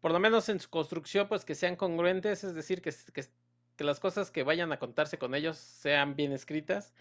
[0.00, 4.00] por lo menos en su construcción, pues que sean congruentes, es decir, que, que, las
[4.00, 6.92] cosas que vayan a contarse con ellos sean bien escritas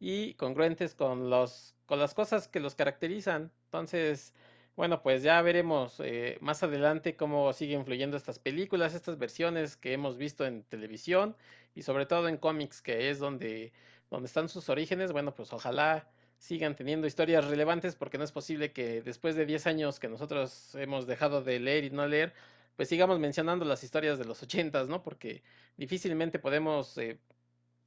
[0.00, 3.52] y congruentes con, los, con las cosas que los caracterizan.
[3.66, 4.34] Entonces,
[4.76, 9.92] bueno, pues ya veremos eh, más adelante cómo sigue influyendo estas películas, estas versiones que
[9.92, 11.36] hemos visto en televisión
[11.74, 13.72] y sobre todo en cómics, que es donde,
[14.10, 15.12] donde están sus orígenes.
[15.12, 16.08] Bueno, pues ojalá
[16.44, 20.74] sigan teniendo historias relevantes porque no es posible que después de 10 años que nosotros
[20.74, 22.34] hemos dejado de leer y no leer,
[22.76, 25.02] pues sigamos mencionando las historias de los 80, ¿no?
[25.02, 25.42] Porque
[25.78, 27.18] difícilmente podemos eh,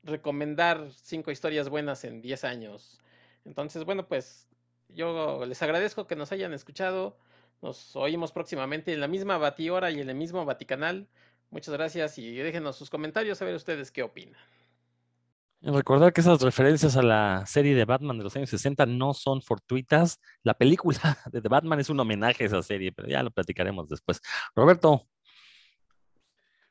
[0.01, 2.99] recomendar cinco historias buenas en 10 años.
[3.45, 4.47] Entonces, bueno, pues
[4.89, 7.15] yo les agradezco que nos hayan escuchado.
[7.61, 11.07] Nos oímos próximamente en la misma Batihora y en el mismo Vaticanal.
[11.51, 14.41] Muchas gracias y déjenos sus comentarios a ver ustedes qué opinan.
[15.61, 19.41] Recordar que esas referencias a la serie de Batman de los años 60 no son
[19.41, 20.19] fortuitas.
[20.43, 20.99] La película
[21.31, 24.21] de The Batman es un homenaje a esa serie, pero ya lo platicaremos después.
[24.55, 25.07] Roberto.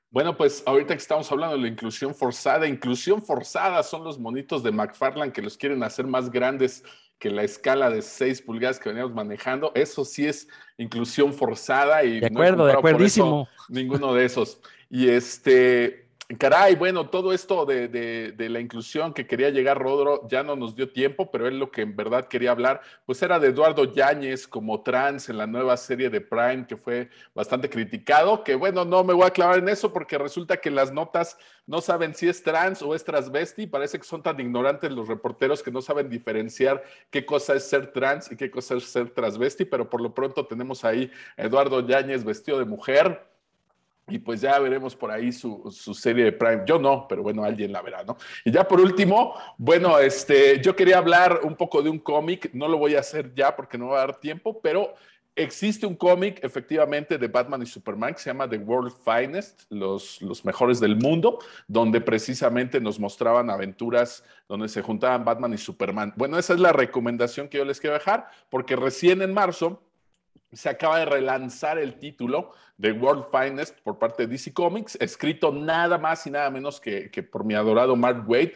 [0.09, 4.63] Bueno, pues ahorita que estamos hablando de la inclusión forzada, inclusión forzada son los monitos
[4.63, 6.85] de McFarland que los quieren hacer más grandes
[7.19, 9.73] que la escala de 6 pulgadas que veníamos manejando.
[9.75, 10.49] Eso sí es
[10.79, 13.49] inclusión forzada y de acuerdo, de acuerdísimo.
[13.69, 14.61] Ninguno de esos.
[14.89, 20.57] Y este, Caray, bueno, todo esto de, la inclusión que quería llegar Rodro ya no
[20.57, 23.85] nos dio tiempo, pero él lo que en verdad quería hablar, pues era de Eduardo
[23.95, 28.85] Yáñez como trans en la nueva serie de Prime, que fue bastante criticado, que bueno,
[28.85, 32.29] no me voy a clavar en eso porque resulta que las notas no saben si
[32.29, 36.11] es trans o es transvesti, parece que son tan ignorantes los reporteros que no saben
[36.11, 40.13] diferenciar qué cosa es ser trans y qué cosa es ser transvesti, pero por lo
[40.13, 43.36] pronto tenemos ahí a Eduardo Yáñez vestido de mujer
[44.09, 46.63] y pues ya veremos por ahí su, serie de Prime.
[46.65, 48.17] Yo no, pero bueno, alguien la verá, ¿no?
[48.45, 52.51] Y ya por último, bueno, este, yo quería hablar un poco de un cómic.
[52.53, 54.95] No lo voy a hacer ya porque no va a dar tiempo, pero
[55.35, 60.23] existe un cómic efectivamente de Batman y Superman que se llama The World Finest, los,
[60.23, 66.15] los mejores del mundo, donde precisamente nos mostraban aventuras donde se juntaban Batman y Superman.
[66.17, 69.83] Bueno, esa es la recomendación que yo les quiero dejar, porque recién en marzo
[70.53, 75.53] se acaba de relanzar el título de World Finest por parte de DC Comics, escrito
[75.53, 78.51] nada más y nada menos que, por mi adorado Mark Waid,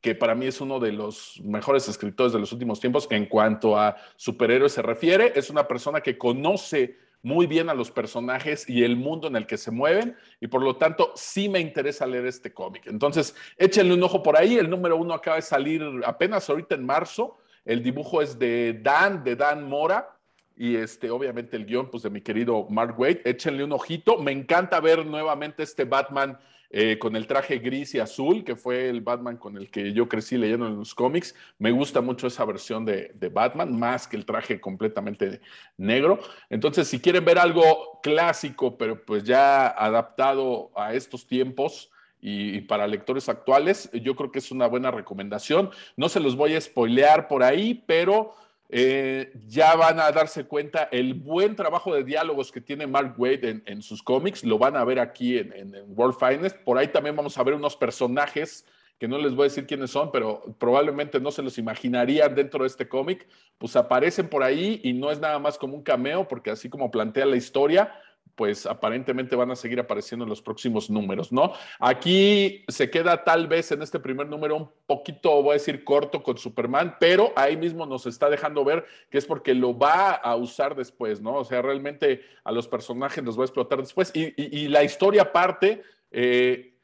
[0.00, 3.78] que para mí es uno de los mejores escritores de los últimos tiempos en cuanto
[3.78, 5.32] a superhéroes se refiere.
[5.34, 9.46] Es una persona que conoce muy bien a los personajes y el mundo en el
[9.46, 12.86] que se mueven y por lo tanto sí me interesa leer este cómic.
[12.86, 14.56] Entonces, échenle un ojo por ahí.
[14.56, 17.38] El número uno acaba de salir apenas ahorita en marzo.
[17.64, 20.15] El dibujo es de Dan, de Dan Mora
[20.56, 23.18] y este, obviamente el guion pues, de mi querido Mark Waid.
[23.24, 24.18] Échenle un ojito.
[24.18, 26.38] Me encanta ver nuevamente este Batman
[26.70, 30.08] eh, con el traje gris y azul, que fue el Batman con el que yo
[30.08, 31.34] crecí leyendo en los cómics.
[31.58, 35.40] Me gusta mucho esa versión de, Batman, más que el traje completamente
[35.76, 36.18] negro.
[36.48, 42.88] Entonces, si quieren ver algo clásico, pero pues ya adaptado a estos tiempos, y, para
[42.88, 45.70] lectores actuales, yo creo que es una buena recomendación.
[45.96, 48.34] No se los voy a spoilear por ahí, pero
[48.68, 53.62] eh, ya van a darse cuenta el buen trabajo de diálogos que tiene Mark Wade
[53.64, 56.56] en, sus cómics, lo van a ver aquí en, World Finest.
[56.58, 58.66] Por ahí también vamos a ver unos personajes
[58.98, 62.64] que no les voy a decir quiénes son, pero probablemente no se los imaginarían dentro
[62.64, 63.28] de este cómic,
[63.58, 66.90] pues aparecen por ahí y no es nada más como un cameo, porque así como
[66.90, 67.92] plantea la historia,
[68.36, 71.54] pues aparentemente van a seguir apareciendo en los próximos números, ¿no?
[71.80, 76.22] Aquí se queda tal vez en este primer número un poquito, voy a decir, corto
[76.22, 80.36] con Superman, pero ahí mismo nos está dejando ver que es porque lo va a
[80.36, 81.36] usar después, ¿no?
[81.36, 85.82] O sea, realmente a los personajes los va a explotar después y, la historia parte...
[86.10, 86.75] Eh,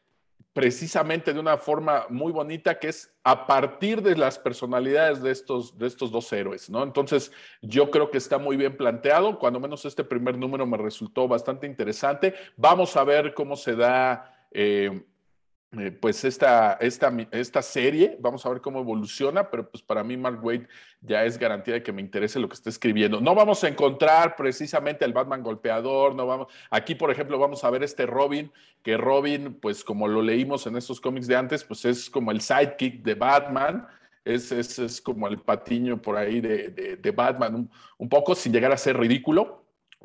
[0.53, 5.79] precisamente de una forma muy bonita que es a partir de las personalidades de estos,
[5.79, 6.83] de estos dos héroes, ¿no?
[6.83, 11.27] Entonces, yo creo que está muy bien planteado, cuando menos este primer número me resultó
[11.27, 12.35] bastante interesante.
[12.57, 15.05] Vamos a ver cómo se da eh,
[15.79, 20.19] eh, pues esta, esta, esta serie, vamos a ver cómo evoluciona, pero pues para mí
[20.19, 20.69] Mark Wade
[21.01, 23.23] ya es garantía de que me interese lo que está escribiendo.
[23.23, 27.71] No vamos a encontrar precisamente el Batman golpeador, no vamos, aquí por ejemplo vamos a
[27.71, 31.87] ver este Robin, que Robin, pues como lo leímos en estos cómics de antes, pues
[31.87, 33.87] es como el sidekick de Batman,
[34.25, 38.73] es, es, es como el patiño por ahí de, de, Batman, un poco sin llegar
[38.73, 39.62] a ser ridículo,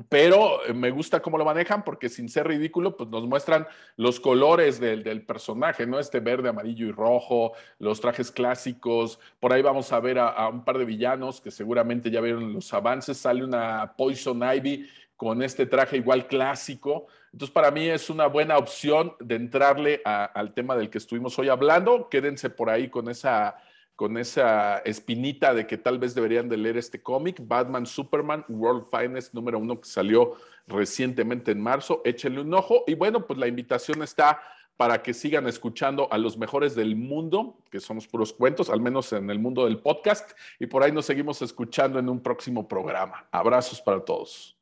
[0.10, 4.20] pero eh, me gusta cómo lo manejan porque sin ser ridículo, pues nos muestran los
[4.20, 6.00] colores del, personaje, ¿no?
[6.00, 9.20] Este verde, amarillo y rojo, los trajes clásicos.
[9.40, 12.74] Por ahí vamos a ver a, un par de villanos que seguramente ya vieron los
[12.74, 13.18] avances.
[13.18, 17.08] Sale una Poison Ivy con este traje igual clásico.
[17.34, 21.50] Entonces, para mí es una buena opción de entrarle al tema del que estuvimos hoy
[21.50, 22.08] hablando.
[22.10, 23.58] Quédense por ahí con esa
[23.98, 28.86] con esa espinita de que tal vez deberían de leer este cómic, Batman Superman World
[28.92, 30.36] Finest número uno que salió
[30.68, 32.04] recientemente en marzo.
[32.06, 34.40] Échenle un ojo y bueno, pues la invitación está
[34.78, 39.12] para que sigan escuchando a los mejores del mundo, que somos puros cuentos, al menos
[39.14, 43.28] en el mundo del podcast, y por ahí nos seguimos escuchando en un próximo programa.
[43.32, 44.56] Abrazos para todos.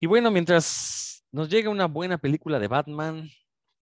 [0.00, 3.28] Y bueno, mientras nos llega una buena película de Batman,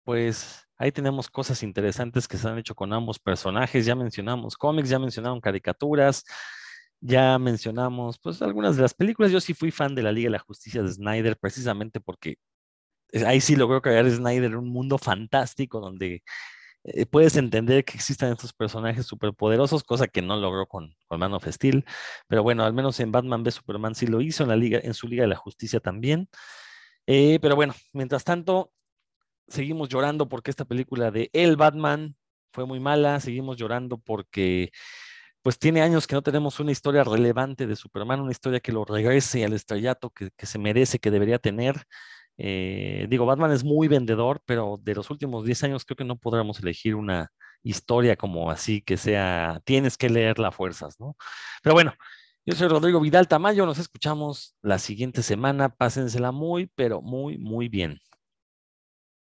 [0.04, 3.84] pues Ahí tenemos cosas interesantes que se han hecho con ambos personajes.
[3.84, 6.24] Ya mencionamos cómics, ya mencionaron caricaturas,
[7.00, 9.30] ya mencionamos pues algunas de las películas.
[9.30, 12.36] Yo sí fui fan de la Liga de la Justicia de Snyder precisamente porque
[13.12, 16.22] eh, ahí sí logró crear Snyder un mundo fantástico donde
[16.84, 21.34] eh, puedes entender que existan estos personajes superpoderosos, cosa que no logró con, con Man
[21.34, 21.84] of Steel.
[22.26, 24.94] Pero bueno, al menos en Batman v Superman sí lo hizo, en, la Liga, en
[24.94, 26.30] su Liga de la Justicia también.
[27.06, 28.72] Eh, pero bueno, mientras tanto,
[29.50, 32.16] seguimos llorando porque esta película de El Batman
[32.52, 34.70] fue muy mala, seguimos llorando porque
[35.42, 38.84] pues tiene años que no tenemos una historia relevante de Superman, una historia que lo
[38.84, 41.84] regrese al estrellato que, se merece, que debería tener.
[42.36, 46.16] Eh, digo, Batman es muy vendedor, pero de los últimos 10 años creo que no
[46.16, 47.30] podremos elegir una
[47.62, 51.16] historia como así que sea, tienes que leer las fuerzas, ¿no?
[51.62, 51.94] Pero bueno,
[52.46, 57.68] yo soy Rodrigo Vidal Tamayo, nos escuchamos la siguiente semana, pásensela muy, pero muy, muy
[57.68, 58.00] bien.